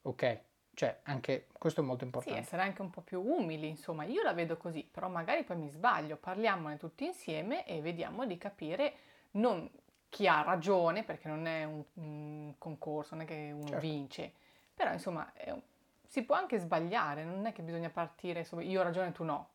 Ok? 0.04 0.40
Cioè, 0.74 1.00
anche 1.04 1.48
questo 1.52 1.82
è 1.82 1.84
molto 1.84 2.06
importante. 2.06 2.40
Sì, 2.40 2.46
essere 2.46 2.62
anche 2.62 2.82
un 2.82 2.90
po' 2.90 3.02
più 3.02 3.22
umili, 3.22 3.68
insomma, 3.68 4.06
io 4.06 4.24
la 4.24 4.34
vedo 4.34 4.56
così, 4.56 4.88
però 4.90 5.10
magari 5.10 5.44
poi 5.44 5.58
mi 5.58 5.70
sbaglio, 5.70 6.16
parliamone 6.16 6.78
tutti 6.78 7.06
insieme 7.06 7.66
e 7.66 7.82
vediamo 7.82 8.26
di 8.26 8.38
capire 8.38 8.94
non 9.32 9.70
chi 10.08 10.26
ha 10.28 10.42
ragione, 10.42 11.04
perché 11.04 11.28
non 11.28 11.46
è 11.46 11.66
un, 11.66 11.84
un 11.96 12.54
concorso, 12.58 13.16
non 13.16 13.26
è 13.26 13.28
che 13.28 13.52
uno 13.54 13.68
certo. 13.68 13.80
vince, 13.80 14.34
però 14.74 14.92
insomma 14.94 15.32
un, 15.48 15.62
si 16.08 16.24
può 16.24 16.36
anche 16.36 16.58
sbagliare, 16.58 17.24
non 17.24 17.46
è 17.46 17.52
che 17.52 17.62
bisogna 17.62 17.90
partire, 17.90 18.40
insomma, 18.40 18.64
io 18.64 18.80
ho 18.80 18.84
ragione, 18.84 19.12
tu 19.12 19.24
no, 19.24 19.50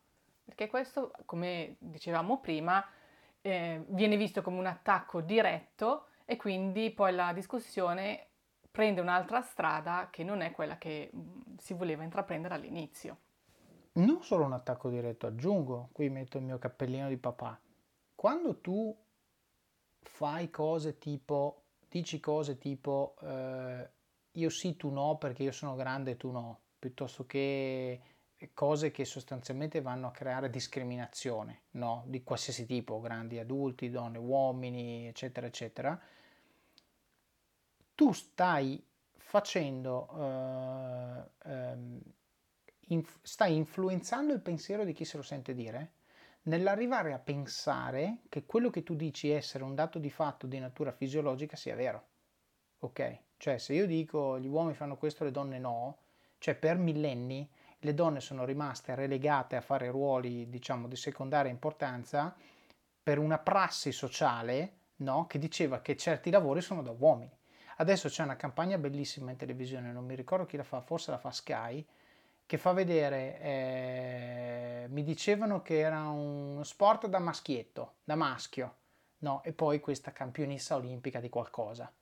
perché 0.44 0.68
questo, 0.68 1.11
come 1.24 1.77
dicevamo 1.79 2.38
prima, 2.38 2.87
eh, 3.46 3.85
viene 3.88 4.16
visto 4.16 4.40
come 4.40 4.59
un 4.59 4.64
attacco 4.64 5.20
diretto 5.20 6.07
e 6.24 6.37
quindi 6.37 6.90
poi 6.90 7.12
la 7.12 7.35
discussione 7.35 8.28
prende 8.70 9.02
un'altra 9.02 9.42
strada 9.42 10.09
che 10.11 10.24
non 10.24 10.40
è 10.40 10.50
quella 10.50 10.78
che 10.78 11.11
mm, 11.14 11.57
si 11.59 11.74
voleva 11.74 12.04
intraprendere 12.04 12.54
all'inizio. 12.54 13.18
Non 13.92 14.22
solo 14.22 14.44
un 14.44 14.54
attacco 14.54 14.88
diretto, 14.88 15.26
aggiungo, 15.26 15.90
qui 15.92 16.09
metto 16.09 16.38
il 16.38 16.44
mio 16.44 16.59
cappellino 16.59 17.09
di 17.09 17.18
papà. 17.18 17.61
Quando 18.14 18.61
tu 18.61 18.96
fai 20.00 20.48
cose 20.48 20.96
tipo, 20.96 21.64
dici 21.87 22.20
cose 22.20 22.57
tipo 22.57 23.14
eh, 23.20 23.90
io 24.33 24.48
sì, 24.48 24.74
tu 24.76 24.88
no 24.88 25.18
perché 25.18 25.42
io 25.42 25.52
sono 25.52 25.74
grande 25.74 26.12
e 26.12 26.16
tu 26.16 26.30
no, 26.30 26.61
piuttosto 26.78 27.26
che 27.26 28.00
cose 28.52 28.90
che 28.90 29.04
sostanzialmente 29.04 29.80
vanno 29.80 30.09
a 30.09 30.11
creare 30.11 30.50
discriminazione 30.50 31.62
no? 31.72 32.04
di 32.07 32.22
qualsiasi 32.22 32.66
tipo, 32.66 33.00
grandi 33.00 33.38
adulti, 33.38 33.90
donne, 33.90 34.18
uomini, 34.18 35.07
eccetera, 35.07 35.46
eccetera, 35.46 35.98
tu 37.94 38.12
stai 38.12 38.85
facendo, 39.16 40.09
uh, 40.12 41.48
um, 41.50 42.00
inf- 42.88 43.18
stai 43.22 43.57
influenzando 43.57 44.33
il 44.33 44.40
pensiero 44.40 44.85
di 44.85 44.92
chi 44.92 45.04
se 45.04 45.16
lo 45.16 45.22
sente 45.22 45.54
dire 45.54 45.92
nell'arrivare 46.44 47.12
a 47.12 47.18
pensare 47.18 48.18
che 48.28 48.44
quello 48.44 48.70
che 48.70 48.83
tu 48.83 48.94
dici 48.94 49.30
essere 49.30 49.64
un 49.64 49.74
dato 49.74 49.98
di 49.98 50.11
fatto 50.11 50.46
di 50.46 50.59
natura 50.59 50.92
fisiologica 50.92 51.57
sia 51.57 51.74
vero. 51.74 52.07
Ok? 52.80 53.18
Cioè 53.37 53.59
se 53.59 53.74
io 53.74 53.87
dico 53.87 54.38
gli 54.38 54.46
uomini 54.46 54.74
fanno 54.74 54.96
questo, 54.96 55.24
le 55.24 55.30
donne 55.30 55.59
no, 55.59 55.98
cioè 56.38 56.54
per 56.54 56.76
millenni 56.76 57.48
le 57.84 57.94
donne 57.94 58.20
sono 58.20 58.46
rimaste 58.46 58.94
relegate 58.94 59.56
a 59.56 59.60
fare 59.60 59.90
ruoli, 59.90 60.48
diciamo, 60.48 60.88
di 60.88 60.96
secondaria 60.96 61.50
importanza 61.50 62.35
per 63.02 63.18
una 63.18 63.38
prassi 63.38 63.92
sociale 63.92 64.72
no? 64.96 65.26
che 65.26 65.38
diceva 65.38 65.80
che 65.82 65.94
certi 65.94 66.30
lavori 66.30 66.62
sono 66.62 66.82
da 66.82 66.94
uomini. 66.96 67.30
Adesso 67.76 68.08
c'è 68.08 68.22
una 68.22 68.37
campagna 68.37 68.78
bellissima 68.78 69.30
in 69.30 69.37
televisione, 69.37 69.92
non 69.92 70.06
mi 70.06 70.14
ricordo 70.14 70.46
chi 70.46 70.56
la 70.56 70.62
fa, 70.62 70.80
forse 70.80 71.10
la 71.10 71.18
fa 71.18 71.30
Sky, 71.30 71.85
che 72.46 72.56
fa 72.56 72.72
vedere, 72.72 73.40
eh, 73.40 74.87
mi 74.88 75.02
dicevano 75.02 75.60
che 75.60 75.80
era 75.80 76.08
un 76.08 76.64
sport 76.64 77.06
da 77.06 77.18
maschietto, 77.18 77.96
da 78.04 78.14
maschio, 78.14 78.76
no? 79.18 79.42
E 79.42 79.52
poi 79.52 79.80
questa 79.80 80.12
campionessa 80.12 80.76
olimpica 80.76 81.20
di 81.20 81.28
qualcosa. 81.28 81.92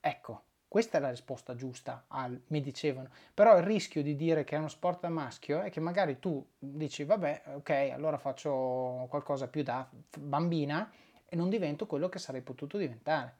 Ecco, 0.00 0.42
questa 0.70 0.98
è 0.98 1.00
la 1.00 1.10
risposta 1.10 1.56
giusta 1.56 2.04
al 2.06 2.40
mi 2.46 2.60
dicevano. 2.60 3.08
Però 3.34 3.56
il 3.56 3.64
rischio 3.64 4.04
di 4.04 4.14
dire 4.14 4.44
che 4.44 4.54
è 4.54 4.58
uno 4.58 4.68
sport 4.68 5.00
da 5.00 5.08
maschio 5.08 5.62
è 5.62 5.68
che 5.68 5.80
magari 5.80 6.20
tu 6.20 6.46
dici 6.56 7.02
vabbè, 7.02 7.42
ok, 7.56 7.70
allora 7.92 8.18
faccio 8.18 9.04
qualcosa 9.08 9.48
più 9.48 9.64
da 9.64 9.84
bambina 10.16 10.88
e 11.26 11.34
non 11.34 11.48
divento 11.48 11.86
quello 11.86 12.08
che 12.08 12.20
sarei 12.20 12.42
potuto 12.42 12.78
diventare. 12.78 13.34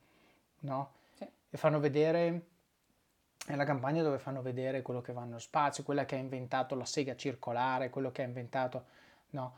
no? 0.62 0.94
Sì. 1.14 1.24
E 1.50 1.56
fanno 1.56 1.78
vedere, 1.78 2.46
è 3.46 3.54
la 3.54 3.64
campagna 3.64 4.02
dove 4.02 4.18
fanno 4.18 4.42
vedere 4.42 4.82
quello 4.82 5.00
che 5.00 5.12
va 5.12 5.22
nello 5.22 5.38
spazio, 5.38 5.84
quella 5.84 6.04
che 6.04 6.16
ha 6.16 6.18
inventato 6.18 6.74
la 6.74 6.84
sega 6.84 7.14
circolare, 7.14 7.90
quello 7.90 8.10
che 8.10 8.22
ha 8.22 8.26
inventato, 8.26 8.86
no? 9.30 9.54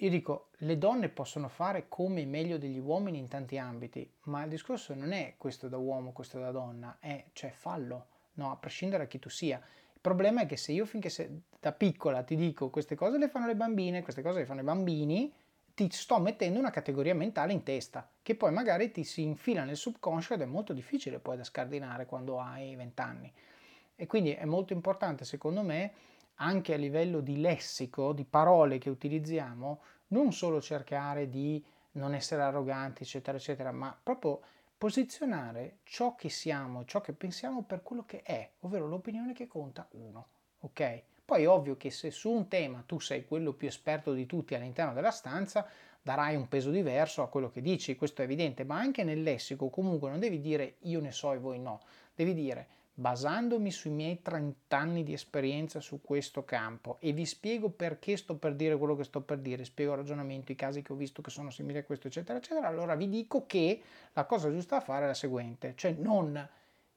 Io 0.00 0.10
dico, 0.10 0.48
le 0.58 0.76
donne 0.76 1.08
possono 1.08 1.48
fare 1.48 1.88
come 1.88 2.26
meglio 2.26 2.58
degli 2.58 2.78
uomini 2.78 3.16
in 3.16 3.28
tanti 3.28 3.56
ambiti, 3.56 4.08
ma 4.24 4.42
il 4.42 4.50
discorso 4.50 4.94
non 4.94 5.12
è 5.12 5.36
questo 5.38 5.68
da 5.68 5.78
uomo, 5.78 6.12
questo 6.12 6.38
da 6.38 6.50
donna, 6.50 6.98
è 7.00 7.24
cioè 7.32 7.50
fallo, 7.50 8.06
no? 8.34 8.50
A 8.50 8.56
prescindere 8.56 9.04
da 9.04 9.08
chi 9.08 9.18
tu 9.18 9.30
sia. 9.30 9.56
Il 9.56 10.00
problema 10.02 10.42
è 10.42 10.46
che 10.46 10.58
se 10.58 10.72
io 10.72 10.84
finché 10.84 11.08
se, 11.08 11.40
da 11.58 11.72
piccola 11.72 12.22
ti 12.22 12.36
dico 12.36 12.68
queste 12.68 12.94
cose 12.94 13.16
le 13.16 13.28
fanno 13.28 13.46
le 13.46 13.56
bambine, 13.56 14.02
queste 14.02 14.20
cose 14.20 14.40
le 14.40 14.44
fanno 14.44 14.60
i 14.60 14.64
bambini, 14.64 15.32
ti 15.74 15.90
sto 15.90 16.18
mettendo 16.18 16.58
una 16.58 16.70
categoria 16.70 17.14
mentale 17.14 17.54
in 17.54 17.62
testa, 17.62 18.06
che 18.22 18.34
poi 18.34 18.52
magari 18.52 18.90
ti 18.90 19.02
si 19.02 19.22
infila 19.22 19.64
nel 19.64 19.76
subconscio 19.76 20.34
ed 20.34 20.42
è 20.42 20.46
molto 20.46 20.74
difficile 20.74 21.20
poi 21.20 21.38
da 21.38 21.44
scardinare 21.44 22.04
quando 22.04 22.38
hai 22.38 22.76
20 22.76 23.00
anni. 23.00 23.32
E 23.94 24.06
quindi 24.06 24.32
è 24.32 24.44
molto 24.44 24.74
importante, 24.74 25.24
secondo 25.24 25.62
me, 25.62 25.92
anche 26.36 26.74
a 26.74 26.76
livello 26.76 27.20
di 27.20 27.40
lessico, 27.40 28.12
di 28.12 28.24
parole 28.24 28.78
che 28.78 28.90
utilizziamo, 28.90 29.80
non 30.08 30.32
solo 30.32 30.60
cercare 30.60 31.28
di 31.28 31.64
non 31.92 32.14
essere 32.14 32.42
arroganti, 32.42 33.02
eccetera, 33.02 33.36
eccetera, 33.36 33.72
ma 33.72 33.96
proprio 34.00 34.40
posizionare 34.76 35.78
ciò 35.84 36.14
che 36.14 36.28
siamo, 36.28 36.84
ciò 36.84 37.00
che 37.00 37.12
pensiamo 37.12 37.62
per 37.62 37.82
quello 37.82 38.04
che 38.04 38.22
è, 38.22 38.48
ovvero 38.60 38.86
l'opinione 38.86 39.32
che 39.32 39.46
conta 39.46 39.86
uno. 39.92 40.26
Ok? 40.60 41.02
Poi 41.24 41.42
è 41.42 41.48
ovvio 41.48 41.76
che 41.76 41.90
se 41.90 42.10
su 42.10 42.30
un 42.30 42.48
tema 42.48 42.82
tu 42.86 43.00
sei 43.00 43.24
quello 43.24 43.52
più 43.52 43.66
esperto 43.66 44.12
di 44.12 44.26
tutti 44.26 44.54
all'interno 44.54 44.92
della 44.92 45.10
stanza, 45.10 45.66
darai 46.02 46.36
un 46.36 46.46
peso 46.46 46.70
diverso 46.70 47.22
a 47.22 47.28
quello 47.28 47.50
che 47.50 47.60
dici, 47.60 47.96
questo 47.96 48.20
è 48.20 48.24
evidente, 48.24 48.62
ma 48.62 48.78
anche 48.78 49.02
nel 49.02 49.22
lessico 49.22 49.70
comunque 49.70 50.08
non 50.08 50.20
devi 50.20 50.40
dire 50.40 50.76
io 50.82 51.00
ne 51.00 51.10
so 51.10 51.32
e 51.32 51.38
voi 51.38 51.58
no, 51.58 51.80
devi 52.14 52.32
dire 52.32 52.68
basandomi 52.98 53.70
sui 53.70 53.90
miei 53.90 54.22
30 54.22 54.76
anni 54.76 55.02
di 55.02 55.12
esperienza 55.12 55.80
su 55.80 56.00
questo 56.00 56.44
campo 56.44 56.96
e 57.00 57.12
vi 57.12 57.26
spiego 57.26 57.68
perché 57.68 58.16
sto 58.16 58.36
per 58.36 58.54
dire 58.54 58.78
quello 58.78 58.96
che 58.96 59.04
sto 59.04 59.20
per 59.20 59.38
dire, 59.38 59.64
spiego 59.64 59.92
il 59.92 59.98
ragionamento, 59.98 60.50
i 60.50 60.54
casi 60.54 60.80
che 60.80 60.92
ho 60.92 60.96
visto 60.96 61.20
che 61.20 61.30
sono 61.30 61.50
simili 61.50 61.78
a 61.78 61.84
questo, 61.84 62.06
eccetera, 62.06 62.38
eccetera, 62.38 62.66
allora 62.66 62.94
vi 62.94 63.08
dico 63.08 63.44
che 63.46 63.82
la 64.14 64.24
cosa 64.24 64.50
giusta 64.50 64.78
da 64.78 64.84
fare 64.84 65.04
è 65.04 65.08
la 65.08 65.14
seguente, 65.14 65.74
cioè 65.76 65.92
non 65.92 66.48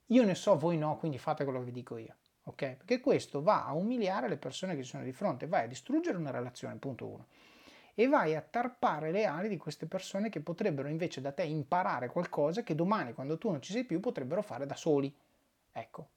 io 0.06 0.24
ne 0.24 0.36
so, 0.36 0.58
voi 0.58 0.78
no, 0.78 0.98
quindi 0.98 1.18
fate 1.18 1.44
quello 1.44 1.60
che 1.60 1.66
vi 1.66 1.72
dico 1.72 1.98
io 1.98 2.16
ok? 2.50 2.76
Perché 2.78 3.00
questo 3.00 3.42
va 3.42 3.66
a 3.66 3.74
umiliare 3.74 4.28
le 4.28 4.38
persone 4.38 4.76
che 4.76 4.84
ci 4.84 4.90
sono 4.90 5.04
di 5.04 5.14
fronte, 5.14 5.48
vai 5.48 5.66
a 5.66 5.68
distruggere 5.68 6.18
una 6.18 6.32
relazione, 6.32 6.76
punto 6.76 7.06
uno, 7.06 7.28
e 7.94 8.08
vai 8.08 8.36
a 8.36 8.42
tarpare 8.42 9.12
le 9.12 9.26
ali 9.26 9.50
di 9.50 9.58
queste 9.58 9.86
persone 9.86 10.30
che 10.30 10.40
potrebbero 10.40 10.88
invece 10.88 11.22
da 11.22 11.32
te 11.32 11.44
imparare 11.44 12.08
qualcosa 12.08 12.64
che 12.64 12.76
domani, 12.76 13.14
quando 13.14 13.38
tu 13.38 13.50
non 13.50 13.62
ci 13.62 13.72
sei 13.72 13.84
più, 13.84 14.00
potrebbero 14.00 14.42
fare 14.42 14.66
da 14.66 14.76
soli. 14.76 15.14
Ecco, 15.72 16.10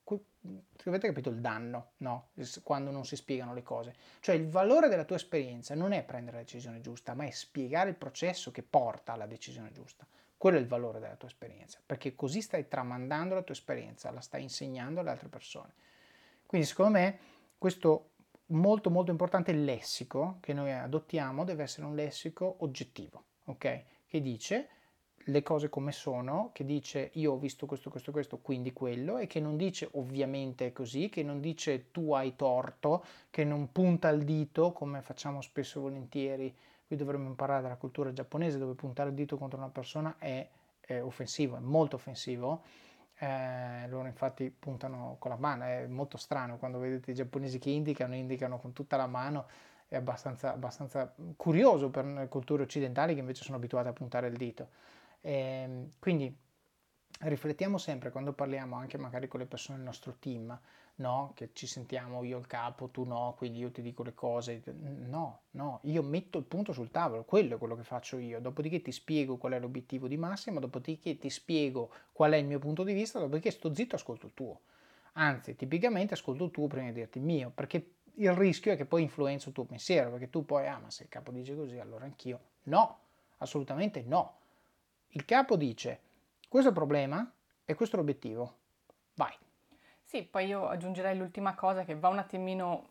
avete 0.84 1.06
capito 1.06 1.28
il 1.28 1.40
danno, 1.40 1.92
no? 1.98 2.30
Quando 2.62 2.90
non 2.90 3.04
si 3.04 3.16
spiegano 3.16 3.54
le 3.54 3.62
cose. 3.62 3.94
Cioè 4.20 4.34
il 4.34 4.48
valore 4.48 4.88
della 4.88 5.04
tua 5.04 5.16
esperienza 5.16 5.74
non 5.74 5.92
è 5.92 6.02
prendere 6.04 6.38
la 6.38 6.42
decisione 6.42 6.80
giusta, 6.80 7.14
ma 7.14 7.24
è 7.24 7.30
spiegare 7.30 7.90
il 7.90 7.96
processo 7.96 8.50
che 8.50 8.62
porta 8.62 9.12
alla 9.12 9.26
decisione 9.26 9.70
giusta. 9.72 10.06
Quello 10.36 10.56
è 10.56 10.60
il 10.60 10.66
valore 10.66 10.98
della 10.98 11.14
tua 11.14 11.28
esperienza, 11.28 11.80
perché 11.84 12.16
così 12.16 12.40
stai 12.40 12.66
tramandando 12.66 13.34
la 13.34 13.42
tua 13.42 13.54
esperienza, 13.54 14.10
la 14.10 14.20
stai 14.20 14.42
insegnando 14.42 15.00
alle 15.00 15.10
altre 15.10 15.28
persone. 15.28 15.74
Quindi 16.46 16.66
secondo 16.66 16.98
me 16.98 17.18
questo 17.58 18.10
molto 18.46 18.90
molto 18.90 19.10
importante 19.10 19.52
lessico 19.52 20.38
che 20.40 20.52
noi 20.52 20.72
adottiamo 20.72 21.44
deve 21.44 21.62
essere 21.62 21.86
un 21.86 21.94
lessico 21.94 22.56
oggettivo, 22.60 23.24
ok? 23.44 23.84
Che 24.06 24.20
dice 24.20 24.68
le 25.26 25.42
cose 25.42 25.68
come 25.68 25.92
sono, 25.92 26.50
che 26.52 26.64
dice 26.64 27.10
io 27.14 27.32
ho 27.32 27.38
visto 27.38 27.66
questo, 27.66 27.90
questo, 27.90 28.12
questo, 28.12 28.38
quindi 28.38 28.72
quello, 28.72 29.18
e 29.18 29.26
che 29.26 29.40
non 29.40 29.56
dice 29.56 29.88
ovviamente 29.92 30.66
è 30.66 30.72
così, 30.72 31.08
che 31.08 31.22
non 31.22 31.40
dice 31.40 31.90
tu 31.90 32.12
hai 32.12 32.36
torto, 32.36 33.04
che 33.30 33.44
non 33.44 33.70
punta 33.72 34.08
il 34.08 34.24
dito 34.24 34.72
come 34.72 35.02
facciamo 35.02 35.40
spesso 35.40 35.78
e 35.78 35.82
volentieri. 35.82 36.54
Qui 36.86 36.96
dovremmo 36.96 37.28
imparare 37.28 37.62
dalla 37.62 37.76
cultura 37.76 38.12
giapponese 38.12 38.58
dove 38.58 38.74
puntare 38.74 39.10
il 39.10 39.14
dito 39.14 39.38
contro 39.38 39.58
una 39.58 39.70
persona 39.70 40.16
è, 40.18 40.46
è 40.80 41.00
offensivo, 41.00 41.56
è 41.56 41.60
molto 41.60 41.96
offensivo 41.96 42.62
eh, 43.22 43.86
loro 43.88 44.08
infatti 44.08 44.50
puntano 44.50 45.14
con 45.20 45.30
la 45.30 45.36
mano, 45.36 45.62
è 45.62 45.86
molto 45.86 46.16
strano 46.16 46.58
quando 46.58 46.80
vedete 46.80 47.12
i 47.12 47.14
giapponesi 47.14 47.60
che 47.60 47.70
indicano, 47.70 48.16
indicano 48.16 48.58
con 48.58 48.72
tutta 48.72 48.96
la 48.96 49.06
mano, 49.06 49.46
è 49.86 49.94
abbastanza, 49.94 50.52
abbastanza 50.52 51.14
curioso 51.36 51.88
per 51.88 52.26
culture 52.28 52.64
occidentali 52.64 53.14
che 53.14 53.20
invece 53.20 53.44
sono 53.44 53.58
abituate 53.58 53.88
a 53.88 53.92
puntare 53.92 54.26
il 54.26 54.36
dito. 54.36 54.68
Eh, 55.22 55.88
quindi 55.98 56.36
riflettiamo 57.20 57.78
sempre 57.78 58.10
quando 58.10 58.32
parliamo 58.32 58.76
anche 58.76 58.98
magari 58.98 59.28
con 59.28 59.40
le 59.40 59.46
persone 59.46 59.78
del 59.78 59.86
nostro 59.86 60.16
team, 60.18 60.58
no? 60.96 61.32
Che 61.34 61.50
ci 61.52 61.66
sentiamo 61.66 62.24
io 62.24 62.38
il 62.38 62.46
capo, 62.48 62.88
tu 62.88 63.04
no, 63.04 63.34
quindi 63.36 63.60
io 63.60 63.70
ti 63.70 63.80
dico 63.82 64.02
le 64.02 64.14
cose. 64.14 64.62
No, 64.66 65.42
no, 65.52 65.78
io 65.84 66.02
metto 66.02 66.38
il 66.38 66.44
punto 66.44 66.72
sul 66.72 66.90
tavolo, 66.90 67.24
quello 67.24 67.54
è 67.54 67.58
quello 67.58 67.76
che 67.76 67.84
faccio 67.84 68.18
io. 68.18 68.40
Dopodiché 68.40 68.82
ti 68.82 68.90
spiego 68.92 69.36
qual 69.36 69.52
è 69.52 69.60
l'obiettivo 69.60 70.08
di 70.08 70.16
Massimo, 70.16 70.58
dopodiché 70.58 71.16
ti 71.18 71.30
spiego 71.30 71.90
qual 72.12 72.32
è 72.32 72.36
il 72.36 72.46
mio 72.46 72.58
punto 72.58 72.82
di 72.82 72.92
vista, 72.92 73.20
dopodiché 73.20 73.50
sto 73.52 73.72
zitto 73.72 73.94
e 73.94 73.98
ascolto 73.98 74.26
il 74.26 74.34
tuo. 74.34 74.60
Anzi, 75.14 75.54
tipicamente 75.54 76.14
ascolto 76.14 76.44
il 76.44 76.50
tuo 76.50 76.66
prima 76.66 76.86
di 76.86 76.94
dirti 76.94 77.20
mio, 77.20 77.50
perché 77.50 77.94
il 78.16 78.32
rischio 78.32 78.72
è 78.72 78.76
che 78.76 78.84
poi 78.84 79.02
influenza 79.02 79.48
il 79.48 79.54
tuo 79.54 79.64
pensiero, 79.64 80.10
perché 80.10 80.28
tu 80.30 80.44
poi, 80.44 80.66
ah, 80.66 80.78
ma 80.78 80.90
se 80.90 81.04
il 81.04 81.08
capo 81.08 81.30
dice 81.30 81.54
così, 81.54 81.78
allora 81.78 82.04
anch'io. 82.04 82.40
No, 82.64 82.98
assolutamente 83.38 84.02
no. 84.02 84.40
Il 85.14 85.26
capo 85.26 85.56
dice, 85.56 86.00
questo 86.48 86.70
è 86.70 86.72
il 86.72 86.78
problema 86.78 87.30
e 87.64 87.74
questo 87.74 87.96
è 87.96 87.98
l'obiettivo. 87.98 88.56
Vai. 89.14 89.32
Sì, 90.04 90.22
poi 90.22 90.46
io 90.46 90.68
aggiungerei 90.68 91.16
l'ultima 91.16 91.54
cosa 91.54 91.84
che 91.84 91.94
va 91.94 92.08
un 92.08 92.18
attimino 92.18 92.88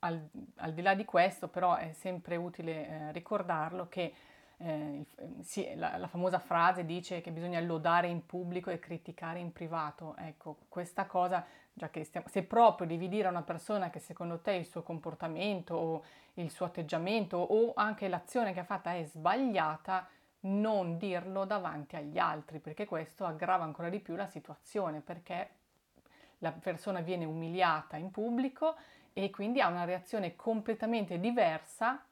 al, 0.00 0.20
al 0.56 0.72
di 0.72 0.82
là 0.82 0.94
di 0.94 1.04
questo, 1.04 1.46
però 1.48 1.76
è 1.76 1.92
sempre 1.92 2.34
utile 2.34 2.88
eh, 2.88 3.12
ricordarlo 3.12 3.88
che 3.88 4.12
eh, 4.56 5.04
sì, 5.42 5.74
la, 5.76 5.96
la, 5.96 6.08
famosa 6.08 6.38
frase 6.38 6.84
dice 6.84 7.20
che 7.20 7.30
bisogna 7.30 7.60
lodare 7.60 8.08
in 8.08 8.26
pubblico 8.26 8.70
e 8.70 8.78
criticare 8.78 9.38
in 9.38 9.52
privato. 9.52 10.16
Ecco, 10.18 10.58
questa 10.68 11.06
cosa, 11.06 11.46
già 11.72 11.88
che 11.88 12.02
stiamo, 12.02 12.26
se 12.28 12.42
proprio 12.42 12.86
devi 12.86 13.08
dire 13.08 13.28
a 13.28 13.30
una 13.30 13.42
persona 13.42 13.90
che 13.90 14.00
secondo 14.00 14.40
te 14.40 14.52
il 14.52 14.66
suo 14.66 14.82
comportamento 14.82 15.74
o 15.74 16.04
il 16.34 16.50
suo 16.50 16.66
atteggiamento 16.66 17.36
o 17.36 17.72
anche 17.74 18.08
l'azione 18.08 18.52
che 18.52 18.60
ha 18.60 18.64
fatta 18.64 18.92
è 18.92 19.04
sbagliata, 19.04 20.08
non 20.40 20.96
dirlo 20.96 21.44
davanti 21.44 21.96
agli 21.96 22.18
altri, 22.18 22.58
perché 22.58 22.86
questo 22.86 23.24
aggrava 23.26 23.64
ancora 23.64 23.88
di 23.88 24.00
più 24.00 24.16
la 24.16 24.26
situazione, 24.26 25.00
perché 25.00 25.50
la 26.38 26.52
persona 26.52 27.00
viene 27.00 27.24
umiliata 27.24 27.96
in 27.96 28.10
pubblico 28.10 28.76
e 29.12 29.30
quindi 29.30 29.60
ha 29.60 29.68
una 29.68 29.84
reazione 29.84 30.36
completamente 30.36 31.18
diversa 31.18 32.02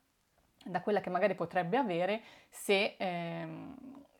da 0.64 0.80
quella 0.80 1.00
che 1.00 1.10
magari 1.10 1.34
potrebbe 1.34 1.76
avere 1.76 2.22
se 2.50 2.96
ehm, 2.98 3.74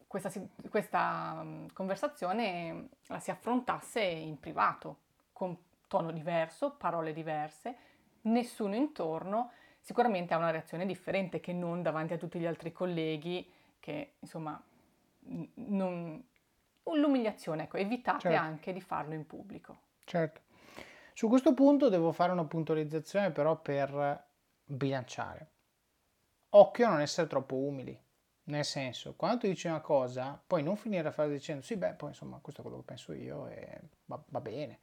questa, 0.06 0.32
questa 0.70 1.42
mm, 1.42 1.66
conversazione 1.72 2.88
la 3.06 3.18
si 3.18 3.30
affrontasse 3.30 4.00
in 4.00 4.38
privato, 4.40 4.96
con 5.32 5.56
tono 5.86 6.10
diverso, 6.10 6.72
parole 6.72 7.12
diverse, 7.12 7.76
nessuno 8.22 8.74
intorno, 8.74 9.52
sicuramente 9.80 10.34
ha 10.34 10.38
una 10.38 10.50
reazione 10.50 10.86
differente 10.86 11.40
che 11.40 11.52
non 11.52 11.82
davanti 11.82 12.14
a 12.14 12.18
tutti 12.18 12.38
gli 12.38 12.46
altri 12.46 12.72
colleghi 12.72 13.46
che 13.80 14.14
insomma 14.20 14.62
non... 15.54 16.24
l'umiliazione, 16.84 17.64
ecco, 17.64 17.76
evitate 17.76 18.20
certo. 18.20 18.38
anche 18.38 18.72
di 18.72 18.80
farlo 18.80 19.14
in 19.14 19.26
pubblico. 19.26 19.78
Certo. 20.04 20.40
Su 21.12 21.28
questo 21.28 21.52
punto 21.52 21.88
devo 21.88 22.12
fare 22.12 22.32
una 22.32 22.44
puntualizzazione 22.44 23.30
però 23.30 23.60
per 23.60 24.24
bilanciare. 24.64 25.50
Occhio 26.50 26.86
a 26.86 26.90
non 26.90 27.00
essere 27.00 27.26
troppo 27.26 27.56
umili. 27.56 27.98
Nel 28.44 28.64
senso, 28.64 29.14
quando 29.14 29.40
tu 29.40 29.46
dici 29.46 29.66
una 29.66 29.80
cosa, 29.80 30.40
poi 30.46 30.62
non 30.62 30.76
finire 30.76 31.02
la 31.02 31.10
frase 31.10 31.32
dicendo 31.32 31.60
sì, 31.62 31.76
beh, 31.76 31.92
poi 31.94 32.10
insomma, 32.10 32.38
questo 32.40 32.62
è 32.62 32.64
quello 32.64 32.78
che 32.78 32.86
penso 32.86 33.12
io 33.12 33.46
e 33.48 33.80
va, 34.06 34.18
va 34.28 34.40
bene. 34.40 34.78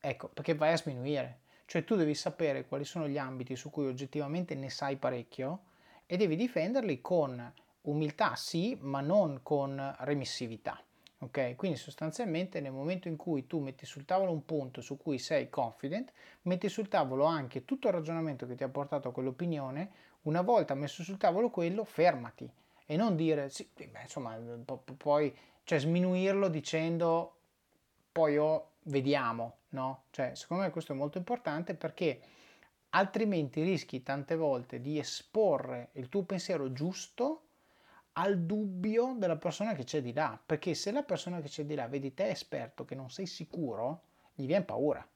Ecco, 0.00 0.28
perché 0.28 0.54
vai 0.54 0.72
a 0.72 0.76
sminuire. 0.78 1.40
Cioè 1.66 1.84
tu 1.84 1.96
devi 1.96 2.14
sapere 2.14 2.66
quali 2.66 2.84
sono 2.84 3.06
gli 3.06 3.18
ambiti 3.18 3.56
su 3.56 3.68
cui 3.68 3.86
oggettivamente 3.86 4.54
ne 4.54 4.70
sai 4.70 4.96
parecchio 4.96 5.64
e 6.06 6.16
devi 6.16 6.34
difenderli 6.34 7.02
con 7.02 7.52
umiltà, 7.82 8.34
sì, 8.34 8.76
ma 8.80 9.00
non 9.00 9.40
con 9.42 9.94
remissività. 10.00 10.82
Ok, 11.20 11.56
quindi 11.56 11.76
sostanzialmente 11.76 12.60
nel 12.60 12.70
momento 12.70 13.08
in 13.08 13.16
cui 13.16 13.48
tu 13.48 13.58
metti 13.58 13.84
sul 13.84 14.04
tavolo 14.04 14.30
un 14.30 14.44
punto 14.44 14.80
su 14.80 14.96
cui 14.96 15.18
sei 15.18 15.50
confident, 15.50 16.12
metti 16.42 16.68
sul 16.68 16.86
tavolo 16.86 17.24
anche 17.24 17.64
tutto 17.64 17.88
il 17.88 17.94
ragionamento 17.94 18.46
che 18.46 18.54
ti 18.54 18.62
ha 18.62 18.68
portato 18.68 19.08
a 19.08 19.12
quell'opinione, 19.12 19.90
una 20.22 20.42
volta 20.42 20.74
messo 20.74 21.02
sul 21.02 21.16
tavolo 21.16 21.50
quello, 21.50 21.82
fermati 21.82 22.48
e 22.86 22.96
non 22.96 23.16
dire, 23.16 23.48
sì, 23.48 23.68
beh, 23.74 24.02
insomma, 24.02 24.38
poi, 24.96 25.36
cioè 25.64 25.80
sminuirlo 25.80 26.48
dicendo 26.48 27.34
poi 28.12 28.38
oh, 28.38 28.70
vediamo, 28.84 29.58
no? 29.70 30.04
Cioè, 30.10 30.34
secondo 30.34 30.62
me 30.62 30.70
questo 30.70 30.92
è 30.92 30.96
molto 30.96 31.18
importante 31.18 31.74
perché 31.74 32.20
altrimenti 32.90 33.62
rischi 33.62 34.02
tante 34.02 34.36
volte 34.36 34.80
di 34.80 34.98
esporre 34.98 35.90
il 35.92 36.08
tuo 36.08 36.22
pensiero 36.22 36.72
giusto 36.72 37.47
al 38.18 38.40
dubbio 38.40 39.14
della 39.16 39.36
persona 39.36 39.74
che 39.74 39.84
c'è 39.84 40.02
di 40.02 40.12
là, 40.12 40.38
perché 40.44 40.74
se 40.74 40.90
la 40.90 41.04
persona 41.04 41.40
che 41.40 41.48
c'è 41.48 41.64
di 41.64 41.76
là 41.76 41.86
vedi 41.86 42.14
te 42.14 42.28
esperto 42.28 42.84
che 42.84 42.96
non 42.96 43.10
sei 43.10 43.26
sicuro, 43.26 44.02
gli 44.34 44.46
viene 44.46 44.64
paura. 44.64 45.06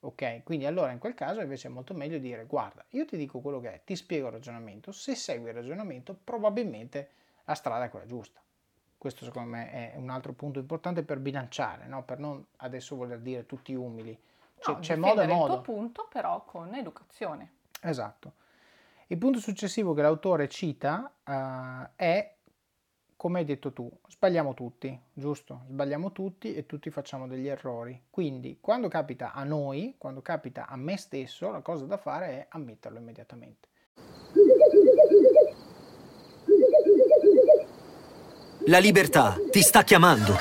Ok? 0.00 0.42
Quindi 0.44 0.66
allora 0.66 0.92
in 0.92 0.98
quel 0.98 1.14
caso 1.14 1.40
invece 1.40 1.68
è 1.68 1.70
molto 1.70 1.94
meglio 1.94 2.18
dire 2.18 2.44
guarda, 2.44 2.84
io 2.90 3.06
ti 3.06 3.16
dico 3.16 3.40
quello 3.40 3.60
che 3.60 3.72
è, 3.72 3.80
ti 3.84 3.96
spiego 3.96 4.26
il 4.26 4.34
ragionamento, 4.34 4.92
se 4.92 5.14
segui 5.14 5.48
il 5.48 5.54
ragionamento 5.54 6.14
probabilmente 6.22 7.10
la 7.44 7.54
strada 7.54 7.84
è 7.84 7.90
quella 7.90 8.06
giusta. 8.06 8.40
Questo 8.96 9.24
secondo 9.24 9.48
me 9.48 9.92
è 9.92 9.96
un 9.96 10.10
altro 10.10 10.34
punto 10.34 10.58
importante 10.58 11.02
per 11.02 11.18
bilanciare, 11.18 11.86
no? 11.86 12.04
per 12.04 12.18
non 12.18 12.44
adesso 12.58 12.94
voler 12.94 13.20
dire 13.20 13.46
tutti 13.46 13.72
umili. 13.72 14.18
C'è, 14.58 14.72
no, 14.72 14.78
c'è 14.80 14.96
modo 14.96 15.22
e 15.22 15.26
modo. 15.26 15.54
il 15.54 15.62
tuo 15.62 15.74
punto 15.74 16.08
però 16.10 16.44
con 16.44 16.74
educazione. 16.74 17.52
Esatto. 17.80 18.34
Il 19.06 19.16
punto 19.16 19.40
successivo 19.40 19.94
che 19.94 20.02
l'autore 20.02 20.48
cita 20.48 21.10
uh, 21.24 21.90
è 21.96 22.34
come 23.20 23.40
hai 23.40 23.44
detto 23.44 23.74
tu, 23.74 23.86
sbagliamo 24.08 24.54
tutti, 24.54 24.98
giusto? 25.12 25.64
Sbagliamo 25.68 26.10
tutti 26.10 26.54
e 26.54 26.64
tutti 26.64 26.88
facciamo 26.88 27.28
degli 27.28 27.48
errori. 27.48 28.04
Quindi 28.08 28.56
quando 28.62 28.88
capita 28.88 29.34
a 29.34 29.44
noi, 29.44 29.96
quando 29.98 30.22
capita 30.22 30.66
a 30.66 30.76
me 30.76 30.96
stesso, 30.96 31.50
la 31.50 31.60
cosa 31.60 31.84
da 31.84 31.98
fare 31.98 32.26
è 32.28 32.46
ammetterlo 32.48 32.98
immediatamente. 32.98 33.68
La 38.68 38.78
libertà 38.78 39.36
ti 39.50 39.60
sta 39.60 39.82
chiamando. 39.82 40.32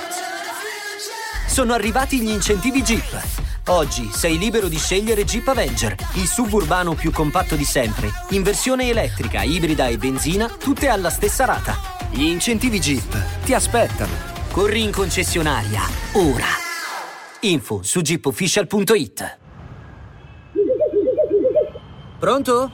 Sono 1.49 1.73
arrivati 1.73 2.21
gli 2.21 2.29
incentivi 2.29 2.81
Jeep. 2.81 3.67
Oggi 3.71 4.05
sei 4.05 4.37
libero 4.37 4.69
di 4.69 4.77
scegliere 4.77 5.25
Jeep 5.25 5.49
Avenger, 5.49 5.97
il 6.15 6.27
suburbano 6.27 6.93
più 6.93 7.11
compatto 7.11 7.57
di 7.57 7.65
sempre, 7.65 8.07
in 8.29 8.41
versione 8.41 8.87
elettrica, 8.87 9.41
ibrida 9.41 9.87
e 9.87 9.97
benzina, 9.97 10.47
tutte 10.47 10.87
alla 10.87 11.09
stessa 11.09 11.43
rata. 11.43 11.98
Gli 12.11 12.23
incentivi 12.23 12.79
Jeep 12.79 13.45
ti 13.45 13.53
aspettano. 13.53 14.11
Corri 14.51 14.81
in 14.81 14.91
concessionaria, 14.91 15.81
ora. 16.15 16.57
Info 17.41 17.83
su 17.83 18.01
jeepofficial.it 18.01 19.37
Pronto? 22.17 22.71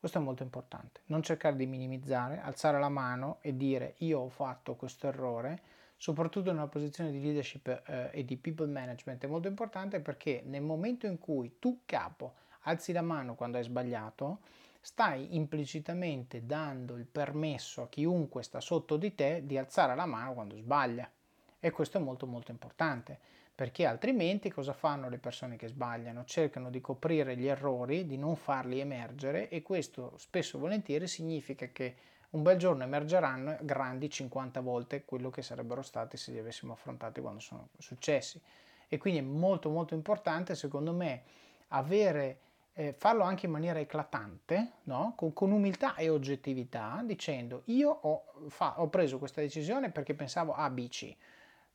Questo 0.00 0.18
è 0.18 0.20
molto 0.20 0.42
importante. 0.42 1.02
Non 1.06 1.22
cercare 1.22 1.54
di 1.54 1.66
minimizzare, 1.66 2.40
alzare 2.40 2.80
la 2.80 2.88
mano 2.88 3.38
e 3.40 3.56
dire 3.56 3.94
io 3.98 4.18
ho 4.18 4.28
fatto 4.30 4.74
questo 4.74 5.06
errore, 5.06 5.62
soprattutto 5.96 6.50
in 6.50 6.56
una 6.56 6.66
posizione 6.66 7.12
di 7.12 7.22
leadership 7.22 7.68
eh, 7.86 8.10
e 8.10 8.24
di 8.24 8.36
people 8.36 8.66
management 8.66 9.22
è 9.22 9.28
molto 9.28 9.46
importante 9.46 10.00
perché 10.00 10.42
nel 10.44 10.62
momento 10.62 11.06
in 11.06 11.18
cui 11.18 11.58
tu 11.60 11.82
capo 11.86 12.34
alzi 12.62 12.92
la 12.92 13.02
mano 13.02 13.36
quando 13.36 13.58
hai 13.58 13.62
sbagliato, 13.62 14.40
stai 14.86 15.34
implicitamente 15.34 16.46
dando 16.46 16.94
il 16.94 17.06
permesso 17.06 17.82
a 17.82 17.88
chiunque 17.88 18.44
sta 18.44 18.60
sotto 18.60 18.96
di 18.96 19.16
te 19.16 19.42
di 19.44 19.58
alzare 19.58 19.96
la 19.96 20.06
mano 20.06 20.32
quando 20.32 20.54
sbaglia. 20.54 21.10
E 21.58 21.72
questo 21.72 21.98
è 21.98 22.00
molto 22.00 22.28
molto 22.28 22.52
importante, 22.52 23.18
perché 23.52 23.84
altrimenti 23.84 24.48
cosa 24.48 24.72
fanno 24.72 25.08
le 25.08 25.18
persone 25.18 25.56
che 25.56 25.66
sbagliano? 25.66 26.24
Cercano 26.24 26.70
di 26.70 26.80
coprire 26.80 27.36
gli 27.36 27.48
errori, 27.48 28.06
di 28.06 28.16
non 28.16 28.36
farli 28.36 28.78
emergere 28.78 29.48
e 29.48 29.60
questo 29.60 30.12
spesso 30.18 30.56
e 30.56 30.60
volentieri 30.60 31.08
significa 31.08 31.66
che 31.66 31.96
un 32.30 32.44
bel 32.44 32.56
giorno 32.56 32.84
emergeranno 32.84 33.58
grandi 33.62 34.08
50 34.08 34.60
volte 34.60 35.04
quello 35.04 35.30
che 35.30 35.42
sarebbero 35.42 35.82
stati 35.82 36.16
se 36.16 36.30
li 36.30 36.38
avessimo 36.38 36.74
affrontati 36.74 37.20
quando 37.20 37.40
sono 37.40 37.70
successi. 37.76 38.40
E 38.86 38.98
quindi 38.98 39.18
è 39.18 39.24
molto 39.24 39.68
molto 39.68 39.94
importante 39.94 40.54
secondo 40.54 40.92
me 40.92 41.24
avere 41.70 42.38
eh, 42.78 42.92
farlo 42.92 43.22
anche 43.22 43.46
in 43.46 43.52
maniera 43.52 43.78
eclatante, 43.78 44.72
no? 44.84 45.14
con, 45.16 45.32
con, 45.32 45.50
umiltà 45.50 45.94
e 45.94 46.10
oggettività, 46.10 47.00
dicendo 47.04 47.62
io 47.66 47.88
ho, 47.88 48.24
fa, 48.48 48.80
ho 48.80 48.88
preso 48.88 49.18
questa 49.18 49.40
decisione 49.40 49.90
perché 49.90 50.12
pensavo 50.14 50.52
A, 50.52 50.68
B, 50.68 50.86
C. 50.88 51.16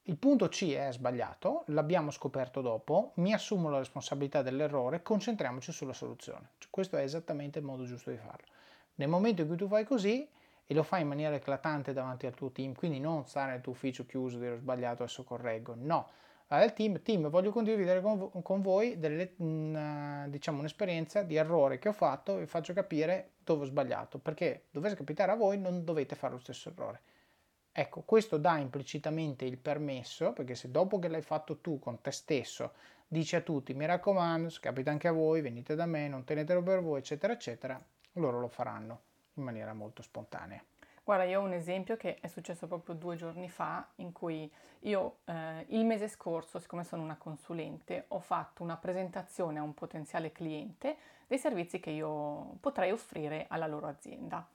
Il 0.04 0.18
punto 0.18 0.48
C 0.48 0.74
è 0.74 0.92
sbagliato, 0.92 1.64
l'abbiamo 1.68 2.12
scoperto 2.12 2.62
dopo, 2.62 3.14
mi 3.16 3.34
assumo 3.34 3.70
la 3.70 3.80
responsabilità 3.80 4.44
dell'errore, 4.44 5.02
concentriamoci 5.02 5.72
sulla 5.72 5.94
soluzione. 5.94 6.52
Cioè, 6.60 6.70
questo 6.70 6.98
è 6.98 7.02
esattamente 7.02 7.58
il 7.58 7.66
modo 7.66 7.84
giusto 7.84 8.12
di 8.12 8.18
farlo. 8.18 8.46
Nel 8.96 9.10
momento 9.10 9.42
in 9.42 9.48
cui 9.48 9.58
tu 9.58 9.68
fai 9.68 9.84
così 9.84 10.28
e 10.68 10.74
lo 10.74 10.84
fai 10.84 11.02
in 11.02 11.08
maniera 11.08 11.34
eclatante 11.34 11.94
davanti 11.94 12.28
al 12.28 12.36
tuo 12.36 12.52
team, 12.52 12.74
quindi 12.74 13.00
non 13.00 13.26
stare 13.26 13.52
nel 13.52 13.62
tuo 13.62 13.72
ufficio 13.72 14.06
chiuso, 14.06 14.38
dire 14.38 14.54
ho 14.54 14.58
sbagliato, 14.58 15.02
adesso 15.02 15.24
correggo, 15.24 15.74
no, 15.76 16.10
al 16.60 16.74
team, 16.74 17.02
team 17.02 17.30
voglio 17.30 17.52
condividere 17.52 18.02
con, 18.02 18.62
voi 18.62 19.00
delle, 19.00 19.34
una, 19.38 20.26
diciamo, 20.28 20.60
un'esperienza 20.60 21.24
di 21.24 21.36
errore 21.36 21.80
che 21.80 21.90
ho 21.90 21.94
fatto 21.94 22.40
e 22.40 22.46
faccio 22.46 22.74
capire 22.74 23.32
dove 23.44 23.64
ho 23.64 23.68
sbagliato, 23.68 24.20
perché 24.20 24.66
dovesse 24.70 24.96
capitare 24.96 25.32
a 25.32 25.36
voi 25.36 25.58
non 25.58 25.86
dovete 25.86 26.16
fare 26.16 26.34
lo 26.34 26.40
stesso 26.40 26.70
errore. 26.70 27.02
Ecco, 27.72 28.02
questo 28.02 28.38
dà 28.38 28.58
implicitamente 28.58 29.46
il 29.46 29.58
permesso, 29.58 30.34
perché 30.34 30.56
se 30.56 30.70
dopo 30.70 31.00
che 31.00 31.08
l'hai 31.08 31.22
fatto 31.22 31.60
tu 31.60 31.80
con 31.80 32.02
te 32.02 32.12
stesso 32.12 32.74
dici 33.08 33.38
a 33.38 33.42
tutti 33.42 33.74
mi 33.74 33.86
raccomando, 33.86 34.50
se 34.50 34.60
capita 34.60 34.92
anche 34.92 35.08
a 35.08 35.14
voi, 35.14 35.40
venite 35.40 35.76
da 35.76 35.86
me, 35.86 36.10
non 36.10 36.26
tenetelo 36.26 36.62
per 36.62 36.82
voi, 36.82 37.00
eccetera, 37.00 37.32
eccetera, 37.32 37.82
loro 38.14 38.42
lo 38.42 38.50
faranno 38.50 39.02
in 39.36 39.44
maniera 39.44 39.74
molto 39.74 40.02
spontanea. 40.02 40.62
Guarda, 41.04 41.24
io 41.24 41.42
ho 41.42 41.44
un 41.44 41.54
esempio 41.54 41.98
che 41.98 42.20
è 42.20 42.28
successo 42.28 42.68
proprio 42.68 42.94
due 42.94 43.16
giorni 43.16 43.50
fa, 43.50 43.88
in 43.96 44.12
cui 44.12 44.50
io 44.82 45.18
eh, 45.26 45.66
il 45.70 45.84
mese 45.84 46.08
scorso, 46.08 46.60
siccome 46.60 46.84
sono 46.84 47.02
una 47.02 47.18
consulente, 47.18 48.06
ho 48.10 48.20
fatto 48.20 48.62
una 48.62 48.78
presentazione 48.78 49.58
a 49.58 49.64
un 49.64 49.74
potenziale 49.74 50.32
cliente 50.32 50.96
dei 51.26 51.40
servizi 51.40 51.80
che 51.80 51.90
io 51.90 52.58
potrei 52.60 52.92
offrire 52.92 53.48
alla 53.50 53.66
loro 53.66 53.88
azienda. 53.88 54.48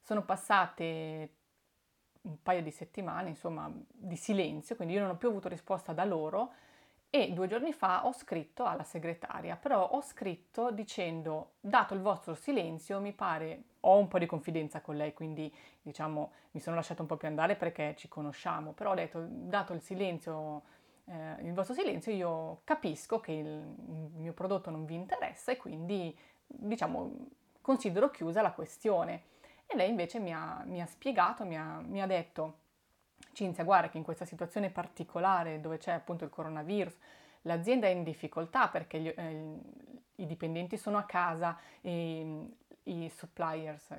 Sono 0.00 0.24
passate 0.24 1.34
un 2.22 2.42
paio 2.42 2.62
di 2.62 2.70
settimane, 2.70 3.28
insomma, 3.30 3.70
di 3.86 4.16
silenzio, 4.16 4.76
quindi 4.76 4.94
io 4.94 5.00
non 5.00 5.10
ho 5.10 5.16
più 5.16 5.28
avuto 5.28 5.48
risposta 5.48 5.92
da 5.92 6.04
loro 6.04 6.52
e 7.12 7.32
due 7.32 7.48
giorni 7.48 7.72
fa 7.72 8.06
ho 8.06 8.12
scritto 8.12 8.64
alla 8.64 8.84
segretaria, 8.84 9.56
però 9.56 9.84
ho 9.84 10.00
scritto 10.00 10.70
dicendo, 10.70 11.54
dato 11.60 11.92
il 11.92 12.00
vostro 12.00 12.34
silenzio, 12.34 13.00
mi 13.00 13.12
pare, 13.12 13.62
ho 13.80 13.98
un 13.98 14.06
po' 14.06 14.20
di 14.20 14.26
confidenza 14.26 14.80
con 14.80 14.96
lei, 14.96 15.12
quindi 15.12 15.52
diciamo 15.82 16.30
mi 16.52 16.60
sono 16.60 16.76
lasciata 16.76 17.02
un 17.02 17.08
po' 17.08 17.16
più 17.16 17.26
andare 17.26 17.56
perché 17.56 17.94
ci 17.96 18.06
conosciamo, 18.06 18.72
però 18.72 18.92
ho 18.92 18.94
detto, 18.94 19.26
dato 19.28 19.72
il 19.72 19.80
silenzio, 19.80 20.62
eh, 21.06 21.42
il 21.42 21.52
vostro 21.52 21.74
silenzio, 21.74 22.12
io 22.12 22.60
capisco 22.62 23.18
che 23.18 23.32
il, 23.32 23.74
mio 24.16 24.32
prodotto 24.32 24.70
non 24.70 24.84
vi 24.84 24.94
interessa 24.94 25.50
e 25.50 25.56
quindi 25.56 26.16
diciamo 26.46 27.12
considero 27.60 28.10
chiusa 28.10 28.40
la 28.40 28.52
questione. 28.52 29.24
E 29.66 29.76
lei 29.76 29.88
invece 29.88 30.20
mi 30.20 30.32
ha, 30.32 30.62
mi 30.64 30.80
ha 30.80 30.86
spiegato, 30.86 31.44
mi 31.44 31.56
ha, 31.56 31.80
mi 31.80 32.00
ha 32.00 32.06
detto, 32.06 32.58
Cinzia, 33.32 33.64
guarda 33.64 33.88
che 33.88 33.98
in 33.98 34.04
questa 34.04 34.24
situazione 34.24 34.70
particolare 34.70 35.60
dove 35.60 35.78
c'è 35.78 35.92
appunto 35.92 36.24
il 36.24 36.30
coronavirus, 36.30 36.96
l'azienda 37.42 37.86
è 37.86 37.90
in 37.90 38.02
difficoltà 38.02 38.68
perché 38.68 38.98
gli, 39.00 39.12
eh, 39.14 39.58
i 40.16 40.26
dipendenti 40.26 40.76
sono 40.76 40.98
a 40.98 41.04
casa 41.04 41.58
e 41.80 42.48
i 42.84 43.10
suppliers, 43.14 43.90
eh, 43.90 43.98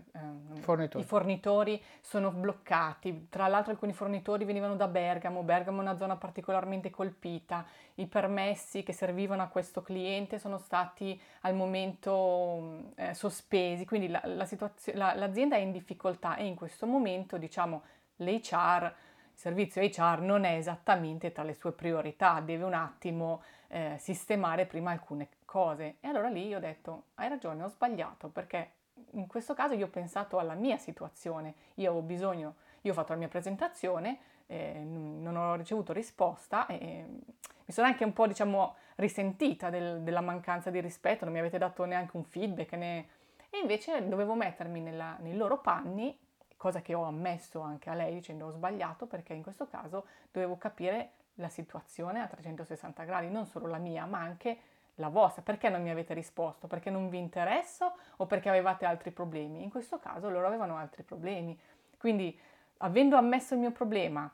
fornitori. 0.59 1.03
i 1.03 1.07
fornitori 1.07 1.84
sono 2.01 2.32
bloccati. 2.32 3.27
Tra 3.29 3.47
l'altro 3.47 3.71
alcuni 3.71 3.93
fornitori 3.93 4.43
venivano 4.43 4.75
da 4.75 4.88
Bergamo, 4.88 5.43
Bergamo 5.43 5.77
è 5.79 5.82
una 5.82 5.97
zona 5.97 6.15
particolarmente 6.17 6.89
colpita, 6.89 7.65
i 7.95 8.07
permessi 8.07 8.84
che 8.84 8.93
servivano 8.93 9.43
a 9.43 9.47
questo 9.47 9.82
cliente 9.82 10.39
sono 10.39 10.57
stati 10.57 11.19
al 11.41 11.55
momento 11.55 12.91
eh, 12.95 13.13
sospesi, 13.13 13.86
quindi 13.86 14.07
la, 14.07 14.21
la 14.25 14.45
situazio- 14.45 14.93
la, 14.95 15.13
l'azienda 15.15 15.55
è 15.55 15.59
in 15.59 15.71
difficoltà 15.71 16.36
e 16.36 16.45
in 16.45 16.55
questo 16.55 16.86
momento 16.86 17.38
diciamo 17.38 17.84
l'HR 18.17 18.93
servizio 19.41 19.81
HR 19.81 20.21
non 20.21 20.43
è 20.43 20.55
esattamente 20.55 21.31
tra 21.31 21.41
le 21.41 21.55
sue 21.55 21.71
priorità, 21.71 22.39
deve 22.41 22.63
un 22.63 22.75
attimo 22.75 23.41
eh, 23.69 23.95
sistemare 23.97 24.67
prima 24.67 24.91
alcune 24.91 25.29
cose. 25.45 25.95
E 25.99 26.07
allora 26.07 26.29
lì 26.29 26.45
io 26.45 26.57
ho 26.57 26.59
detto, 26.59 27.05
hai 27.15 27.27
ragione, 27.27 27.63
ho 27.63 27.67
sbagliato, 27.67 28.27
perché 28.29 28.73
in 29.13 29.25
questo 29.25 29.55
caso 29.55 29.73
io 29.73 29.87
ho 29.87 29.89
pensato 29.89 30.37
alla 30.37 30.53
mia 30.53 30.77
situazione, 30.77 31.55
io 31.75 31.89
avevo 31.89 32.05
bisogno, 32.05 32.53
io 32.81 32.91
ho 32.91 32.93
fatto 32.93 33.13
la 33.13 33.17
mia 33.17 33.29
presentazione, 33.29 34.19
eh, 34.45 34.77
non 34.83 35.35
ho 35.35 35.55
ricevuto 35.55 35.91
risposta 35.91 36.67
e 36.67 37.03
mi 37.07 37.73
sono 37.73 37.87
anche 37.87 38.03
un 38.03 38.13
po' 38.13 38.27
diciamo 38.27 38.75
risentita 38.97 39.71
del, 39.71 40.01
della 40.01 40.21
mancanza 40.21 40.69
di 40.69 40.79
rispetto, 40.81 41.25
non 41.25 41.33
mi 41.33 41.39
avete 41.39 41.57
dato 41.57 41.83
neanche 41.85 42.15
un 42.15 42.25
feedback 42.25 42.73
né... 42.73 43.07
e 43.49 43.57
invece 43.57 44.07
dovevo 44.07 44.35
mettermi 44.35 44.81
nella, 44.81 45.17
nei 45.19 45.35
loro 45.35 45.61
panni 45.61 46.15
cosa 46.62 46.84
che 46.84 46.93
ho 46.93 47.05
ammesso 47.05 47.59
anche 47.59 47.89
a 47.89 47.95
lei 47.95 48.14
dicendo 48.14 48.45
ho 48.45 48.51
sbagliato 48.51 49.07
perché 49.07 49.34
in 49.34 49.41
questo 49.41 49.66
caso 49.66 50.05
dovevo 50.32 50.59
capire 50.59 51.14
la 51.36 51.49
situazione 51.49 52.22
a 52.22 52.28
360 52.28 53.03
gradi, 53.03 53.32
non 53.32 53.47
solo 53.47 53.66
la 53.66 53.80
mia, 53.80 54.05
ma 54.05 54.20
anche 54.20 54.59
la 54.95 55.07
vostra. 55.07 55.41
Perché 55.41 55.70
non 55.70 55.82
mi 55.82 55.89
avete 55.89 56.14
risposto? 56.14 56.68
Perché 56.68 56.91
non 56.91 57.09
vi 57.09 57.18
interesso 57.18 57.95
o 58.18 58.28
perché 58.28 58.49
avevate 58.49 58.86
altri 58.86 59.09
problemi? 59.09 59.64
In 59.64 59.72
questo 59.72 59.97
caso 59.97 60.30
loro 60.30 60.45
avevano 60.45 60.78
altri 60.78 61.01
problemi. 61.01 61.59
Quindi, 61.97 62.39
avendo 62.78 63.18
ammesso 63.18 63.55
il 63.55 63.59
mio 63.59 63.72
problema, 63.72 64.32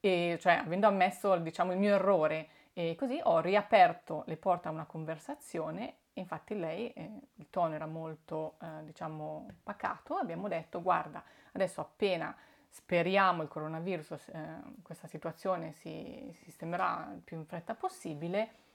e, 0.00 0.38
cioè 0.40 0.54
avendo 0.54 0.88
ammesso 0.88 1.36
diciamo, 1.36 1.70
il 1.70 1.78
mio 1.78 1.94
errore 1.94 2.48
E 2.72 2.96
così 2.96 3.20
ho 3.22 3.38
riaperto 3.38 4.24
le 4.26 4.36
porte 4.36 4.66
a 4.66 4.72
una 4.72 4.86
conversazione, 4.86 5.98
infatti 6.18 6.58
lei, 6.58 6.92
eh, 6.92 7.10
il 7.36 7.50
tono 7.50 7.74
era 7.74 7.86
molto, 7.86 8.56
eh, 8.60 8.84
diciamo, 8.84 9.48
pacato, 9.62 10.16
abbiamo 10.16 10.48
detto 10.48 10.82
guarda, 10.82 11.22
adesso 11.52 11.80
appena 11.80 12.36
speriamo 12.68 13.42
il 13.42 13.48
coronavirus, 13.48 14.10
eh, 14.10 14.60
questa 14.82 15.06
situazione 15.06 15.72
si 15.72 16.30
sistemerà 16.42 17.10
il 17.14 17.20
più 17.20 17.36
in 17.36 17.46
fretta 17.46 17.74
possibile, 17.74 18.66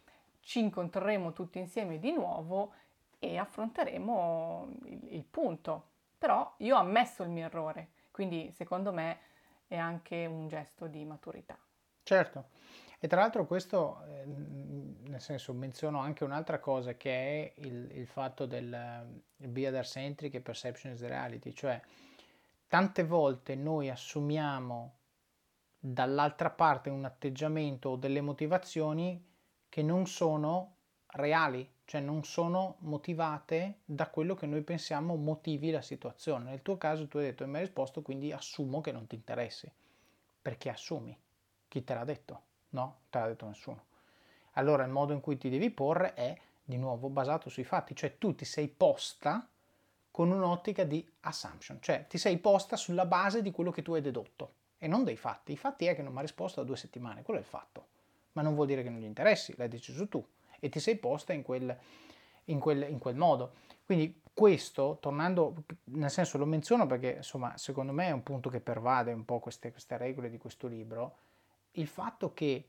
ci 0.41 0.59
incontreremo 0.59 1.31
tutti 1.31 1.59
insieme 1.59 1.99
di 1.99 2.11
nuovo 2.11 2.73
e 3.19 3.37
affronteremo 3.37 4.67
il, 4.85 5.13
il 5.13 5.23
punto. 5.23 5.91
Però 6.17 6.53
io 6.57 6.75
ho 6.75 6.79
ammesso 6.79 7.23
il 7.23 7.29
mio 7.29 7.45
errore, 7.45 7.89
quindi 8.11 8.51
secondo 8.51 8.91
me 8.91 9.19
è 9.67 9.77
anche 9.77 10.25
un 10.25 10.47
gesto 10.47 10.87
di 10.87 11.03
maturità. 11.05 11.57
Certo, 12.03 12.45
e 13.04 13.08
tra 13.10 13.20
l'altro 13.20 13.45
questo, 13.45 14.01
eh, 14.06 14.24
nel 14.26 15.20
senso, 15.20 15.51
menziono 15.51 15.99
anche 15.99 16.24
un'altra 16.24 16.60
cosa 16.60 16.95
che 16.95 17.12
è 17.12 17.54
il, 17.56 17.89
il 17.97 18.08
fatto 18.08 18.45
del 18.45 18.72
uh, 19.36 19.45
be 19.45 19.68
other 19.68 19.86
centric 19.86 20.36
e 20.36 20.39
perception 20.39 20.93
is 20.93 21.01
reality, 21.01 21.51
cioè 21.51 21.82
tante 22.66 23.04
volte 23.04 23.56
noi 23.56 23.89
assumiamo 23.89 24.93
dall'altra 25.78 26.49
parte 26.49 26.89
un 26.89 27.04
atteggiamento 27.04 27.89
o 27.89 27.95
delle 27.97 28.22
motivazioni 28.22 29.22
che 29.68 29.84
non 29.84 30.08
sono 30.08 30.76
reali, 31.08 31.70
cioè 31.84 31.99
non 31.99 32.24
sono 32.24 32.78
motivate 32.80 33.80
da 33.84 34.08
quello 34.08 34.34
che 34.34 34.45
noi 34.45 34.62
pensiamo 34.62 35.18
motivi 35.18 35.72
la 35.72 35.82
situazione. 35.82 36.51
Nel 36.51 36.62
tuo 36.62 36.78
caso 36.78 37.10
tu 37.10 37.18
hai 37.18 37.26
detto 37.26 37.43
e 37.43 37.47
mi 37.47 37.56
hai 37.56 37.64
risposto 37.64 38.01
quindi 38.01 38.32
assumo 38.32 38.80
che 38.80 38.93
non 38.93 39.08
ti 39.08 39.16
interessi. 39.16 39.70
Perché 40.41 40.70
assumi? 40.70 41.20
Chi 41.68 41.84
te 41.84 41.93
l'ha 41.93 42.06
detto? 42.06 42.51
No, 42.74 43.01
te 43.09 43.19
l'ha 43.19 43.28
detto 43.28 43.47
nessuno. 43.47 43.86
Allora 44.53 44.84
il 44.84 44.91
modo 44.91 45.13
in 45.13 45.21
cui 45.21 45.38
ti 45.38 45.49
devi 45.49 45.69
porre 45.69 46.13
è 46.13 46.38
di 46.63 46.78
nuovo 46.78 47.09
basato 47.09 47.49
sui 47.49 47.63
fatti, 47.63 47.95
cioè 47.95 48.17
tu 48.17 48.36
ti 48.36 48.45
sei 48.45 48.67
posta 48.67 49.47
con 50.11 50.32
un'ottica 50.32 50.84
di 50.84 51.07
assumption, 51.21 51.80
cioè 51.82 52.05
ti 52.07 52.17
sei 52.17 52.38
posta 52.38 52.76
sulla 52.76 53.05
base 53.05 53.41
di 53.41 53.51
quello 53.51 53.71
che 53.71 53.82
tu 53.82 53.93
hai 53.93 54.01
dedotto 54.01 54.53
e 54.78 54.88
non 54.88 55.03
dei 55.03 55.17
fatti. 55.17 55.53
I 55.53 55.57
fatti 55.57 55.88
è 55.88 55.95
che 55.95 56.03
non 56.03 56.13
mi 56.13 56.19
ha 56.19 56.21
risposto 56.21 56.61
da 56.61 56.67
due 56.67 56.78
settimane, 56.78 57.24
quello 57.24 57.39
è 57.39 57.43
il 57.43 57.49
fatto, 57.49 57.88
ma 58.34 58.41
non 58.41 58.53
vuol 58.53 58.67
dire 58.67 58.84
che 58.84 58.89
non 58.89 58.99
gli 58.99 59.05
interessi, 59.05 59.55
l'hai 59.57 59.69
deciso 59.69 60.07
tu 60.07 60.24
e 60.59 60.69
ti 60.69 60.80
sei 60.80 60.97
posta 60.97 61.34
in 61.34 61.41
quel, 61.41 61.76
in 62.45 62.59
quel, 62.59 62.89
in 62.89 62.99
quel 62.99 63.15
modo. 63.15 63.53
Quindi 63.86 64.21
questo, 64.34 64.97
tornando, 65.01 65.63
nel 65.86 66.09
senso 66.09 66.38
lo 66.38 66.45
menziono 66.45 66.88
perché 66.88 67.15
insomma 67.17 67.57
secondo 67.57 67.91
me 67.91 68.07
è 68.07 68.11
un 68.11 68.24
punto 68.24 68.49
che 68.49 68.61
pervade 68.61 69.11
un 69.11 69.26
po' 69.26 69.39
queste, 69.39 69.71
queste 69.71 69.97
regole 69.97 70.30
di 70.30 70.38
questo 70.38 70.67
libro, 70.67 71.17
il 71.74 71.88
fatto 71.88 72.34
che 72.34 72.67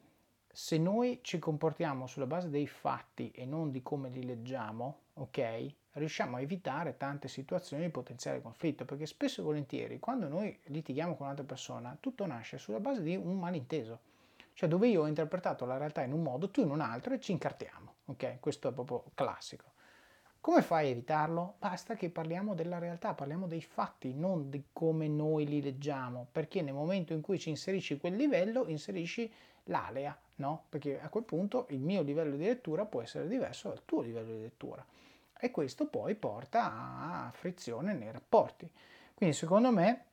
se 0.53 0.79
noi 0.79 1.21
ci 1.23 1.39
comportiamo 1.39 2.07
sulla 2.07 2.27
base 2.27 2.49
dei 2.49 2.67
fatti 2.67 3.31
e 3.31 3.45
non 3.45 3.71
di 3.71 3.83
come 3.83 4.09
li 4.09 4.25
leggiamo, 4.25 4.99
ok? 5.15 5.75
Riusciamo 5.93 6.37
a 6.37 6.41
evitare 6.41 6.97
tante 6.97 7.29
situazioni 7.29 7.85
di 7.85 7.91
potenziale 7.91 8.43
conflitto, 8.43 8.85
perché 8.85 9.07
spesso 9.07 9.41
e 9.41 9.45
volentieri 9.45 9.99
quando 9.99 10.29
noi 10.29 10.57
litighiamo 10.65 11.15
con 11.15 11.27
un'altra 11.27 11.45
persona, 11.45 11.97
tutto 11.99 12.27
nasce 12.27 12.59
sulla 12.59 12.81
base 12.81 13.03
di 13.03 13.17
un 13.17 13.39
malinteso 13.39 14.13
cioè 14.55 14.69
dove 14.69 14.87
io 14.89 15.03
ho 15.03 15.07
interpretato 15.07 15.67
la 15.67 15.77
realtà 15.77 16.03
in 16.03 16.13
un 16.13 16.23
modo, 16.23 16.49
tu 16.49 16.61
in 16.61 16.71
un 16.71 16.81
altro 16.81 17.13
e 17.13 17.21
ci 17.21 17.33
incartiamo, 17.33 17.95
ok? 18.07 18.39
Questo 18.39 18.69
è 18.69 18.73
proprio 18.73 19.05
classico. 19.15 19.73
Come 20.45 20.61
fai 20.61 20.89
a 20.89 20.91
evitarlo? 20.91 21.55
Basta 21.59 21.95
che 21.95 22.11
parliamo 22.11 22.53
della 22.53 22.79
realtà, 22.79 23.15
parliamo 23.15 23.47
dei 23.47 23.63
fatti, 23.63 24.13
non 24.13 24.51
di 24.51 24.65
come 24.75 25.09
noi 25.09 25.47
li 25.47 25.63
leggiamo, 25.63 26.27
perché 26.31 26.61
nel 26.61 26.75
momento 26.75 27.15
in 27.15 27.23
cui 27.23 27.39
ci 27.39 27.49
inserisci 27.49 27.97
quel 27.97 28.15
livello, 28.15 28.67
inserisci 28.67 29.33
l'alea, 29.65 30.15
no? 30.35 30.67
Perché 30.69 31.01
a 31.01 31.09
quel 31.09 31.25
punto 31.25 31.65
il 31.71 31.81
mio 31.81 32.03
livello 32.03 32.37
di 32.37 32.45
lettura 32.45 32.85
può 32.85 33.01
essere 33.01 33.27
diverso 33.27 33.71
dal 33.71 33.87
tuo 33.87 34.03
livello 34.03 34.35
di 34.35 34.43
lettura 34.43 34.85
e 35.35 35.51
questo 35.51 35.87
poi 35.87 36.15
porta 36.15 37.27
a 37.27 37.31
frizione 37.33 37.95
nei 37.95 38.13
rapporti. 38.13 38.71
Quindi 39.15 39.35
secondo 39.35 39.71
me 39.71 40.05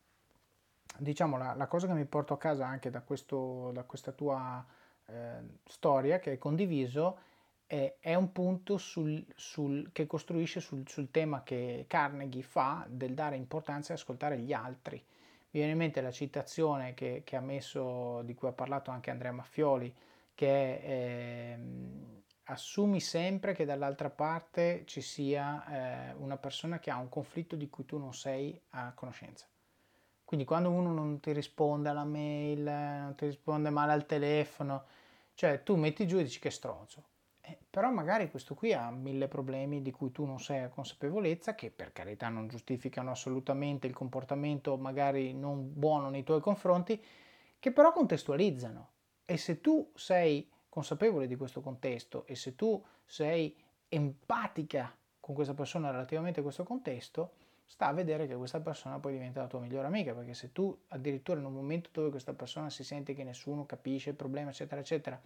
diciamo 0.98 1.38
la, 1.38 1.54
la, 1.56 1.68
cosa 1.68 1.88
che 1.88 1.94
mi 1.94 2.06
porto 2.06 2.34
a 2.34 2.38
casa 2.38 2.66
anche 2.66 2.90
da, 2.90 3.02
questo, 3.02 3.72
da 3.74 3.84
questa 3.84 4.14
tua 4.14 4.66
eh, 5.08 5.42
storia 5.66 6.20
che 6.20 6.30
hai 6.30 6.38
condiviso 6.38 7.18
è, 7.72 7.96
è 8.02 8.16
un 8.16 8.34
punto 8.34 8.78
sul, 8.78 9.26
sul, 9.34 9.92
che 9.94 10.06
costruisce 10.06 10.60
sul, 10.60 10.84
sul, 10.90 11.10
tema 11.10 11.42
che 11.42 11.86
Carnegie 11.88 12.42
fa 12.42 12.86
del 12.90 13.14
dare 13.14 13.38
importanza 13.38 13.94
e 13.94 13.96
ascoltare 13.96 14.38
gli 14.40 14.52
altri. 14.52 14.98
Mi 14.98 15.60
viene 15.60 15.72
in 15.72 15.78
mente 15.78 16.02
la 16.02 16.12
citazione 16.12 16.94
che, 16.94 17.22
che 17.24 17.38
ha 17.38 17.40
messo, 17.40 18.24
di 18.24 18.34
cui 18.34 18.50
ha 18.50 18.52
parlato 18.52 18.92
anche 18.92 19.10
Andrea 19.10 19.32
Maffioli, 19.32 19.94
che 20.36 20.82
è 20.82 20.90
eh, 20.90 21.60
assumi 22.44 23.00
sempre 23.00 23.54
che 23.54 23.64
dall'altra 23.64 24.10
parte 24.10 24.84
ci 24.86 25.00
sia 25.00 26.10
eh, 26.10 26.14
una 26.18 26.36
persona 26.36 26.78
che 26.80 26.92
ha 26.92 26.98
un 26.98 27.08
conflitto 27.08 27.56
di 27.56 27.70
cui 27.70 27.86
tu 27.86 27.98
non 27.98 28.14
sei 28.14 28.60
a 28.72 28.92
conoscenza. 28.94 29.48
Quindi 30.26 30.46
quando 30.46 30.70
uno 30.72 30.92
non 30.92 31.22
ti 31.22 31.32
risponde 31.32 31.88
alla 31.88 32.04
mail, 32.04 32.64
non 32.64 33.16
ti 33.16 33.28
risponde 33.28 33.70
male 33.70 33.94
al 33.94 34.06
telefono, 34.06 34.84
cioè 35.36 35.64
tu 35.64 35.78
metti 35.78 36.06
giù 36.06 36.18
e 36.18 36.24
dici 36.24 36.40
che 36.40 36.50
stronzo. 36.50 37.11
Eh, 37.44 37.58
però 37.70 37.89
magari 37.89 38.30
questo 38.30 38.54
qui 38.54 38.72
ha 38.72 38.92
mille 38.92 39.28
problemi 39.28 39.82
di 39.82 39.92
cui 39.92 40.12
tu 40.12 40.26
non 40.26 40.39
sei 40.39 40.60
a 40.60 40.70
consapevolezza, 40.70 41.56
che 41.56 41.72
per 41.72 41.92
carità 41.92 42.30
non 42.30 42.48
giustificano 42.48 43.12
assolutamente 43.12 43.88
il 43.88 43.94
comportamento 43.94 44.78
magari 44.78 45.34
non 45.34 45.72
buono 45.74 46.10
nei 46.10 46.24
tuoi 46.24 46.39
confronti, 46.39 47.04
che 47.58 47.72
però 47.72 47.92
contestualizzano. 47.92 48.89
E 49.26 49.38
se 49.38 49.62
tu 49.62 49.92
sei 49.96 50.50
consapevole 50.70 51.28
di 51.28 51.36
questo 51.36 51.62
contesto 51.62 52.26
e 52.26 52.36
se 52.36 52.56
tu 52.56 52.84
sei 53.06 53.56
empatica 53.89 54.96
con 55.20 55.36
questa 55.36 55.54
persona 55.54 55.92
relativamente 55.92 56.39
a 56.39 56.44
questo 56.44 56.64
contesto, 56.64 57.34
sta 57.66 57.88
a 57.88 57.94
vedere 57.94 58.28
che 58.28 58.36
questa 58.36 58.60
persona 58.60 59.00
poi 59.00 59.14
diventa 59.14 59.42
la 59.42 59.48
tua 59.48 59.60
migliore 59.60 59.88
amica, 59.88 60.14
perché 60.14 60.34
se 60.34 60.52
tu 60.52 60.78
addirittura 60.89 61.39
in 61.39 61.46
un 61.46 61.54
momento 61.54 61.89
dove 61.94 62.10
questa 62.10 62.34
persona 62.34 62.70
si 62.70 62.84
sente 62.84 63.14
che 63.14 63.24
nessuno 63.24 63.66
capisce 63.66 64.10
il 64.10 64.16
problema, 64.16 64.50
eccetera, 64.50 64.82
eccetera, 64.82 65.22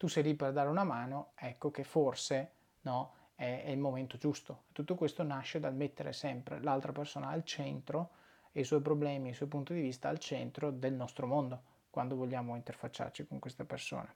tu 0.00 0.06
sei 0.06 0.22
lì 0.22 0.34
per 0.34 0.52
dare 0.52 0.70
una 0.70 0.82
mano, 0.82 1.32
ecco 1.34 1.70
che 1.70 1.84
forse 1.84 2.52
no, 2.80 3.12
è, 3.34 3.64
è 3.66 3.68
il 3.68 3.78
momento 3.78 4.16
giusto. 4.16 4.62
Tutto 4.72 4.94
questo 4.94 5.22
nasce 5.22 5.60
dal 5.60 5.74
mettere 5.74 6.14
sempre 6.14 6.58
l'altra 6.62 6.90
persona 6.90 7.28
al 7.28 7.44
centro 7.44 8.08
e 8.50 8.60
i 8.60 8.64
suoi 8.64 8.80
problemi, 8.80 9.28
i 9.28 9.34
suoi 9.34 9.50
punti 9.50 9.74
di 9.74 9.82
vista 9.82 10.08
al 10.08 10.18
centro 10.18 10.70
del 10.70 10.94
nostro 10.94 11.26
mondo, 11.26 11.60
quando 11.90 12.16
vogliamo 12.16 12.56
interfacciarci 12.56 13.26
con 13.26 13.40
questa 13.40 13.66
persona. 13.66 14.10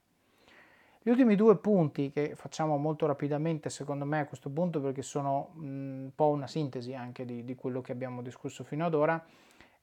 Gli 1.03 1.11
ultimi 1.11 1.35
due 1.37 1.59
punti 1.59 2.11
che 2.11 2.35
facciamo 2.35 2.79
molto 2.79 3.05
rapidamente 3.05 3.69
secondo 3.69 4.07
me 4.07 4.21
a 4.21 4.27
questo 4.27 4.49
punto 4.49 4.81
perché 4.81 5.03
sono 5.03 5.51
un 5.57 6.13
po' 6.15 6.29
una 6.29 6.47
sintesi 6.47 6.95
anche 6.95 7.27
di, 7.27 7.45
di 7.45 7.55
quello 7.55 7.83
che 7.83 7.93
abbiamo 7.93 8.23
discusso 8.23 8.65
fino 8.65 8.87
ad 8.87 8.95
ora. 8.95 9.23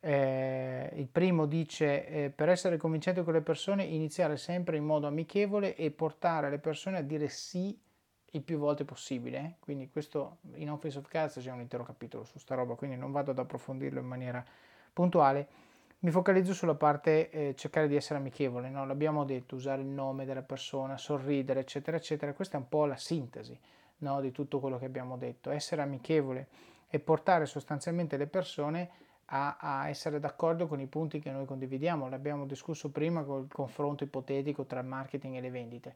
Eh, 0.04 0.90
il 0.96 1.08
primo 1.08 1.46
dice 1.46 2.08
eh, 2.08 2.30
per 2.32 2.50
essere 2.50 2.78
convincente 2.78 3.24
con 3.24 3.34
le 3.34 3.42
persone 3.42 3.84
iniziare 3.84 4.36
sempre 4.36 4.76
in 4.76 4.84
modo 4.84 5.06
amichevole 5.06 5.76
e 5.76 5.92
portare 5.92 6.50
le 6.50 6.58
persone 6.58 6.98
a 6.98 7.02
dire 7.02 7.30
sì 7.30 7.80
il 8.34 8.42
più 8.42 8.58
volte 8.58 8.84
possibile. 8.84 9.58
Quindi 9.60 9.90
questo 9.90 10.38
in 10.56 10.72
Office 10.72 10.98
of 10.98 11.08
Cards 11.08 11.40
c'è 11.40 11.52
un 11.52 11.62
intero 11.62 11.84
capitolo 11.84 12.24
su 12.24 12.40
sta 12.40 12.56
roba, 12.56 12.76
quindi 12.76 12.98
non 12.98 13.12
vado 13.12 13.32
ad 13.32 13.40
approfondirlo 13.40 14.00
in 14.00 14.08
maniera 14.08 14.44
puntuale 14.94 15.70
mi 16.02 16.10
focalizzo 16.10 16.54
sulla 16.56 16.74
parte 16.74 17.30
eh, 17.30 17.54
cercare 17.56 17.88
di 17.88 17.96
essere 17.96 18.18
amichevole, 18.18 18.70
no? 18.70 18.88
l'abbiamo 18.88 19.24
detto, 19.24 19.56
usare 19.56 19.84
il 19.84 19.88
nome 19.88 20.26
della 20.26 20.42
persona, 20.42 20.98
sorridere, 20.98 21.60
eccetera, 21.60 21.98
eccetera. 21.98 22.34
Questa 22.34 22.58
è 22.58 22.60
un 22.60 22.68
po' 22.68 22.86
la 22.86 22.96
sintesi 22.96 23.56
no? 23.98 24.20
di 24.20 24.32
tutto 24.32 24.60
quello 24.60 24.80
che 24.80 24.86
abbiamo 24.86 25.16
detto. 25.16 25.52
Essere 25.52 25.84
amichevole 25.84 26.48
e 26.90 27.00
portare 27.00 27.46
sostanzialmente 27.46 28.18
le 28.18 28.26
persone 28.26 28.90
a, 29.34 29.58
a, 29.60 29.90
essere 29.90 30.20
d'accordo 30.20 30.68
con 30.68 30.80
i 30.80 30.88
punti 30.88 31.20
che 31.20 31.32
noi 31.32 31.46
condividiamo. 31.46 32.08
L'abbiamo 32.10 32.46
discusso 32.46 32.90
prima 32.90 33.24
con 33.24 33.42
il 33.42 33.48
confronto 33.52 34.04
ipotetico 34.04 34.66
tra 34.66 34.80
il 34.80 34.86
marketing 34.88 35.36
e 35.36 35.42
le 35.42 35.50
vendite. 35.50 35.96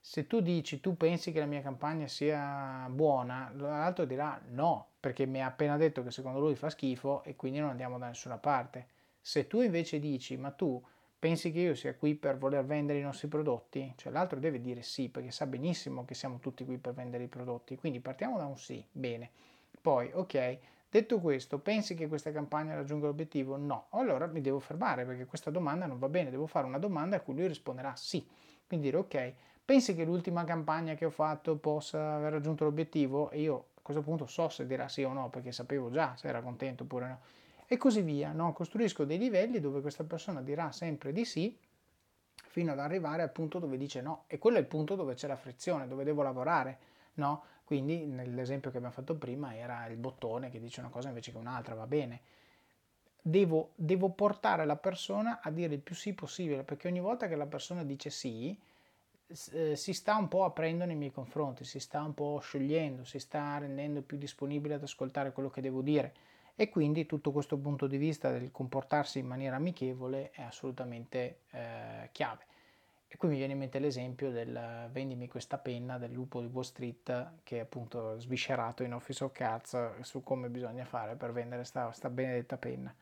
Se 0.00 0.26
tu 0.26 0.40
dici, 0.40 0.80
tu 0.80 0.96
pensi 0.96 1.32
che 1.32 1.40
la 1.40 1.46
mia 1.46 1.62
campagna 1.62 2.06
sia 2.06 2.88
buona, 2.90 3.52
l'altro 3.56 4.04
dirà 4.04 4.40
no, 4.50 4.88
perché 5.00 5.26
mi 5.26 5.42
ha 5.42 5.46
appena 5.46 5.76
detto 5.76 6.02
che 6.02 6.10
secondo 6.10 6.38
lui 6.38 6.54
fa 6.54 6.70
schifo 6.70 7.22
e 7.24 7.34
quindi 7.34 7.58
non 7.58 7.70
andiamo 7.70 7.98
da 7.98 8.06
nessuna 8.06 8.38
parte 8.38 8.94
se 9.26 9.48
tu 9.48 9.60
invece 9.60 9.98
dici, 9.98 10.36
ma 10.36 10.52
tu 10.52 10.80
pensi 11.18 11.50
che 11.50 11.58
io 11.58 11.74
sia 11.74 11.96
qui 11.96 12.14
per 12.14 12.38
voler 12.38 12.64
vendere 12.64 13.00
i 13.00 13.02
nostri 13.02 13.26
prodotti? 13.26 13.92
Cioè 13.96 14.12
l'altro 14.12 14.38
deve 14.38 14.60
dire 14.60 14.82
sì, 14.82 15.08
perché 15.08 15.32
sa 15.32 15.46
benissimo 15.46 16.04
che 16.04 16.14
siamo 16.14 16.38
tutti 16.38 16.64
qui 16.64 16.78
per 16.78 16.94
vendere 16.94 17.24
i 17.24 17.26
prodotti. 17.26 17.74
Quindi 17.74 17.98
partiamo 17.98 18.38
da 18.38 18.46
un 18.46 18.56
sì, 18.56 18.86
bene. 18.88 19.30
Poi, 19.80 20.12
ok, 20.14 20.58
detto 20.88 21.20
questo, 21.20 21.58
pensi 21.58 21.94
che 21.94 22.08
questa 22.08 22.32
campagna 22.32 22.74
raggiunga 22.74 23.06
l'obiettivo? 23.06 23.56
No. 23.56 23.86
Allora 23.90 24.26
mi 24.26 24.40
devo 24.40 24.58
fermare 24.58 25.04
perché 25.04 25.24
questa 25.24 25.50
domanda 25.50 25.86
non 25.86 25.98
va 25.98 26.08
bene, 26.08 26.30
devo 26.30 26.46
fare 26.46 26.66
una 26.66 26.78
domanda 26.78 27.16
a 27.16 27.20
cui 27.20 27.34
lui 27.34 27.46
risponderà 27.46 27.94
sì. 27.96 28.26
Quindi 28.66 28.86
dire, 28.86 28.98
ok, 28.98 29.34
pensi 29.64 29.94
che 29.94 30.04
l'ultima 30.04 30.44
campagna 30.44 30.94
che 30.94 31.04
ho 31.04 31.10
fatto 31.10 31.56
possa 31.56 32.14
aver 32.14 32.32
raggiunto 32.32 32.64
l'obiettivo? 32.64 33.30
E 33.30 33.40
io 33.40 33.66
a 33.74 33.80
questo 33.82 34.02
punto 34.02 34.26
so 34.26 34.48
se 34.48 34.66
dirà 34.66 34.88
sì 34.88 35.02
o 35.02 35.12
no, 35.12 35.30
perché 35.30 35.52
sapevo 35.52 35.90
già 35.90 36.14
se 36.16 36.28
era 36.28 36.40
contento 36.40 36.82
oppure 36.84 37.08
no 37.08 37.20
e 37.66 37.76
così 37.76 38.00
via. 38.00 38.32
No? 38.32 38.52
Costruisco 38.52 39.04
dei 39.04 39.18
livelli 39.18 39.60
dove 39.60 39.80
questa 39.80 40.04
persona 40.04 40.40
dirà 40.40 40.72
sempre 40.72 41.12
di 41.12 41.24
sì 41.24 41.56
fino 42.48 42.72
ad 42.72 42.78
arrivare 42.78 43.22
al 43.22 43.32
punto 43.32 43.58
dove 43.58 43.76
dice 43.76 44.00
no. 44.00 44.24
E 44.28 44.38
quello 44.38 44.56
è 44.56 44.60
il 44.60 44.66
punto 44.66 44.94
dove 44.94 45.14
c'è 45.14 45.26
la 45.26 45.36
frizione, 45.36 45.86
dove 45.86 46.04
devo 46.04 46.22
lavorare, 46.22 46.78
no? 47.14 47.42
Quindi 47.66 48.06
nell'esempio 48.06 48.70
che 48.70 48.76
abbiamo 48.76 48.94
fatto 48.94 49.16
prima 49.16 49.56
era 49.56 49.86
il 49.86 49.96
bottone 49.96 50.50
che 50.50 50.60
dice 50.60 50.78
una 50.78 50.88
cosa 50.88 51.08
invece 51.08 51.32
che 51.32 51.36
un'altra, 51.36 51.74
va 51.74 51.88
bene. 51.88 52.20
Devo, 53.20 53.72
devo 53.74 54.10
portare 54.10 54.64
la 54.64 54.76
persona 54.76 55.40
a 55.42 55.50
dire 55.50 55.74
il 55.74 55.80
più 55.80 55.96
sì 55.96 56.12
possibile, 56.12 56.62
perché 56.62 56.86
ogni 56.86 57.00
volta 57.00 57.26
che 57.26 57.34
la 57.34 57.46
persona 57.46 57.82
dice 57.82 58.08
sì, 58.08 58.56
eh, 59.50 59.74
si 59.74 59.92
sta 59.92 60.14
un 60.14 60.28
po' 60.28 60.44
aprendo 60.44 60.84
nei 60.84 60.94
miei 60.94 61.10
confronti, 61.10 61.64
si 61.64 61.80
sta 61.80 62.02
un 62.02 62.14
po' 62.14 62.38
sciogliendo, 62.40 63.02
si 63.02 63.18
sta 63.18 63.58
rendendo 63.58 64.00
più 64.02 64.16
disponibile 64.16 64.74
ad 64.74 64.84
ascoltare 64.84 65.32
quello 65.32 65.50
che 65.50 65.60
devo 65.60 65.82
dire 65.82 66.14
e 66.54 66.68
quindi 66.68 67.04
tutto 67.04 67.32
questo 67.32 67.58
punto 67.58 67.88
di 67.88 67.96
vista 67.96 68.30
del 68.30 68.52
comportarsi 68.52 69.18
in 69.18 69.26
maniera 69.26 69.56
amichevole 69.56 70.30
è 70.30 70.42
assolutamente 70.42 71.40
eh, 71.50 72.10
chiave. 72.12 72.46
E 73.08 73.16
qui 73.16 73.28
mi 73.28 73.36
viene 73.36 73.52
in 73.52 73.58
mente 73.58 73.78
l'esempio 73.78 74.30
del 74.30 74.88
vendimi 74.90 75.28
questa 75.28 75.58
penna 75.58 75.96
del 75.96 76.10
lupo 76.10 76.40
di 76.40 76.48
Wall 76.48 76.64
Street 76.64 77.32
che 77.44 77.58
è 77.58 77.60
appunto 77.60 78.18
sviscerato 78.18 78.82
in 78.82 78.92
Office 78.92 79.22
of 79.22 79.32
Cards 79.32 80.00
su 80.00 80.22
come 80.22 80.48
bisogna 80.48 80.84
fare 80.84 81.14
per 81.14 81.32
vendere 81.32 81.62
questa 81.62 82.10
benedetta 82.10 82.56
penna. 82.56 82.94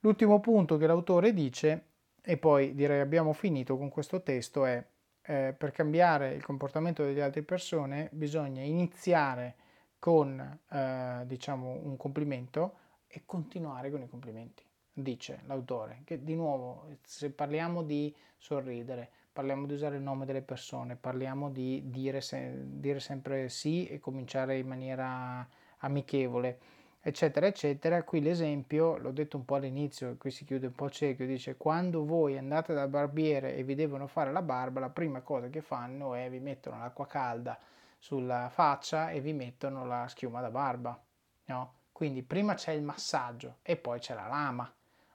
L'ultimo 0.00 0.40
punto 0.40 0.76
che 0.78 0.86
l'autore 0.86 1.32
dice, 1.32 1.84
e 2.22 2.36
poi 2.38 2.74
direi 2.74 3.00
abbiamo 3.00 3.32
finito 3.32 3.76
con 3.76 3.88
questo 3.88 4.22
testo, 4.22 4.64
è 4.64 4.84
eh, 5.22 5.54
per 5.56 5.70
cambiare 5.70 6.32
il 6.32 6.42
comportamento 6.42 7.04
delle 7.04 7.22
altre 7.22 7.42
persone 7.42 8.08
bisogna 8.12 8.62
iniziare 8.62 9.54
con 9.98 10.58
eh, 10.70 11.22
diciamo 11.26 11.80
un 11.82 11.96
complimento 11.96 12.78
e 13.06 13.22
continuare 13.26 13.90
con 13.90 14.00
i 14.02 14.08
complimenti, 14.08 14.64
dice 14.92 15.42
l'autore, 15.46 16.00
che 16.04 16.24
di 16.24 16.34
nuovo 16.34 16.88
se 17.02 17.30
parliamo 17.30 17.82
di 17.82 18.14
sorridere, 18.38 19.10
parliamo 19.32 19.66
di 19.66 19.74
usare 19.74 19.96
il 19.96 20.02
nome 20.02 20.26
delle 20.26 20.42
persone, 20.42 20.96
parliamo 20.96 21.50
di 21.50 21.82
dire, 21.86 22.20
se, 22.20 22.52
dire 22.64 23.00
sempre 23.00 23.48
sì 23.48 23.86
e 23.86 23.98
cominciare 23.98 24.58
in 24.58 24.66
maniera 24.66 25.46
amichevole, 25.78 26.58
eccetera, 27.00 27.46
eccetera. 27.46 28.02
Qui 28.02 28.20
l'esempio, 28.20 28.96
l'ho 28.98 29.12
detto 29.12 29.36
un 29.36 29.44
po' 29.44 29.56
all'inizio, 29.56 30.16
qui 30.18 30.30
si 30.30 30.44
chiude 30.44 30.66
un 30.66 30.74
po' 30.74 30.90
cerchio, 30.90 31.26
dice 31.26 31.56
quando 31.56 32.04
voi 32.04 32.36
andate 32.36 32.74
dal 32.74 32.88
barbiere 32.88 33.54
e 33.56 33.62
vi 33.62 33.74
devono 33.74 34.06
fare 34.06 34.32
la 34.32 34.42
barba, 34.42 34.80
la 34.80 34.90
prima 34.90 35.20
cosa 35.20 35.48
che 35.48 35.60
fanno 35.60 36.14
è 36.14 36.28
vi 36.28 36.40
mettono 36.40 36.78
l'acqua 36.78 37.06
calda 37.06 37.58
sulla 37.98 38.48
faccia 38.50 39.10
e 39.10 39.20
vi 39.20 39.32
mettono 39.32 39.84
la 39.84 40.08
schiuma 40.08 40.40
da 40.40 40.50
barba, 40.50 41.00
no? 41.46 41.74
Quindi 41.92 42.22
prima 42.22 42.54
c'è 42.54 42.72
il 42.72 42.82
massaggio 42.82 43.58
e 43.62 43.76
poi 43.76 43.98
c'è 43.98 44.14
la 44.14 44.26
lama, 44.26 44.72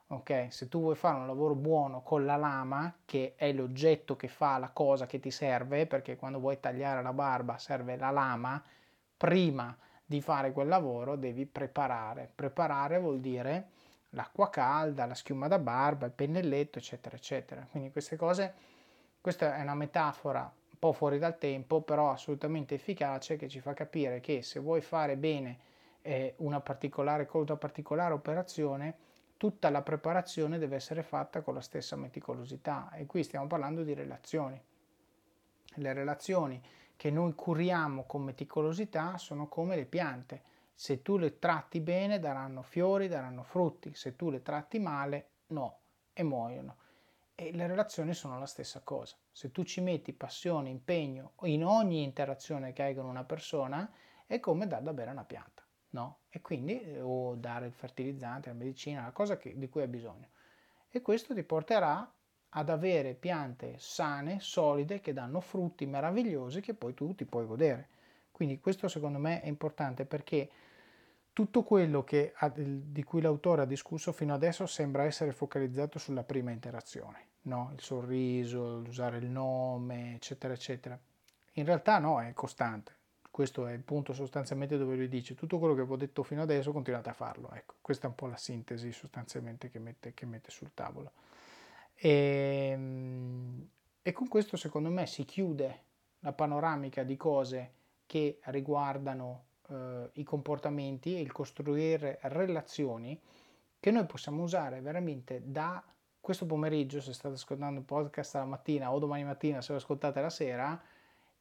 ok? 0.08 0.46
Se 0.50 0.68
tu 0.68 0.80
vuoi 0.80 0.94
fare 0.94 1.16
un 1.16 1.26
lavoro 1.26 1.54
buono 1.54 2.02
con 2.02 2.24
la 2.24 2.36
lama, 2.36 2.94
che 3.04 3.34
è 3.36 3.52
l'oggetto 3.52 4.16
che 4.16 4.28
fa 4.28 4.58
la 4.58 4.70
cosa 4.70 5.06
che 5.06 5.18
ti 5.18 5.30
serve, 5.30 5.86
perché 5.86 6.16
quando 6.16 6.38
vuoi 6.38 6.60
tagliare 6.60 7.02
la 7.02 7.12
barba 7.12 7.58
serve 7.58 7.96
la 7.96 8.10
lama, 8.10 8.62
prima 9.16 9.76
di 10.04 10.20
fare 10.20 10.52
quel 10.52 10.68
lavoro 10.68 11.16
devi 11.16 11.46
preparare. 11.46 12.30
Preparare 12.32 12.98
vuol 12.98 13.20
dire 13.20 13.70
l'acqua 14.10 14.48
calda, 14.50 15.06
la 15.06 15.14
schiuma 15.14 15.48
da 15.48 15.58
barba, 15.58 16.06
il 16.06 16.12
pennelletto, 16.12 16.78
eccetera, 16.78 17.16
eccetera. 17.16 17.66
Quindi 17.68 17.90
queste 17.90 18.16
cose, 18.16 18.54
questa 19.20 19.56
è 19.56 19.62
una 19.62 19.74
metafora 19.74 20.42
un 20.42 20.78
po' 20.78 20.92
fuori 20.92 21.18
dal 21.18 21.38
tempo, 21.38 21.80
però 21.80 22.10
assolutamente 22.10 22.74
efficace 22.74 23.36
che 23.36 23.48
ci 23.48 23.60
fa 23.60 23.72
capire 23.72 24.20
che 24.20 24.42
se 24.42 24.60
vuoi 24.60 24.80
fare 24.80 25.16
bene 25.16 25.58
eh, 26.02 26.34
una 26.38 26.60
particolare 26.60 27.26
cosa, 27.26 27.56
particolare 27.56 28.14
operazione, 28.14 28.96
tutta 29.36 29.70
la 29.70 29.82
preparazione 29.82 30.58
deve 30.58 30.76
essere 30.76 31.02
fatta 31.02 31.42
con 31.42 31.54
la 31.54 31.60
stessa 31.60 31.96
meticolosità 31.96 32.90
e 32.92 33.06
qui 33.06 33.22
stiamo 33.22 33.46
parlando 33.46 33.82
di 33.82 33.94
relazioni. 33.94 34.60
Le 35.74 35.92
relazioni 35.92 36.62
che 36.96 37.10
noi 37.10 37.34
curiamo 37.34 38.04
con 38.04 38.22
meticolosità 38.22 39.18
sono 39.18 39.48
come 39.48 39.76
le 39.76 39.84
piante. 39.84 40.42
Se 40.74 41.02
tu 41.02 41.18
le 41.18 41.38
tratti 41.38 41.80
bene 41.80 42.18
daranno 42.18 42.62
fiori, 42.62 43.08
daranno 43.08 43.42
frutti, 43.42 43.94
se 43.94 44.16
tu 44.16 44.30
le 44.30 44.42
tratti 44.42 44.78
male 44.78 45.28
no 45.48 45.78
e 46.12 46.22
muoiono. 46.22 46.76
E 47.34 47.52
le 47.52 47.66
relazioni 47.66 48.14
sono 48.14 48.38
la 48.38 48.46
stessa 48.46 48.80
cosa. 48.80 49.16
Se 49.30 49.52
tu 49.52 49.62
ci 49.64 49.82
metti 49.82 50.14
passione, 50.14 50.70
impegno 50.70 51.32
in 51.42 51.64
ogni 51.64 52.02
interazione 52.02 52.72
che 52.72 52.82
hai 52.82 52.94
con 52.94 53.04
una 53.04 53.24
persona, 53.24 53.90
è 54.26 54.40
come 54.40 54.66
dar 54.66 54.82
da 54.82 54.94
bere 54.94 55.10
a 55.10 55.12
una 55.12 55.24
pianta, 55.24 55.62
no? 55.90 56.20
E 56.28 56.40
quindi 56.40 56.80
eh, 56.80 57.00
o 57.00 57.34
dare 57.34 57.66
il 57.66 57.72
fertilizzante, 57.72 58.48
la 58.48 58.54
medicina, 58.54 59.02
la 59.02 59.12
cosa 59.12 59.36
che, 59.36 59.56
di 59.56 59.68
cui 59.68 59.82
hai 59.82 59.88
bisogno. 59.88 60.28
E 60.88 61.02
questo 61.02 61.34
ti 61.34 61.42
porterà 61.42 62.10
ad 62.50 62.70
avere 62.70 63.14
piante 63.14 63.76
sane, 63.78 64.40
solide, 64.40 65.00
che 65.00 65.12
danno 65.12 65.40
frutti 65.40 65.84
meravigliosi 65.86 66.60
che 66.60 66.74
poi 66.74 66.94
tu 66.94 67.14
ti 67.14 67.24
puoi 67.24 67.46
godere. 67.46 67.88
Quindi 68.32 68.60
questo 68.60 68.88
secondo 68.88 69.18
me 69.18 69.40
è 69.40 69.46
importante 69.46 70.04
perché 70.04 70.50
tutto 71.32 71.62
quello 71.62 72.02
che, 72.02 72.32
di 72.54 73.04
cui 73.04 73.20
l'autore 73.20 73.62
ha 73.62 73.66
discusso 73.66 74.10
fino 74.12 74.32
adesso 74.32 74.64
sembra 74.64 75.04
essere 75.04 75.32
focalizzato 75.32 75.98
sulla 75.98 76.22
prima 76.22 76.50
interazione, 76.50 77.26
no? 77.42 77.72
il 77.74 77.82
sorriso, 77.82 78.78
l'usare 78.78 79.18
il 79.18 79.26
nome, 79.26 80.14
eccetera, 80.14 80.54
eccetera. 80.54 80.98
In 81.52 81.64
realtà 81.66 81.98
no, 81.98 82.22
è 82.22 82.32
costante. 82.32 82.95
Questo 83.36 83.66
è 83.66 83.74
il 83.74 83.82
punto 83.82 84.14
sostanzialmente 84.14 84.78
dove 84.78 84.96
lui 84.96 85.08
dice 85.08 85.34
tutto 85.34 85.58
quello 85.58 85.74
che 85.74 85.84
vi 85.84 85.92
ho 85.92 85.96
detto 85.96 86.22
fino 86.22 86.40
adesso 86.40 86.72
continuate 86.72 87.10
a 87.10 87.12
farlo. 87.12 87.50
Ecco, 87.52 87.74
questa 87.82 88.06
è 88.06 88.08
un 88.08 88.14
po' 88.14 88.28
la 88.28 88.38
sintesi 88.38 88.90
sostanzialmente 88.92 89.68
che 89.68 89.78
mette, 89.78 90.14
che 90.14 90.24
mette 90.24 90.50
sul 90.50 90.70
tavolo. 90.72 91.12
E, 91.94 92.70
ehm, 92.72 93.68
e 94.00 94.12
con 94.12 94.28
questo 94.28 94.56
secondo 94.56 94.88
me 94.88 95.04
si 95.04 95.26
chiude 95.26 95.80
la 96.20 96.32
panoramica 96.32 97.02
di 97.02 97.18
cose 97.18 97.72
che 98.06 98.38
riguardano 98.44 99.44
eh, 99.68 100.08
i 100.14 100.22
comportamenti 100.22 101.14
e 101.16 101.20
il 101.20 101.30
costruire 101.30 102.18
relazioni 102.22 103.20
che 103.78 103.90
noi 103.90 104.06
possiamo 104.06 104.44
usare 104.44 104.80
veramente 104.80 105.42
da 105.44 105.84
questo 106.22 106.46
pomeriggio, 106.46 107.02
se 107.02 107.12
state 107.12 107.34
ascoltando 107.34 107.80
il 107.80 107.84
podcast 107.84 108.36
la 108.36 108.46
mattina 108.46 108.90
o 108.94 108.98
domani 108.98 109.24
mattina 109.24 109.60
se 109.60 109.72
lo 109.72 109.78
ascoltate 109.78 110.22
la 110.22 110.30
sera, 110.30 110.82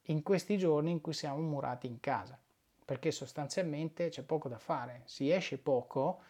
in 0.05 0.23
questi 0.23 0.57
giorni 0.57 0.91
in 0.91 1.01
cui 1.01 1.13
siamo 1.13 1.39
murati 1.41 1.87
in 1.87 1.99
casa, 1.99 2.37
perché 2.83 3.11
sostanzialmente 3.11 4.09
c'è 4.09 4.23
poco 4.23 4.49
da 4.49 4.57
fare, 4.57 5.01
si 5.05 5.31
esce 5.31 5.57
poco 5.57 6.21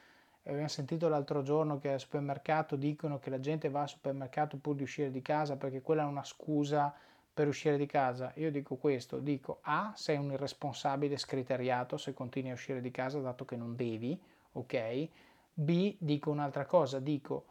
abbiamo 0.48 0.68
sentito 0.68 1.08
l'altro 1.08 1.42
giorno 1.42 1.80
che 1.80 1.92
al 1.92 2.00
supermercato 2.00 2.76
dicono 2.76 3.20
che 3.20 3.30
la 3.30 3.40
gente 3.40 3.70
va 3.70 3.82
al 3.82 3.90
supermercato 3.90 4.58
pur 4.58 4.76
di 4.76 4.84
uscire 4.84 5.12
di 5.12 5.22
casa 5.22 5.58
perché 5.58 5.82
quella 5.82 6.04
è 6.04 6.06
una 6.06 6.24
scusa 6.24 6.94
per 7.34 7.48
uscire 7.48 7.78
di 7.78 7.86
casa. 7.86 8.32
Io 8.36 8.52
dico 8.52 8.76
questo, 8.76 9.20
dico 9.20 9.60
A, 9.62 9.92
sei 9.96 10.18
un 10.18 10.32
irresponsabile 10.32 11.18
scriteriato 11.18 11.98
se 11.98 12.14
continui 12.14 12.52
a 12.52 12.54
uscire 12.54 12.80
di 12.80 12.92
casa 12.92 13.20
dato 13.20 13.44
che 13.44 13.56
non 13.56 13.76
devi, 13.76 14.18
ok? 14.54 15.10
B, 15.54 15.96
dico 15.98 16.30
un'altra 16.30 16.66
cosa, 16.66 17.00
dico 17.00 17.46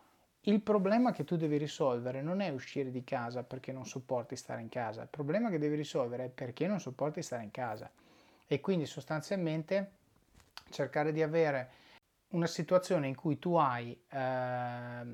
il 0.47 0.61
problema 0.61 1.13
che 1.13 1.25
tu 1.25 1.37
devi 1.37 1.57
risolvere 1.57 2.21
non 2.21 2.41
è 2.41 2.51
uscire 2.51 2.91
di 2.91 3.03
casa 3.03 3.45
perché 3.45 3.73
non 3.73 3.87
sopporti 3.87 4.37
stare 4.37 4.61
in 4.61 4.69
casa, 4.69 5.03
il 5.03 5.09
problema 5.09 5.49
che 5.49 5.59
devi 5.59 5.77
risolvere 5.77 6.27
è 6.27 6.29
perché 6.29 6.67
non 6.67 6.81
sopporti 6.81 7.23
stare 7.23 7.45
in 7.45 7.51
casa. 7.51 7.91
E 8.47 8.61
quindi 8.61 8.85
sostanzialmente 8.85 9.93
cercare 10.71 11.13
di 11.13 11.23
avere 11.23 11.71
una 12.33 12.47
situazione 12.47 13.07
in 13.07 13.15
cui 13.15 13.39
tu 13.39 13.55
hai 13.55 13.99
eh, 14.11 15.05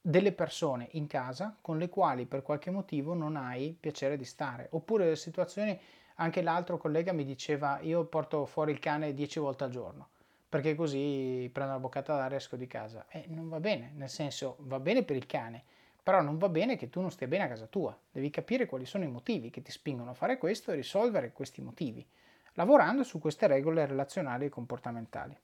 delle 0.00 0.32
persone 0.32 0.88
in 0.92 1.08
casa 1.08 1.56
con 1.60 1.78
le 1.78 1.88
quali 1.88 2.26
per 2.26 2.42
qualche 2.42 2.70
motivo 2.70 3.14
non 3.14 3.36
hai 3.36 3.76
piacere 3.78 4.16
di 4.16 4.24
stare, 4.24 4.68
oppure 4.70 5.16
situazioni, 5.16 5.76
anche 6.16 6.40
l'altro 6.40 6.76
collega 6.76 7.12
mi 7.12 7.24
diceva 7.24 7.80
io 7.80 8.04
porto 8.04 8.46
fuori 8.46 8.70
il 8.70 8.78
cane 8.78 9.12
dieci 9.12 9.40
volte 9.40 9.64
al 9.64 9.70
giorno 9.70 10.10
perché 10.54 10.76
così 10.76 11.50
prendo 11.52 11.72
una 11.72 11.80
boccata 11.80 12.14
d'aria 12.14 12.36
e 12.36 12.38
esco 12.38 12.54
di 12.54 12.68
casa. 12.68 13.06
E 13.08 13.24
non 13.26 13.48
va 13.48 13.58
bene, 13.58 13.90
nel 13.96 14.08
senso 14.08 14.54
va 14.60 14.78
bene 14.78 15.02
per 15.02 15.16
il 15.16 15.26
cane, 15.26 15.64
però 16.00 16.20
non 16.22 16.38
va 16.38 16.48
bene 16.48 16.76
che 16.76 16.90
tu 16.90 17.00
non 17.00 17.10
stia 17.10 17.26
bene 17.26 17.42
a 17.42 17.48
casa 17.48 17.66
tua. 17.66 17.98
Devi 18.08 18.30
capire 18.30 18.66
quali 18.66 18.86
sono 18.86 19.02
i 19.02 19.08
motivi 19.08 19.50
che 19.50 19.62
ti 19.62 19.72
spingono 19.72 20.10
a 20.10 20.14
fare 20.14 20.38
questo 20.38 20.70
e 20.70 20.76
risolvere 20.76 21.32
questi 21.32 21.60
motivi 21.60 22.06
lavorando 22.52 23.02
su 23.02 23.18
queste 23.18 23.48
regole 23.48 23.84
relazionali 23.84 24.44
e 24.44 24.48
comportamentali. 24.48 25.36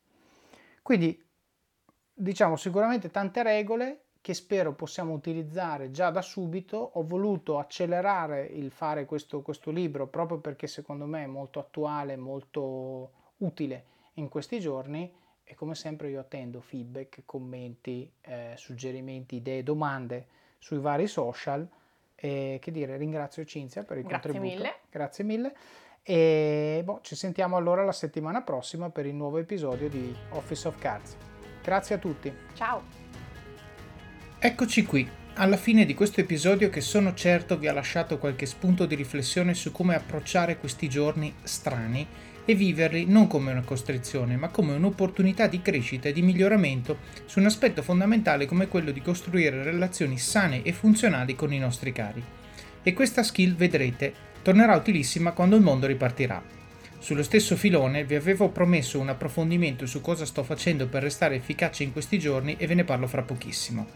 Quindi 0.80 1.20
diciamo 2.14 2.54
sicuramente 2.54 3.10
tante 3.10 3.42
regole 3.42 4.04
che 4.20 4.32
spero 4.32 4.74
possiamo 4.74 5.12
utilizzare 5.12 5.90
già 5.90 6.10
da 6.10 6.22
subito. 6.22 6.76
Ho 6.76 7.02
voluto 7.02 7.58
accelerare 7.58 8.44
il 8.44 8.70
fare 8.70 9.06
questo, 9.06 9.42
questo 9.42 9.72
libro 9.72 10.06
proprio 10.06 10.38
perché 10.38 10.68
secondo 10.68 11.06
me 11.06 11.24
è 11.24 11.26
molto 11.26 11.58
attuale, 11.58 12.14
molto 12.14 13.10
utile 13.38 13.98
in 14.14 14.28
questi 14.28 14.60
giorni 14.60 15.12
e 15.42 15.54
come 15.54 15.74
sempre 15.74 16.10
io 16.10 16.20
attendo 16.20 16.60
feedback, 16.60 17.22
commenti, 17.24 18.10
eh, 18.20 18.52
suggerimenti, 18.56 19.36
idee, 19.36 19.62
domande 19.62 20.26
sui 20.58 20.78
vari 20.78 21.06
social. 21.06 21.68
E 22.14 22.58
che 22.60 22.70
dire, 22.70 22.96
ringrazio 22.96 23.44
Cinzia 23.44 23.82
per 23.82 23.96
il 23.96 24.04
Grazie 24.04 24.30
contributo. 24.30 24.62
Mille. 24.62 24.74
Grazie 24.90 25.24
mille. 25.24 25.56
E 26.02 26.82
boh, 26.84 27.00
ci 27.02 27.14
sentiamo 27.14 27.56
allora 27.56 27.84
la 27.84 27.92
settimana 27.92 28.42
prossima 28.42 28.90
per 28.90 29.06
il 29.06 29.14
nuovo 29.14 29.38
episodio 29.38 29.88
di 29.88 30.14
Office 30.30 30.68
of 30.68 30.78
Cards. 30.78 31.16
Grazie 31.62 31.94
a 31.96 31.98
tutti. 31.98 32.32
Ciao. 32.54 32.82
Eccoci 34.38 34.84
qui. 34.84 35.08
alla 35.34 35.56
fine 35.56 35.84
di 35.84 35.94
questo 35.94 36.20
episodio 36.20 36.68
che 36.68 36.80
sono 36.80 37.14
certo 37.14 37.56
vi 37.56 37.68
ha 37.68 37.72
lasciato 37.72 38.18
qualche 38.18 38.46
spunto 38.46 38.84
di 38.84 38.94
riflessione 38.94 39.54
su 39.54 39.72
come 39.72 39.94
approcciare 39.94 40.58
questi 40.58 40.88
giorni 40.88 41.34
strani 41.42 42.06
e 42.50 42.54
viverli 42.54 43.06
non 43.06 43.26
come 43.26 43.52
una 43.52 43.62
costrizione, 43.62 44.36
ma 44.36 44.48
come 44.48 44.74
un'opportunità 44.74 45.46
di 45.46 45.62
crescita 45.62 46.08
e 46.08 46.12
di 46.12 46.22
miglioramento 46.22 46.98
su 47.24 47.38
un 47.38 47.46
aspetto 47.46 47.82
fondamentale 47.82 48.46
come 48.46 48.66
quello 48.66 48.90
di 48.90 49.00
costruire 49.00 49.62
relazioni 49.62 50.18
sane 50.18 50.62
e 50.62 50.72
funzionali 50.72 51.36
con 51.36 51.52
i 51.52 51.58
nostri 51.58 51.92
cari. 51.92 52.22
E 52.82 52.92
questa 52.92 53.22
skill, 53.22 53.54
vedrete, 53.54 54.12
tornerà 54.42 54.74
utilissima 54.74 55.32
quando 55.32 55.56
il 55.56 55.62
mondo 55.62 55.86
ripartirà. 55.86 56.42
Sullo 56.98 57.22
stesso 57.22 57.56
filone 57.56 58.04
vi 58.04 58.14
avevo 58.16 58.48
promesso 58.48 58.98
un 58.98 59.08
approfondimento 59.08 59.86
su 59.86 60.00
cosa 60.00 60.26
sto 60.26 60.42
facendo 60.42 60.88
per 60.88 61.02
restare 61.02 61.36
efficace 61.36 61.84
in 61.84 61.92
questi 61.92 62.18
giorni 62.18 62.56
e 62.58 62.66
ve 62.66 62.74
ne 62.74 62.84
parlo 62.84 63.06
fra 63.06 63.22
pochissimo. 63.22 63.86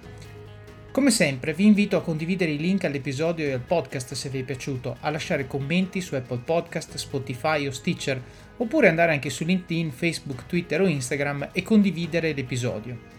Come 0.95 1.11
sempre 1.11 1.55
vi 1.55 1.67
invito 1.67 1.97
a 1.97 2.03
condividere 2.03 2.53
i 2.53 2.57
link 2.57 2.85
all'episodio 2.85 3.47
e 3.47 3.53
al 3.53 3.59
podcast 3.59 4.15
se 4.15 4.29
vi 4.29 4.39
è 4.39 4.43
piaciuto, 4.45 4.97
a 5.01 5.11
lasciare 5.11 5.49
commenti 5.49 6.01
su 6.01 6.15
Apple 6.15 6.43
Podcast, 6.45 6.95
Spotify 6.95 7.67
o 7.67 7.73
Stitcher, 7.73 8.23
oppure 8.57 8.89
andare 8.89 9.13
anche 9.13 9.31
su 9.31 9.45
LinkedIn, 9.45 9.91
Facebook, 9.91 10.47
Twitter 10.47 10.81
o 10.81 10.87
Instagram 10.87 11.49
e 11.53 11.63
condividere 11.63 12.33
l'episodio. 12.33 13.13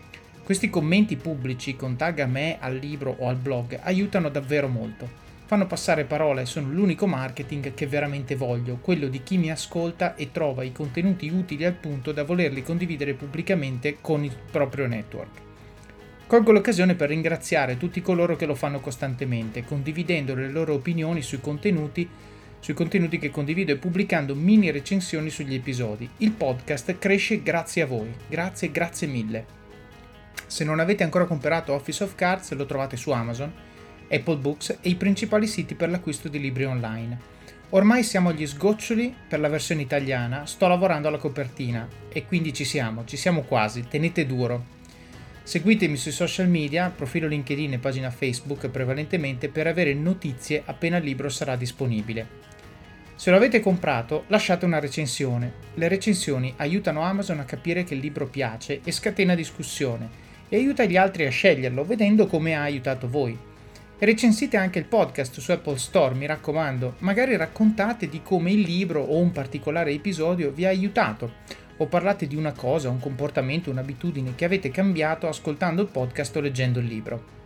Questi 0.44 0.70
commenti 0.70 1.16
pubblici 1.16 1.76
con 1.76 1.96
tag 1.96 2.20
a 2.20 2.28
me, 2.28 2.58
al 2.60 2.76
libro 2.76 3.16
o 3.20 3.28
al 3.28 3.36
blog 3.36 3.80
aiutano 3.82 4.30
davvero 4.30 4.68
molto. 4.68 5.24
Fanno 5.48 5.68
passare 5.68 6.06
parole 6.06 6.44
e 6.44 6.46
sono 6.46 6.72
l'unico 6.72 7.06
marketing 7.08 7.74
che 7.74 7.88
veramente 7.88 8.36
voglio, 8.36 8.80
quello 8.82 9.08
di 9.08 9.22
chi 9.24 9.38
mi 9.38 9.52
ascolta 9.52 10.16
e 10.16 10.32
trova 10.32 10.64
i 10.64 10.72
contenuti 10.72 11.30
utili 11.30 11.66
al 11.66 11.74
punto 11.74 12.12
da 12.12 12.24
volerli 12.24 12.64
condividere 12.64 13.14
pubblicamente 13.14 13.98
con 14.02 14.24
il 14.24 14.36
proprio 14.52 14.88
network. 14.88 15.42
Colgo 16.28 16.52
l'occasione 16.52 16.96
per 16.96 17.10
ringraziare 17.10 17.78
tutti 17.78 18.02
coloro 18.02 18.36
che 18.36 18.48
lo 18.48 18.56
fanno 18.56 18.80
costantemente, 18.80 19.64
condividendo 19.64 20.34
le 20.34 20.50
loro 20.50 20.74
opinioni 20.74 21.22
sui 21.22 21.40
contenuti, 21.40 22.10
sui 22.66 22.74
contenuti 22.74 23.20
che 23.20 23.30
condivido 23.30 23.74
e 23.74 23.78
pubblicando 23.78 24.34
mini 24.34 24.72
recensioni 24.72 25.30
sugli 25.30 25.54
episodi. 25.54 26.10
Il 26.18 26.32
podcast 26.32 26.98
cresce 26.98 27.44
grazie 27.44 27.84
a 27.84 27.86
voi. 27.86 28.12
Grazie, 28.28 28.72
grazie 28.72 29.06
mille. 29.06 29.46
Se 30.48 30.64
non 30.64 30.80
avete 30.80 31.04
ancora 31.04 31.26
comprato 31.26 31.74
Office 31.74 32.04
of 32.04 32.16
Cards 32.16 32.54
lo 32.54 32.66
trovate 32.66 32.98
su 32.98 33.12
Amazon, 33.12 33.54
Apple 34.10 34.38
Books 34.38 34.80
e 34.82 34.90
i 34.90 34.96
principali 34.96 35.46
siti 35.46 35.76
per 35.76 35.92
l'acquisto 35.92 36.28
di 36.28 36.40
libri 36.40 36.66
online. 36.66 37.20
Ormai 37.70 38.02
siamo 38.02 38.30
agli 38.30 38.48
sgoccioli 38.48 39.14
per 39.28 39.40
la 39.40 39.48
versione 39.48 39.84
italiana, 39.84 40.48
sto 40.48 40.68
lavorando 40.68 41.08
alla 41.08 41.20
copertina 41.20 41.88
e 42.12 42.26
quindi 42.26 42.52
ci 42.52 42.66
siamo, 42.66 43.06
ci 43.06 43.16
siamo 43.16 43.42
quasi, 43.42 43.86
tenete 43.88 44.26
duro. 44.26 44.74
Seguitemi 45.44 45.98
sui 45.98 46.12
social 46.12 46.48
media, 46.48 46.90
profilo 46.90 47.28
LinkedIn 47.28 47.74
e 47.74 47.78
pagina 47.78 48.10
Facebook 48.10 48.70
prevalentemente 48.70 49.50
per 49.50 49.68
avere 49.68 49.94
notizie 49.94 50.64
appena 50.66 50.98
il 50.98 51.04
libro 51.04 51.30
sarà 51.30 51.56
disponibile. 51.56 52.46
Se 53.18 53.32
lo 53.32 53.38
avete 53.38 53.62
comprato, 53.62 54.26
lasciate 54.28 54.66
una 54.66 54.80
recensione. 54.80 55.54
Le 55.76 55.88
recensioni 55.88 56.54
aiutano 56.58 57.02
Amazon 57.02 57.40
a 57.40 57.46
capire 57.46 57.86
che 57.86 57.94
il 57.94 58.02
libro 58.02 58.28
piace 58.28 58.82
e 58.84 58.92
scatena 58.92 59.36
discussione 59.36 60.24
e 60.50 60.58
aiuta 60.58 60.84
gli 60.84 60.98
altri 60.98 61.26
a 61.26 61.30
sceglierlo 61.30 61.86
vedendo 61.86 62.28
come 62.28 62.56
ha 62.56 62.62
aiutato 62.62 63.08
voi. 63.08 63.38
Recensite 63.98 64.58
anche 64.58 64.80
il 64.80 64.86
podcast 64.86 65.40
su 65.40 65.50
Apple 65.54 65.78
Store, 65.78 66.14
mi 66.14 66.26
raccomando, 66.26 66.96
magari 67.00 67.38
raccontate 67.38 68.10
di 68.10 68.22
come 68.22 68.52
il 68.52 68.60
libro 68.60 69.02
o 69.02 69.18
un 69.18 69.32
particolare 69.32 69.92
episodio 69.92 70.52
vi 70.52 70.66
ha 70.66 70.70
aiutato 70.70 71.36
o 71.78 71.86
parlate 71.88 72.28
di 72.28 72.36
una 72.36 72.52
cosa, 72.52 72.90
un 72.90 73.00
comportamento, 73.00 73.70
un'abitudine 73.70 74.36
che 74.36 74.44
avete 74.44 74.70
cambiato 74.70 75.30
ascoltando 75.30 75.82
il 75.82 75.88
podcast 75.88 76.36
o 76.36 76.42
leggendo 76.42 76.80
il 76.80 76.86
libro. 76.86 77.45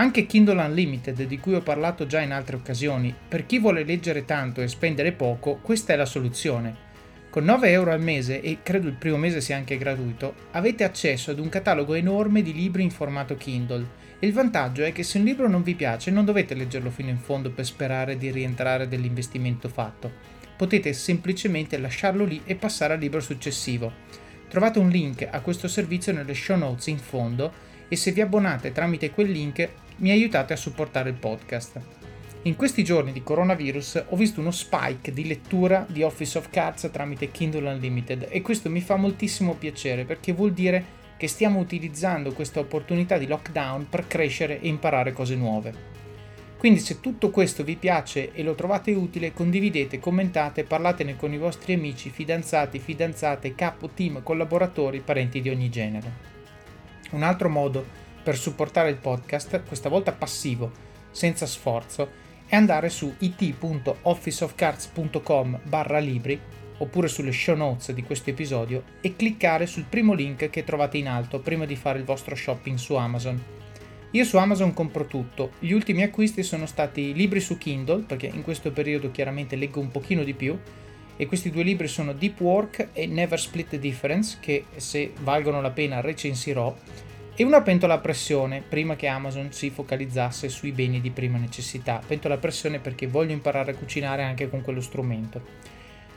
Anche 0.00 0.24
Kindle 0.24 0.62
Unlimited, 0.62 1.26
di 1.26 1.38
cui 1.38 1.52
ho 1.52 1.60
parlato 1.60 2.06
già 2.06 2.22
in 2.22 2.32
altre 2.32 2.56
occasioni, 2.56 3.14
per 3.28 3.44
chi 3.44 3.58
vuole 3.58 3.84
leggere 3.84 4.24
tanto 4.24 4.62
e 4.62 4.68
spendere 4.68 5.12
poco, 5.12 5.56
questa 5.56 5.92
è 5.92 5.96
la 5.96 6.06
soluzione. 6.06 6.74
Con 7.28 7.44
9 7.44 7.68
euro 7.68 7.92
al 7.92 8.00
mese, 8.00 8.40
e 8.40 8.60
credo 8.62 8.88
il 8.88 8.94
primo 8.94 9.18
mese 9.18 9.42
sia 9.42 9.56
anche 9.56 9.76
gratuito, 9.76 10.34
avete 10.52 10.84
accesso 10.84 11.32
ad 11.32 11.38
un 11.38 11.50
catalogo 11.50 11.92
enorme 11.92 12.40
di 12.40 12.54
libri 12.54 12.82
in 12.82 12.90
formato 12.90 13.36
Kindle. 13.36 13.86
E 14.18 14.26
il 14.26 14.32
vantaggio 14.32 14.84
è 14.84 14.92
che 14.92 15.02
se 15.02 15.18
un 15.18 15.24
libro 15.24 15.46
non 15.48 15.62
vi 15.62 15.74
piace 15.74 16.10
non 16.10 16.24
dovete 16.24 16.54
leggerlo 16.54 16.88
fino 16.88 17.10
in 17.10 17.18
fondo 17.18 17.50
per 17.50 17.66
sperare 17.66 18.16
di 18.16 18.30
rientrare 18.30 18.88
dell'investimento 18.88 19.68
fatto 19.68 20.38
potete 20.56 20.92
semplicemente 20.94 21.78
lasciarlo 21.78 22.24
lì 22.24 22.40
e 22.44 22.54
passare 22.54 22.94
al 22.94 23.00
libro 23.00 23.20
successivo. 23.20 23.92
Trovate 24.48 24.78
un 24.78 24.88
link 24.88 25.26
a 25.30 25.40
questo 25.40 25.68
servizio 25.68 26.12
nelle 26.12 26.34
show 26.34 26.56
notes 26.56 26.86
in 26.88 26.98
fondo 26.98 27.68
e 27.88 27.96
se 27.96 28.12
vi 28.12 28.20
abbonate 28.20 28.70
tramite 28.70 29.10
quel 29.10 29.30
link 29.30 29.68
mi 30.00 30.10
aiutate 30.10 30.52
a 30.52 30.56
supportare 30.56 31.10
il 31.10 31.16
podcast. 31.16 31.80
In 32.42 32.56
questi 32.56 32.82
giorni 32.82 33.12
di 33.12 33.22
coronavirus 33.22 34.06
ho 34.08 34.16
visto 34.16 34.40
uno 34.40 34.50
spike 34.50 35.12
di 35.12 35.26
lettura 35.26 35.84
di 35.86 36.02
Office 36.02 36.38
of 36.38 36.48
Cards 36.48 36.88
tramite 36.90 37.30
Kindle 37.30 37.70
Unlimited 37.70 38.26
e 38.30 38.40
questo 38.40 38.70
mi 38.70 38.80
fa 38.80 38.96
moltissimo 38.96 39.54
piacere 39.54 40.04
perché 40.04 40.32
vuol 40.32 40.52
dire 40.52 40.98
che 41.18 41.28
stiamo 41.28 41.58
utilizzando 41.58 42.32
questa 42.32 42.60
opportunità 42.60 43.18
di 43.18 43.26
lockdown 43.26 43.88
per 43.90 44.06
crescere 44.06 44.58
e 44.58 44.68
imparare 44.68 45.12
cose 45.12 45.36
nuove. 45.36 45.98
Quindi 46.56 46.80
se 46.80 47.00
tutto 47.00 47.28
questo 47.28 47.62
vi 47.62 47.76
piace 47.76 48.32
e 48.32 48.42
lo 48.42 48.54
trovate 48.54 48.92
utile, 48.92 49.34
condividete, 49.34 49.98
commentate, 49.98 50.64
parlatene 50.64 51.16
con 51.16 51.32
i 51.34 51.38
vostri 51.38 51.74
amici, 51.74 52.08
fidanzati, 52.08 52.78
fidanzate, 52.78 53.54
capo, 53.54 53.90
team, 53.90 54.22
collaboratori, 54.22 55.00
parenti 55.00 55.42
di 55.42 55.50
ogni 55.50 55.68
genere. 55.68 56.28
Un 57.10 57.22
altro 57.22 57.50
modo 57.50 57.99
per 58.22 58.36
supportare 58.36 58.90
il 58.90 58.96
podcast, 58.96 59.62
questa 59.66 59.88
volta 59.88 60.12
passivo, 60.12 60.70
senza 61.10 61.46
sforzo, 61.46 62.28
è 62.46 62.56
andare 62.56 62.88
su 62.88 63.14
it.officeofcards.com 63.18 65.60
barra 65.64 65.98
libri 65.98 66.40
oppure 66.78 67.08
sulle 67.08 67.32
show 67.32 67.56
notes 67.56 67.92
di 67.92 68.02
questo 68.02 68.30
episodio 68.30 68.84
e 69.00 69.14
cliccare 69.14 69.66
sul 69.66 69.84
primo 69.84 70.14
link 70.14 70.50
che 70.50 70.64
trovate 70.64 70.98
in 70.98 71.08
alto 71.08 71.38
prima 71.40 71.66
di 71.66 71.76
fare 71.76 71.98
il 71.98 72.04
vostro 72.04 72.34
shopping 72.34 72.76
su 72.76 72.94
Amazon. 72.94 73.58
Io 74.12 74.24
su 74.24 74.38
Amazon 74.38 74.74
compro 74.74 75.06
tutto, 75.06 75.52
gli 75.60 75.70
ultimi 75.70 76.02
acquisti 76.02 76.42
sono 76.42 76.66
stati 76.66 77.12
libri 77.12 77.38
su 77.38 77.56
Kindle, 77.56 78.02
perché 78.02 78.26
in 78.26 78.42
questo 78.42 78.72
periodo 78.72 79.12
chiaramente 79.12 79.54
leggo 79.54 79.78
un 79.78 79.92
pochino 79.92 80.24
di 80.24 80.34
più, 80.34 80.58
e 81.16 81.26
questi 81.26 81.50
due 81.50 81.62
libri 81.62 81.86
sono 81.86 82.12
Deep 82.12 82.40
Work 82.40 82.88
e 82.92 83.06
Never 83.06 83.38
Split 83.38 83.68
the 83.68 83.78
Difference, 83.78 84.38
che 84.40 84.64
se 84.76 85.12
valgono 85.20 85.60
la 85.60 85.70
pena 85.70 86.00
recensirò, 86.00 86.76
e 87.40 87.42
una 87.42 87.62
pentola 87.62 87.94
a 87.94 87.98
pressione, 88.00 88.60
prima 88.60 88.96
che 88.96 89.06
Amazon 89.06 89.50
si 89.50 89.70
focalizzasse 89.70 90.50
sui 90.50 90.72
beni 90.72 91.00
di 91.00 91.08
prima 91.08 91.38
necessità. 91.38 91.98
Pentola 92.06 92.34
a 92.34 92.36
pressione 92.36 92.80
perché 92.80 93.06
voglio 93.06 93.32
imparare 93.32 93.70
a 93.70 93.74
cucinare 93.74 94.22
anche 94.22 94.50
con 94.50 94.60
quello 94.60 94.82
strumento. 94.82 95.40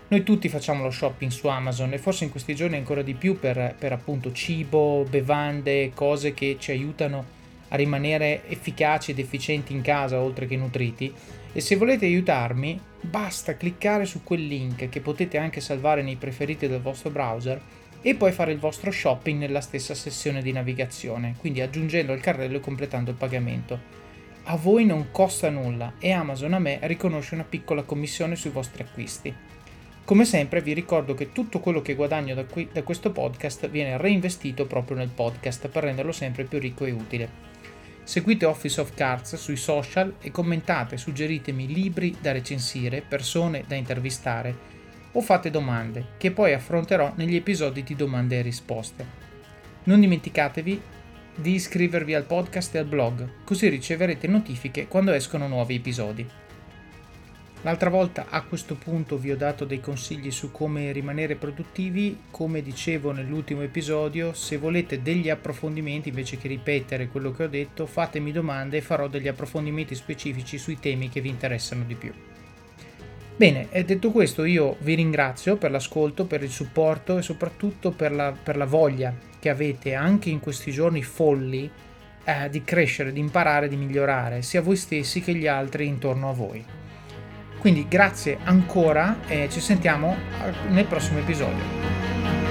Noi 0.10 0.24
tutti 0.24 0.50
facciamo 0.50 0.84
lo 0.84 0.92
shopping 0.92 1.32
su 1.32 1.48
Amazon 1.48 1.94
e 1.94 1.98
forse 1.98 2.26
in 2.26 2.30
questi 2.30 2.54
giorni 2.54 2.76
ancora 2.76 3.04
di 3.04 3.14
più 3.14 3.40
per, 3.40 3.74
per 3.80 3.94
appunto 3.94 4.34
cibo, 4.34 5.06
bevande, 5.10 5.94
cose 5.96 6.34
che 6.34 6.58
ci 6.60 6.72
aiutano 6.72 7.26
a 7.70 7.78
rimanere 7.78 8.42
efficaci 8.50 9.12
ed 9.12 9.20
efficienti 9.20 9.72
in 9.72 9.80
casa 9.80 10.20
oltre 10.20 10.46
che 10.46 10.58
nutriti 10.58 11.14
e 11.54 11.62
se 11.62 11.78
volete 11.78 12.06
aiutarmi 12.06 12.78
basta 13.00 13.56
cliccare 13.56 14.04
su 14.04 14.24
quel 14.24 14.46
link 14.46 14.90
che 14.90 15.00
potete 15.00 15.38
anche 15.38 15.62
salvare 15.62 16.02
nei 16.02 16.18
preferiti 16.18 16.68
del 16.68 16.82
vostro 16.82 17.12
browser 17.12 17.62
e 18.06 18.16
poi 18.16 18.34
fare 18.34 18.52
il 18.52 18.60
vostro 18.60 18.92
shopping 18.92 19.40
nella 19.40 19.62
stessa 19.62 19.96
sessione 19.96 20.42
di 20.42 20.52
navigazione, 20.52 21.36
quindi 21.40 21.62
aggiungendo 21.62 22.12
al 22.12 22.20
carrello 22.20 22.58
e 22.58 22.60
completando 22.60 23.12
il 23.12 23.16
pagamento. 23.16 23.80
A 24.44 24.58
voi 24.58 24.86
non 24.86 25.08
costa 25.10 25.50
nulla 25.50 25.94
e 26.00 26.12
Amazon 26.12 26.54
a 26.54 26.60
me 26.60 26.80
riconosce 26.82 27.34
una 27.34 27.46
piccola 27.46 27.84
commissione 27.84 28.36
sui 28.36 28.50
vostri 28.50 28.84
acquisti. 28.84 29.34
Come 30.04 30.26
sempre 30.26 30.62
vi 30.62 30.74
ricordo 30.74 31.14
che 31.14 31.32
tutto 31.32 31.62
quello 31.62 31.82
che 31.82 31.96
guadagno 31.96 32.36
da, 32.36 32.44
qui, 32.44 32.68
da 32.70 32.84
questo 32.84 33.12
podcast 33.12 33.70
viene 33.70 33.96
reinvestito 33.96 34.68
proprio 34.68 34.98
nel 34.98 35.08
podcast 35.08 35.70
per 35.70 35.84
renderlo 35.84 36.12
sempre 36.12 36.44
più 36.44 36.60
ricco 36.60 36.84
e 36.84 36.92
utile. 36.92 37.30
Seguite 38.04 38.46
Office 38.46 38.82
of 38.82 38.94
Cards 38.94 39.38
sui 39.38 39.56
social 39.56 40.16
e 40.20 40.30
commentate, 40.30 40.98
suggeritemi 40.98 41.68
libri 41.68 42.18
da 42.20 42.34
recensire, 42.34 43.02
persone 43.02 43.64
da 43.66 43.76
intervistare 43.76 44.73
o 45.14 45.22
fate 45.22 45.50
domande 45.50 46.10
che 46.18 46.32
poi 46.32 46.54
affronterò 46.54 47.14
negli 47.16 47.36
episodi 47.36 47.84
di 47.84 47.96
domande 47.96 48.40
e 48.40 48.42
risposte. 48.42 49.06
Non 49.84 50.00
dimenticatevi 50.00 50.82
di 51.36 51.54
iscrivervi 51.54 52.14
al 52.14 52.26
podcast 52.26 52.76
e 52.76 52.80
al 52.80 52.86
blog, 52.86 53.44
così 53.44 53.68
riceverete 53.68 54.28
notifiche 54.28 54.88
quando 54.88 55.12
escono 55.12 55.48
nuovi 55.48 55.76
episodi. 55.76 56.28
L'altra 57.64 57.90
volta 57.90 58.26
a 58.30 58.42
questo 58.42 58.76
punto 58.76 59.18
vi 59.18 59.32
ho 59.32 59.38
dato 59.38 59.64
dei 59.64 59.80
consigli 59.80 60.32
su 60.32 60.52
come 60.52 60.92
rimanere 60.92 61.36
produttivi, 61.36 62.24
come 62.30 62.62
dicevo 62.62 63.14
nell'ultimo 63.14 63.62
episodio, 63.62 64.34
se 64.34 64.58
volete 64.58 65.02
degli 65.02 65.30
approfondimenti 65.30 66.10
invece 66.10 66.38
che 66.38 66.50
ripetere 66.50 67.08
quello 67.08 67.32
che 67.32 67.44
ho 67.44 67.48
detto, 67.48 67.86
fatemi 67.86 68.34
domande 68.34 68.78
e 68.78 68.82
farò 68.82 69.08
degli 69.08 69.30
approfondimenti 69.30 69.96
specifici 69.96 70.58
sui 70.58 70.78
temi 70.78 71.08
che 71.08 71.22
vi 71.22 71.30
interessano 71.30 71.86
di 71.86 71.96
più. 71.96 72.12
Bene, 73.36 73.68
e 73.72 73.84
detto 73.84 74.12
questo 74.12 74.44
io 74.44 74.76
vi 74.80 74.94
ringrazio 74.94 75.58
per 75.58 75.72
l'ascolto, 75.72 76.26
per 76.26 76.44
il 76.44 76.52
supporto 76.52 77.18
e 77.18 77.24
soprattutto 77.24 77.92
per 77.92 78.12
la, 78.12 78.32
per 78.32 78.58
la 78.58 78.66
voglia 78.66 79.14
che 79.40 79.50
avete 79.50 79.96
anche 79.96 80.30
in 80.30 80.40
questi 80.40 80.72
giorni 80.72 81.02
folli 81.02 81.70
eh, 82.24 82.50
di 82.50 82.64
crescere, 82.64 83.12
di 83.12 83.20
imparare, 83.20 83.68
di 83.68 83.76
migliorare, 83.76 84.44
sia 84.44 84.62
voi 84.62 84.76
stessi 84.76 85.22
che 85.22 85.34
gli 85.34 85.48
altri 85.48 85.88
intorno 85.88 86.30
a 86.30 86.34
voi. 86.34 86.64
Quindi 87.58 87.88
grazie 87.88 88.38
ancora 88.44 89.20
e 89.28 89.48
ci 89.50 89.60
sentiamo 89.60 90.16
nel 90.70 90.86
prossimo 90.86 91.20
episodio. 91.20 92.43